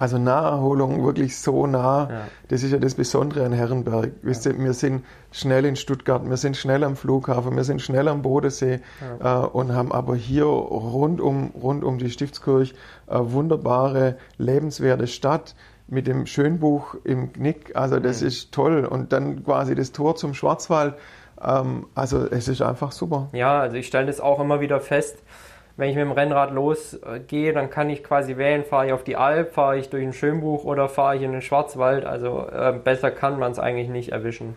[0.00, 2.08] Also Naherholung wirklich so nah.
[2.10, 2.20] Ja.
[2.48, 4.12] Das ist ja das Besondere an Herrenberg.
[4.22, 8.08] Wisst ihr, wir sind schnell in Stuttgart, wir sind schnell am Flughafen, wir sind schnell
[8.08, 8.80] am Bodensee
[9.20, 9.44] ja.
[9.44, 12.74] äh, und haben aber hier rund um, rund um die Stiftskirche
[13.06, 15.54] eine wunderbare, lebenswerte Stadt
[15.90, 17.74] mit dem Schönbuch im Knick.
[17.74, 18.28] Also das mhm.
[18.28, 18.84] ist toll.
[18.84, 20.94] Und dann quasi das Tor zum Schwarzwald.
[21.42, 23.28] Ähm, also es ist einfach super.
[23.32, 25.22] Ja, also ich stelle das auch immer wieder fest.
[25.76, 29.16] Wenn ich mit dem Rennrad losgehe, dann kann ich quasi wählen, fahre ich auf die
[29.16, 32.04] Alp, fahre ich durch ein Schönbuch oder fahre ich in den Schwarzwald.
[32.04, 34.56] Also äh, besser kann man es eigentlich nicht erwischen.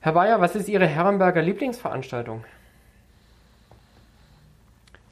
[0.00, 2.44] Herr Bayer, was ist Ihre Herrenberger Lieblingsveranstaltung?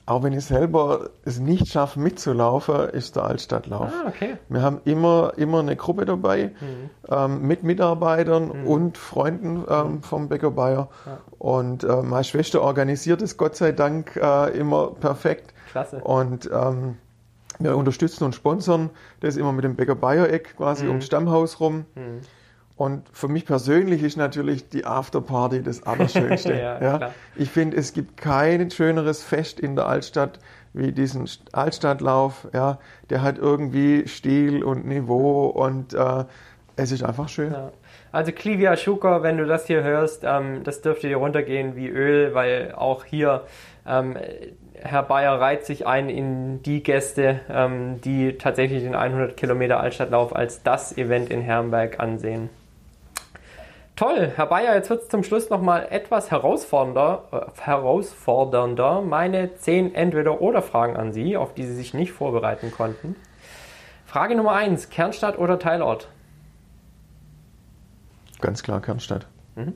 [0.07, 3.91] Auch wenn ich selber es nicht schaffe, mitzulaufen, ist der Altstadtlauf.
[3.91, 4.37] Ah, okay.
[4.51, 6.91] Wir haben immer, immer eine Gruppe dabei mhm.
[7.11, 8.67] ähm, mit Mitarbeitern mhm.
[8.67, 10.03] und Freunden ähm, mhm.
[10.03, 10.91] vom Bäcker Bayer.
[11.07, 11.19] Ja.
[11.39, 15.55] Und äh, meine Schwester organisiert es Gott sei Dank äh, immer perfekt.
[15.71, 16.03] Klasse.
[16.05, 16.99] Und ähm,
[17.59, 18.91] wir unterstützen und sponsern
[19.21, 20.91] das immer mit dem Bäcker Bayer Eck quasi mhm.
[20.91, 21.87] ums Stammhaus rum.
[21.95, 22.21] Mhm.
[22.77, 26.55] Und für mich persönlich ist natürlich die Afterparty das Allerschönste.
[26.59, 27.11] ja, ja.
[27.37, 30.41] Ich finde, es gibt kein schöneres Fest in der Altstadt
[30.73, 32.49] wie diesen Altstadtlauf.
[32.53, 32.79] Ja.
[33.11, 36.25] Der hat irgendwie Stil und Niveau und äh,
[36.77, 37.53] es ist einfach schön.
[37.53, 37.71] Ja.
[38.11, 42.35] Also Clivia Schuker, wenn du das hier hörst, ähm, das dürfte dir runtergehen wie Öl,
[42.35, 43.43] weil auch hier
[43.87, 44.17] ähm,
[44.75, 50.35] Herr Bayer reiht sich ein in die Gäste, ähm, die tatsächlich den 100 Kilometer Altstadtlauf
[50.35, 52.51] als das Event in Herrenberg ansehen.
[53.97, 59.03] Toll, Herr Bayer, jetzt wird es zum Schluss nochmal etwas herausfordernder, äh, herausfordernder.
[59.03, 63.15] Meine zehn Entweder-Oder-Fragen an Sie, auf die Sie sich nicht vorbereiten konnten.
[64.05, 66.09] Frage Nummer 1, Kernstadt oder Teilort?
[68.41, 69.29] Ganz klar Kernstadt.
[69.55, 69.75] Mhm.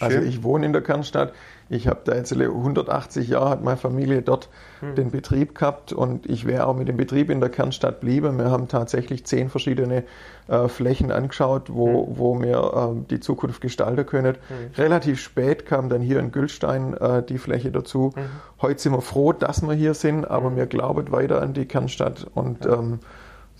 [0.00, 1.34] Also ich wohne in der Kernstadt.
[1.72, 4.50] Ich habe da jetzt 180 Jahre hat meine Familie dort
[4.80, 4.94] hm.
[4.94, 8.36] den Betrieb gehabt und ich wäre auch mit dem Betrieb in der Kernstadt blieben.
[8.36, 10.04] Wir haben tatsächlich zehn verschiedene
[10.48, 12.18] äh, Flächen angeschaut, wo, hm.
[12.18, 14.34] wo wir äh, die Zukunft gestalten können.
[14.48, 14.56] Hm.
[14.76, 18.12] Relativ spät kam dann hier in Gülstein äh, die Fläche dazu.
[18.14, 18.24] Hm.
[18.60, 20.56] Heute sind wir froh, dass wir hier sind, aber hm.
[20.56, 22.74] wir glauben weiter an die Kernstadt und ja.
[22.74, 22.98] ähm,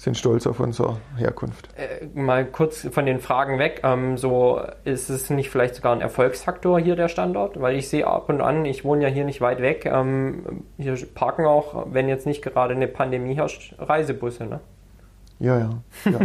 [0.02, 1.68] sind stolz auf unsere Herkunft.
[1.76, 3.82] Äh, mal kurz von den Fragen weg.
[3.84, 8.04] Ähm, so ist es nicht vielleicht sogar ein Erfolgsfaktor hier der Standort, weil ich sehe
[8.04, 9.86] ab und an, ich wohne ja hier nicht weit weg.
[9.86, 14.46] Ähm, hier parken auch, wenn jetzt nicht gerade eine Pandemie herrscht, Reisebusse.
[14.46, 14.60] Ne?
[15.38, 15.70] Ja, ja.
[16.06, 16.18] ja.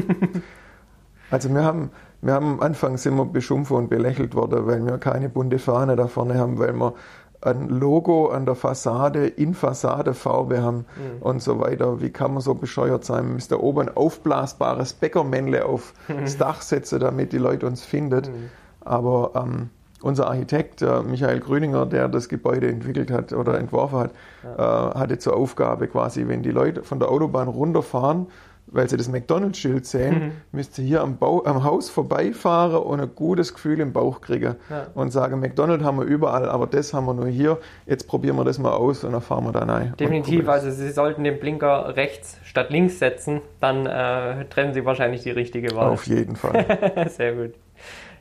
[1.30, 1.92] also wir haben,
[2.24, 5.96] wir haben am Anfang sind wir beschumpft und belächelt worden, weil wir keine bunte Fahne
[5.96, 6.96] da vorne haben, weil wir
[7.42, 11.22] ein Logo an der Fassade in Fassadefarbe haben mhm.
[11.22, 12.02] und so weiter.
[12.02, 13.26] Wie kann man so bescheuert sein?
[13.26, 16.26] Man müsste oben ein aufblasbares Bäckermännle aufs mhm.
[16.40, 18.28] Dach setzen, damit die Leute uns findet.
[18.28, 18.50] Mhm.
[18.82, 19.70] Aber ähm,
[20.02, 24.12] unser Architekt äh, Michael Grüninger, der das Gebäude entwickelt hat oder entworfen hat,
[24.44, 24.92] ja.
[24.92, 28.28] äh, hatte zur Aufgabe quasi, wenn die Leute von der Autobahn runterfahren,
[28.68, 30.32] weil sie das McDonalds-Schild sehen, mhm.
[30.52, 34.56] müsst ihr hier am, Bau, am, Haus vorbeifahren und ein gutes Gefühl im Bauch kriegen
[34.70, 34.88] ja.
[34.94, 37.60] und sagen, McDonalds haben wir überall, aber das haben wir nur hier.
[37.86, 39.94] Jetzt probieren wir das mal aus und dann fahren wir da rein.
[40.00, 45.24] Definitiv, also Sie sollten den Blinker rechts statt links setzen, dann äh, treffen Sie wahrscheinlich
[45.24, 45.90] die richtige Wahl.
[45.92, 47.10] Auf jeden Fall.
[47.10, 47.54] Sehr gut.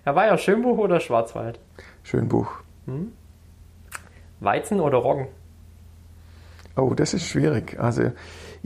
[0.05, 1.59] Herr Bayer, Schönbuch oder Schwarzwald?
[2.05, 2.49] Schönbuch.
[2.87, 3.13] Hm?
[4.39, 5.27] Weizen oder Roggen?
[6.77, 7.77] Oh, das ist schwierig.
[7.81, 8.13] Also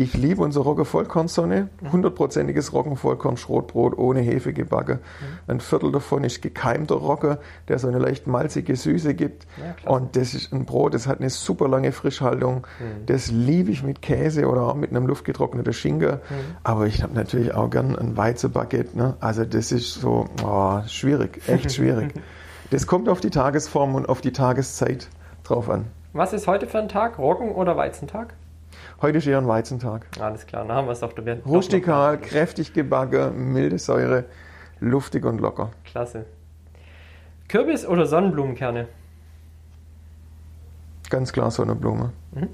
[0.00, 4.94] ich liebe unsere Rogge Vollkornsonne, hundertprozentiges Roggenvollkorn Schrotbrot ohne Hefe gebacken.
[4.96, 5.52] Mhm.
[5.52, 9.46] Ein Viertel davon ist gekeimter Rogge, der so eine leicht malzige Süße gibt.
[9.84, 12.66] Ja, und das ist ein Brot, das hat eine super lange Frischhaltung.
[12.78, 13.04] Mhm.
[13.06, 16.12] Das liebe ich mit Käse oder auch mit einem luftgetrockneten Schinken.
[16.12, 16.56] Mhm.
[16.62, 18.96] Aber ich habe natürlich auch gern ein Weizenbaguette.
[18.96, 19.16] Ne?
[19.20, 22.14] Also das ist so oh, schwierig, echt schwierig.
[22.70, 25.08] das kommt auf die Tagesform und auf die Tageszeit
[25.44, 25.84] drauf an.
[26.14, 27.18] Was ist heute für ein Tag?
[27.18, 28.34] Roggen- oder Weizentag?
[29.02, 30.06] Heute ist eher ein Weizentag.
[30.20, 34.24] Alles klar, dann haben wir es auf der Rustikal, kräftig gebacken, milde Säure,
[34.78, 35.70] luftig und locker.
[35.84, 36.26] Klasse.
[37.48, 38.88] Kürbis oder Sonnenblumenkerne?
[41.08, 42.12] Ganz klar Sonnenblume.
[42.32, 42.48] Mhm.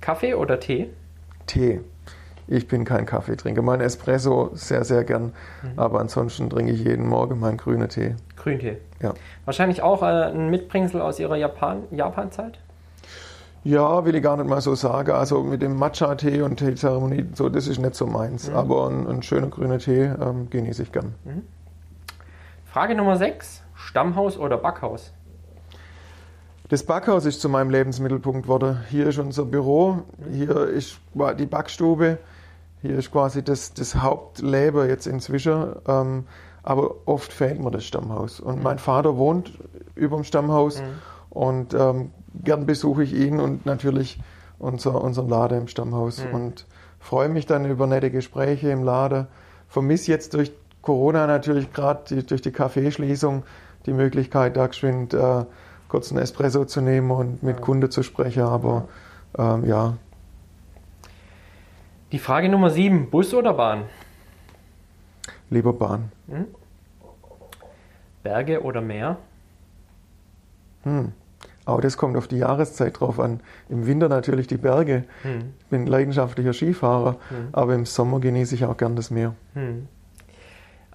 [0.00, 0.88] Kaffee oder Tee?
[1.46, 1.80] Tee.
[2.46, 3.60] Ich bin kein Kaffeetrinker.
[3.60, 5.34] Mein Espresso sehr, sehr gern.
[5.62, 5.78] Mhm.
[5.78, 8.16] Aber ansonsten trinke ich jeden Morgen meinen grünen Tee.
[8.36, 8.78] Grüntee?
[9.02, 9.12] Ja.
[9.44, 12.58] Wahrscheinlich auch äh, ein Mitbringsel aus Ihrer Japan, Japan-Zeit?
[13.64, 15.10] Ja, will ich gar nicht mal so sagen.
[15.10, 18.48] Also mit dem Matcha-Tee und Teezeremonie, so, das ist nicht so meins.
[18.48, 18.56] Mhm.
[18.56, 21.14] Aber ein, ein, schöner grüner Tee ähm, genieße ich gern.
[21.24, 21.42] Mhm.
[22.64, 23.62] Frage Nummer 6.
[23.74, 25.12] Stammhaus oder Backhaus?
[26.68, 28.80] Das Backhaus ist zu meinem Lebensmittelpunkt geworden.
[28.90, 31.00] Hier ist unser Büro, hier ist
[31.38, 32.18] die Backstube,
[32.82, 35.74] hier ist quasi das, das Hauptleben jetzt inzwischen.
[35.86, 36.24] Ähm,
[36.62, 38.40] aber oft fehlt mir das Stammhaus.
[38.40, 38.62] Und mhm.
[38.62, 39.58] mein Vater wohnt
[39.94, 40.80] über dem Stammhaus.
[40.80, 40.84] Mhm.
[41.30, 42.10] Und ähm,
[42.44, 44.20] gern besuche ich ihn und natürlich
[44.58, 46.34] unser, unseren Laden im Stammhaus mhm.
[46.34, 46.66] und
[46.98, 49.26] freue mich dann über nette Gespräche im Laden.
[49.68, 50.52] Vermisse jetzt durch
[50.82, 53.44] Corona natürlich gerade durch die Kaffeeschließung
[53.86, 55.44] die Möglichkeit, da geschwind äh,
[55.88, 57.62] kurz einen Espresso zu nehmen und mit ja.
[57.62, 58.88] Kunde zu sprechen, aber
[59.36, 59.96] ähm, ja.
[62.12, 63.84] Die Frage Nummer 7, Bus oder Bahn?
[65.50, 66.10] Lieber Bahn.
[68.22, 69.16] Berge oder Meer?
[70.84, 71.12] Hm.
[71.68, 73.40] Aber das kommt auf die Jahreszeit drauf an.
[73.68, 75.04] Im Winter natürlich die Berge.
[75.20, 75.52] Hm.
[75.60, 77.48] Ich bin leidenschaftlicher Skifahrer, Hm.
[77.52, 79.34] aber im Sommer genieße ich auch gern das Meer.
[79.52, 79.86] Hm.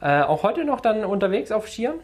[0.01, 1.97] Äh, auch heute noch dann unterwegs auf Skiern?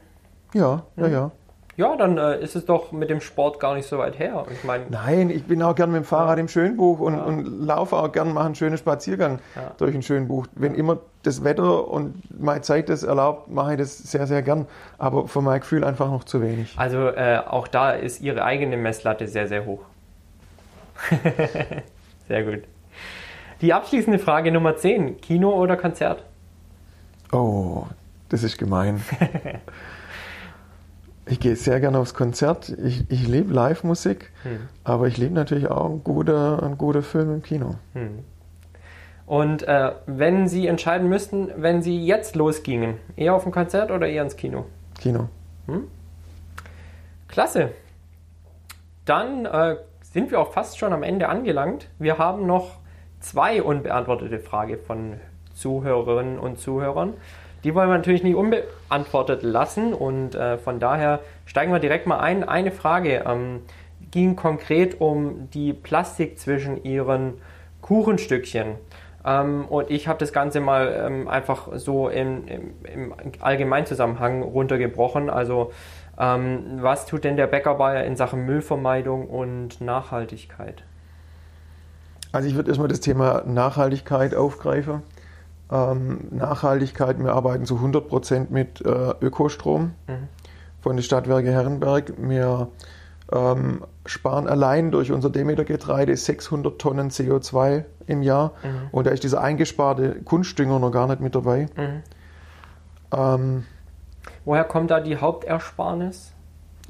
[0.54, 1.12] Ja, ja, Hm.
[1.12, 1.32] ja.
[1.80, 4.46] Ja, dann äh, ist es doch mit dem Sport gar nicht so weit her.
[4.52, 7.24] Ich meine, Nein, ich bin auch gern mit dem Fahrrad im Schönbuch und, Ja.
[7.24, 9.72] und laufe auch gern, mache einen schönen Spaziergang Ja.
[9.78, 10.46] durch ein Schönbuch.
[10.56, 14.68] Wenn immer das Wetter und meine Zeit das erlaubt, mache ich das sehr, sehr gern.
[14.98, 16.74] Aber für mein Gefühl einfach noch zu wenig.
[16.78, 19.80] also äh, auch da ist Ihre eigene Messlatte sehr, sehr hoch.
[22.28, 22.64] sehr gut.
[23.62, 26.26] Die abschließende Frage Nummer 10, Kino oder Konzert?
[27.32, 27.86] Oh,
[28.28, 29.02] das ist gemein.
[31.30, 32.70] Ich gehe sehr gerne aufs Konzert.
[32.84, 34.68] Ich, ich liebe Live-Musik, Hm.
[34.84, 37.76] aber ich liebe natürlich auch einen guten, einen guten Film im Kino.
[37.94, 38.24] Hm.
[39.28, 44.08] Und äh, wenn Sie entscheiden müssten, wenn Sie jetzt losgingen, eher auf ein Konzert oder
[44.08, 44.66] eher ins Kino?
[45.00, 45.30] Kino.
[47.28, 47.70] Klasse.
[49.06, 51.90] Dann äh, sind wir auch fast schon am Ende angelangt.
[52.00, 52.80] Wir haben noch
[53.20, 55.20] zwei unbeantwortete Fragen von
[55.54, 57.14] Zuhörerinnen und Zuhörern.
[57.64, 62.20] Die wollen wir natürlich nicht unbeantwortet lassen und äh, von daher steigen wir direkt mal
[62.20, 62.44] ein.
[62.44, 63.62] Eine Frage ähm,
[64.12, 67.34] ging konkret um die Plastik zwischen ihren
[67.82, 68.76] Kuchenstückchen.
[69.26, 75.30] Ähm, und ich habe das Ganze mal ähm, einfach so im, im, im Allgemeinzusammenhang runtergebrochen.
[75.30, 75.72] Also
[76.18, 80.84] ähm, was tut denn der Bäckerbayer in Sachen Müllvermeidung und Nachhaltigkeit?
[82.32, 85.02] Also ich würde erstmal das Thema Nachhaltigkeit aufgreifen.
[85.72, 90.28] Ähm, Nachhaltigkeit, wir arbeiten zu 100% mit äh, Ökostrom Mhm.
[90.82, 92.14] von den Stadtwerke Herrenberg.
[92.18, 92.70] Wir
[93.32, 98.54] ähm, sparen allein durch unser Demeter-Getreide 600 Tonnen CO2 im Jahr.
[98.64, 98.88] Mhm.
[98.92, 101.68] Und da ist dieser eingesparte Kunstdünger noch gar nicht mit dabei.
[101.78, 102.04] Mhm.
[103.16, 103.66] Ähm,
[104.46, 106.34] Woher kommt da die Hauptersparnis?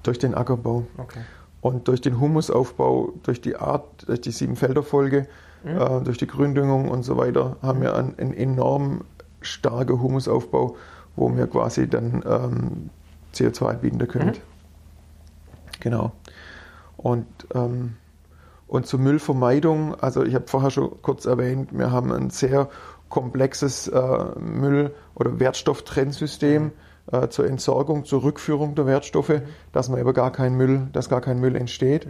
[0.03, 0.83] durch den Ackerbau.
[0.97, 1.19] Okay.
[1.59, 5.27] Und durch den Humusaufbau, durch die Art, durch die Siebenfelderfolge,
[5.63, 9.01] äh, durch die Gründüngung und so weiter, haben wir einen, einen enorm
[9.41, 10.75] starken Humusaufbau,
[11.15, 12.89] wo wir quasi dann ähm,
[13.33, 14.33] CO2 binden können.
[15.79, 16.11] Genau.
[16.97, 17.95] Und, ähm,
[18.67, 22.69] und zur Müllvermeidung, also ich habe vorher schon kurz erwähnt, wir haben ein sehr
[23.07, 26.71] komplexes äh, Müll- oder Wertstofftrennsystem
[27.11, 29.41] äh, zur Entsorgung, zur Rückführung der Wertstoffe,
[29.71, 32.07] dass man eben gar kein Müll, dass gar kein Müll entsteht.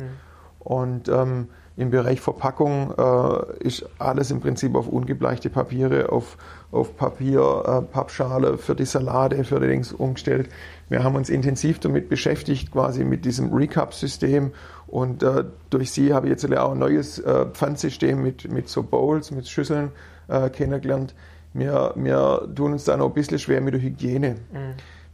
[0.60, 1.48] Und ähm,
[1.80, 6.38] im Bereich Verpackung äh, ist alles im Prinzip auf ungebleichte Papiere, auf,
[6.74, 10.50] auf Papier, äh, Pappschale für die Salate, für die Dings umgestellt.
[10.90, 14.52] Wir haben uns intensiv damit beschäftigt, quasi mit diesem Recap-System.
[14.88, 18.84] Und äh, durch sie habe ich jetzt auch ein neues äh, Pfandsystem mit, mit so
[18.84, 19.92] Bowls, mit Schüsseln
[20.28, 21.16] äh, kennengelernt.
[21.54, 24.36] Wir, wir tun uns da noch ein bisschen schwer mit der Hygiene.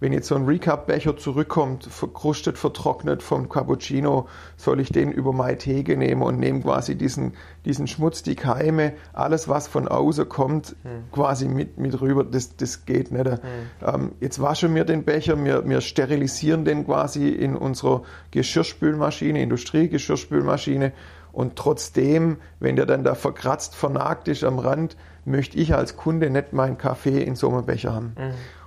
[0.05, 5.57] Wenn jetzt so ein Recap-Becher zurückkommt, verkrustet, vertrocknet vom Cappuccino, soll ich den über meine
[5.57, 7.33] Theke nehmen und nehme quasi diesen,
[7.65, 10.75] diesen Schmutz, die Keime, alles, was von außen kommt,
[11.11, 12.23] quasi mit, mit rüber.
[12.23, 13.25] Das, das geht nicht.
[13.83, 20.91] Ähm, jetzt waschen wir den Becher, wir, wir sterilisieren den quasi in unserer Geschirrspülmaschine, Industriegeschirrspülmaschine.
[21.31, 26.29] Und trotzdem, wenn der dann da verkratzt, vernagt ist am Rand, möchte ich als Kunde
[26.29, 28.13] nicht meinen Kaffee in so einem Becher haben.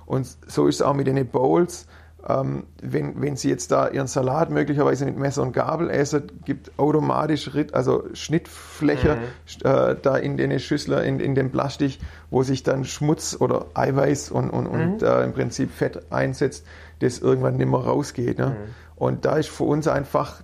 [0.09, 1.85] Und so ist es auch mit den Bowls.
[2.27, 6.77] Ähm, wenn, wenn Sie jetzt da Ihren Salat möglicherweise mit Messer und Gabel essen, gibt
[6.79, 9.19] automatisch Ritt, also Schnittfläche
[9.63, 11.99] äh, da in den Schüssler, in, in dem Plastik,
[12.31, 16.65] wo sich dann Schmutz oder Eiweiß und, und, und äh, im Prinzip Fett einsetzt,
[16.99, 18.39] das irgendwann nicht mehr rausgeht.
[18.39, 18.57] Ne?
[18.95, 20.41] Und da ist für uns einfach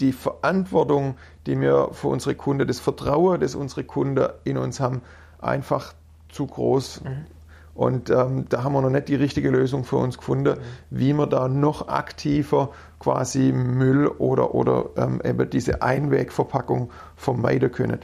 [0.00, 1.14] die Verantwortung,
[1.46, 5.02] die wir für unsere Kunden, das Vertrauen, das unsere Kunden in uns haben,
[5.40, 5.94] einfach
[6.30, 7.02] zu groß.
[7.74, 10.58] Und ähm, da haben wir noch nicht die richtige Lösung für uns gefunden,
[10.90, 12.70] wie wir da noch aktiver
[13.00, 17.98] quasi Müll oder, oder ähm, eben diese Einwegverpackung vermeiden können.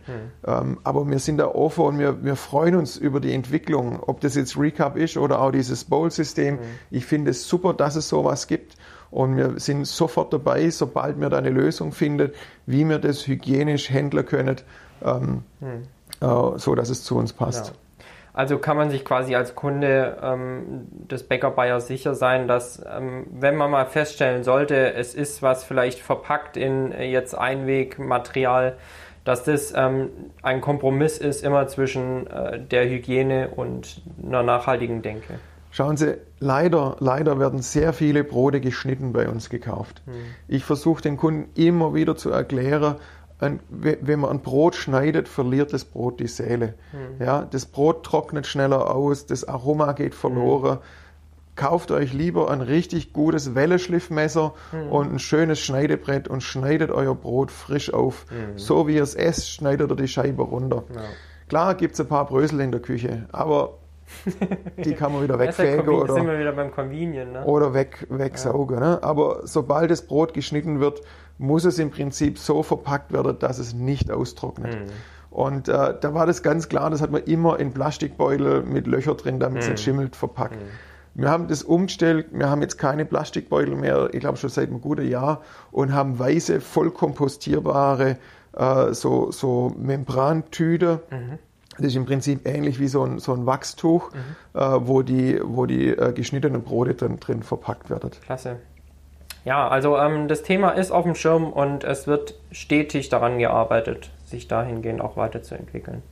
[0.44, 4.20] Ähm, aber wir sind da offen und wir, wir freuen uns über die Entwicklung, ob
[4.20, 6.58] das jetzt Recap ist oder auch dieses Bowl-System.
[6.90, 8.76] Ich finde es super, dass es sowas gibt.
[9.10, 12.30] Und wir sind sofort dabei, sobald wir da eine Lösung finden,
[12.66, 14.56] wie wir das hygienisch handeln können,
[15.04, 15.42] ähm,
[16.20, 17.68] äh, so dass es zu uns passt.
[17.68, 17.72] Ja.
[18.32, 23.26] Also kann man sich quasi als Kunde ähm, des Bäcker Bayer sicher sein, dass ähm,
[23.32, 28.76] wenn man mal feststellen sollte, es ist was vielleicht verpackt in äh, jetzt Einwegmaterial,
[29.24, 30.10] dass das ähm,
[30.42, 35.38] ein Kompromiss ist immer zwischen äh, der Hygiene und einer nachhaltigen Denke.
[35.72, 40.02] Schauen Sie, leider, leider werden sehr viele Brote geschnitten bei uns gekauft.
[40.48, 42.96] Ich versuche den Kunden immer wieder zu erklären,
[43.40, 46.74] ein, wenn man ein Brot schneidet, verliert das Brot die Seele.
[46.92, 47.24] Mhm.
[47.24, 50.76] Ja, das Brot trocknet schneller aus, das Aroma geht verloren.
[50.76, 50.80] Mhm.
[51.56, 54.92] Kauft euch lieber ein richtig gutes Welleschliffmesser mhm.
[54.92, 58.26] und ein schönes Schneidebrett und schneidet euer Brot frisch auf.
[58.30, 58.58] Mhm.
[58.58, 60.84] So wie ihr es esst, schneidet ihr die Scheibe runter.
[60.94, 61.02] Ja.
[61.48, 63.74] Klar gibt es ein paar Brösel in der Küche, aber
[64.76, 66.14] die kann man wieder wegfegen oder, wieder
[67.32, 67.44] ne?
[67.44, 68.78] oder weg, wegsaugen.
[68.78, 68.80] Ja.
[68.80, 69.02] Ne?
[69.02, 71.02] Aber sobald das Brot geschnitten wird,
[71.40, 74.74] muss es im Prinzip so verpackt werden, dass es nicht austrocknet.
[74.74, 74.90] Mhm.
[75.30, 79.14] Und äh, da war das ganz klar, das hat man immer in Plastikbeutel mit Löcher
[79.14, 79.72] drin, damit es mhm.
[79.72, 80.56] nicht schimmelt, verpackt.
[80.56, 80.68] Mhm.
[81.14, 84.80] Wir haben das umgestellt, wir haben jetzt keine Plastikbeutel mehr, ich glaube schon seit einem
[84.80, 85.40] guten Jahr,
[85.72, 88.18] und haben weiße, voll kompostierbare
[88.52, 91.00] äh, so, so Membrantüte.
[91.10, 91.38] Mhm.
[91.78, 94.60] Das ist im Prinzip ähnlich wie so ein, so ein Wachstuch, mhm.
[94.60, 98.10] äh, wo die, wo die äh, geschnittenen Brote drin, drin verpackt werden.
[98.24, 98.56] Klasse.
[99.44, 104.10] Ja, also ähm, das Thema ist auf dem Schirm und es wird stetig daran gearbeitet,
[104.26, 106.02] sich dahingehend auch weiterzuentwickeln.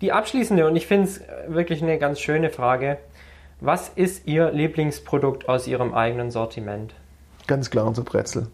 [0.00, 2.98] Die abschließende, und ich finde es wirklich eine ganz schöne Frage,
[3.60, 6.94] was ist Ihr Lieblingsprodukt aus Ihrem eigenen Sortiment?
[7.46, 8.48] Ganz klar unser Brezel.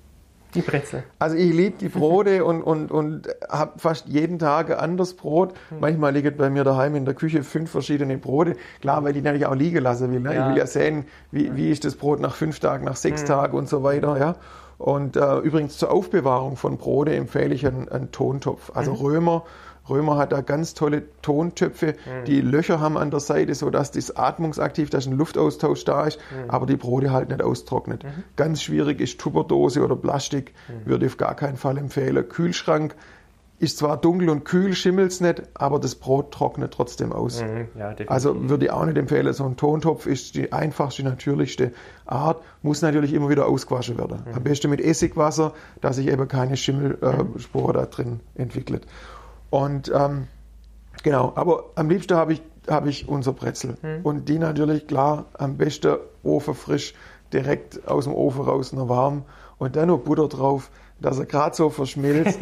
[0.57, 1.05] Die Brezel.
[1.19, 5.55] Also ich liebe die Brote und, und, und habe fast jeden Tag ein anderes Brot.
[5.69, 5.81] Hm.
[5.81, 8.57] Manchmal liegen bei mir daheim in der Küche fünf verschiedene Brote.
[8.81, 10.20] Klar, weil ich natürlich auch liegen lassen will.
[10.20, 10.35] Ne?
[10.35, 10.47] Ja.
[10.47, 13.27] Ich will ja sehen, wie, wie ist das Brot nach fünf Tagen, nach sechs mhm.
[13.27, 14.19] Tagen und so weiter.
[14.19, 14.37] Ja?
[14.78, 18.73] Und äh, übrigens zur Aufbewahrung von Brote empfehle ich einen, einen Tontopf.
[18.74, 18.99] Also mhm.
[18.99, 19.45] Römer
[19.89, 22.25] Römer hat da ganz tolle Tontöpfe, mhm.
[22.27, 26.51] die Löcher haben an der Seite, sodass das atmungsaktiv, dass ein Luftaustausch da ist, mhm.
[26.51, 28.05] aber die Brote halt nicht austrocknet.
[28.05, 28.25] Mhm.
[28.37, 30.89] Ganz schwierig ist Tupperdose oder Plastik, mhm.
[30.89, 32.29] würde ich auf gar keinen Fall empfehlen.
[32.29, 32.95] Kühlschrank
[33.59, 37.43] ist zwar dunkel und kühl, schimmelt es nicht, aber das Brot trocknet trotzdem aus.
[37.43, 37.69] Mhm.
[37.79, 39.33] Ja, also würde ich auch nicht empfehlen.
[39.33, 41.73] So ein Tontopf ist die einfachste, natürlichste
[42.05, 44.25] Art, muss natürlich immer wieder ausgewaschen werden.
[44.27, 44.35] Mhm.
[44.35, 48.87] Am besten mit Essigwasser, dass sich eben keine Schimmelspur äh, da drin entwickelt.
[49.51, 50.28] Und ähm,
[51.02, 53.77] genau, aber am liebsten habe ich, hab ich unser Brezel.
[53.82, 54.01] Mhm.
[54.02, 56.94] Und die natürlich, klar, am besten Ofen frisch,
[57.32, 59.24] direkt aus dem Ofen raus, noch warm.
[59.59, 60.70] Und dann noch Butter drauf,
[61.01, 62.39] dass er gerade so verschmilzt.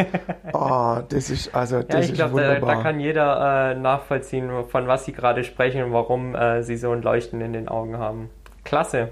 [0.52, 4.86] oh, das ist also das ja, ich glaube, da, da, kann jeder äh, nachvollziehen, von
[4.86, 8.30] was Sie gerade sprechen und warum äh, Sie so ein Leuchten in den Augen haben.
[8.64, 9.10] Klasse.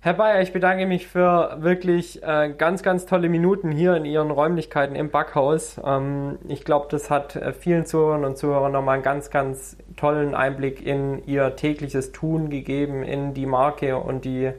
[0.00, 4.30] Herr Bayer, ich bedanke mich für wirklich äh, ganz, ganz tolle Minuten hier in Ihren
[4.30, 5.80] Räumlichkeiten im Backhaus.
[5.84, 10.36] Ähm, ich glaube, das hat äh, vielen Zuhörern und Zuhörern nochmal einen ganz, ganz tollen
[10.36, 14.52] Einblick in Ihr tägliches Tun gegeben, in die Marke und die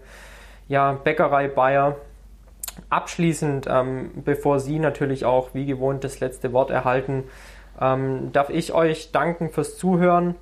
[0.68, 1.95] ja, Bäckerei Bayer.
[2.90, 7.24] Abschließend, ähm, bevor Sie natürlich auch wie gewohnt das letzte Wort erhalten,
[7.80, 10.36] ähm, darf ich euch danken fürs Zuhören.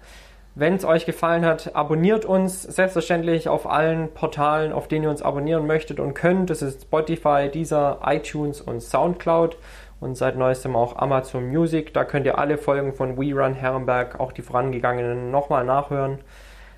[0.59, 5.21] Wenn es euch gefallen hat, abonniert uns selbstverständlich auf allen Portalen, auf denen ihr uns
[5.21, 6.49] abonnieren möchtet und könnt.
[6.49, 9.55] Das ist Spotify, Deezer, iTunes und Soundcloud
[9.99, 11.93] und seit neuestem auch Amazon Music.
[11.93, 16.21] Da könnt ihr alle Folgen von We Run Herrenberg, auch die vorangegangenen, nochmal nachhören.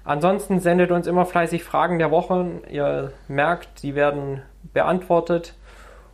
[0.04, 2.48] Ansonsten sendet uns immer fleißig Fragen der Woche.
[2.70, 4.42] Ihr merkt, die werden
[4.74, 5.56] beantwortet.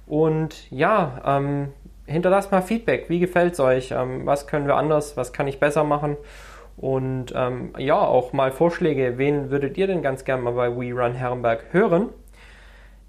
[0.05, 1.73] Und ja, ähm,
[2.05, 3.09] hinterlasst mal Feedback.
[3.09, 3.89] Wie gefällt es euch?
[3.89, 5.17] Ähm, was können wir anders?
[5.17, 6.15] Was kann ich besser machen?
[6.77, 10.93] Und ähm, ja, auch mal Vorschläge, wen würdet ihr denn ganz gerne mal bei We
[10.93, 12.09] Run Herrenberg hören?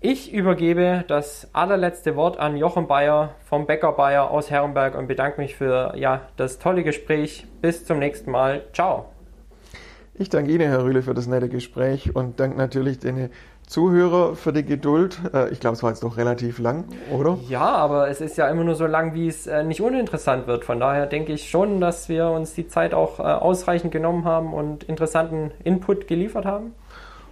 [0.01, 5.40] Ich übergebe das allerletzte Wort an Jochen Bayer vom Bäcker Bayer aus Herrenberg und bedanke
[5.40, 7.47] mich für ja, das tolle Gespräch.
[7.60, 8.62] Bis zum nächsten Mal.
[8.72, 9.06] Ciao.
[10.14, 13.30] Ich danke Ihnen, Herr Rühle, für das nette Gespräch und danke natürlich den
[13.66, 15.20] Zuhörer für die Geduld.
[15.34, 17.38] Äh, ich glaube, es war jetzt noch relativ lang, oder?
[17.48, 20.64] Ja, aber es ist ja immer nur so lang, wie es äh, nicht uninteressant wird.
[20.64, 24.55] Von daher denke ich schon, dass wir uns die Zeit auch äh, ausreichend genommen haben
[24.55, 26.74] und interessanten Input geliefert haben.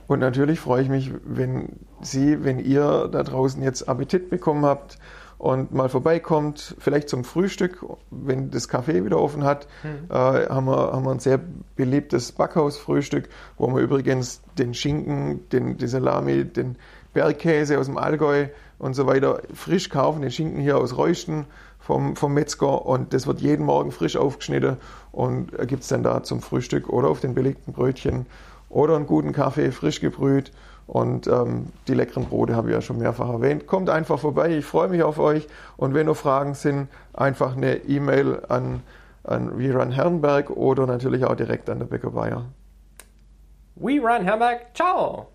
[0.06, 4.98] Und natürlich freue ich mich, wenn Sie, wenn ihr da draußen jetzt Appetit bekommen habt
[5.44, 10.10] und mal vorbeikommt, vielleicht zum Frühstück, wenn das Café wieder offen hat, mhm.
[10.10, 11.38] äh, haben, wir, haben wir ein sehr
[11.76, 16.76] beliebtes Backhausfrühstück, wo wir übrigens den Schinken, den, die Salami, den
[17.12, 18.46] Bergkäse aus dem Allgäu
[18.78, 21.44] und so weiter frisch kaufen, den Schinken hier aus Reusten
[21.78, 24.78] vom, vom Metzger und das wird jeden Morgen frisch aufgeschnitten
[25.12, 28.24] und gibt es dann da zum Frühstück oder auf den belegten Brötchen
[28.70, 30.52] oder einen guten Kaffee frisch gebrüht
[30.86, 33.66] und ähm, die leckeren Brote habe ich ja schon mehrfach erwähnt.
[33.66, 35.46] Kommt einfach vorbei, ich freue mich auf euch.
[35.76, 38.82] Und wenn noch Fragen sind, einfach eine E-Mail an,
[39.24, 42.44] an We Run Herrenberg oder natürlich auch direkt an der Bäcker Bayer.
[43.76, 45.28] We Run Herrenberg, ciao!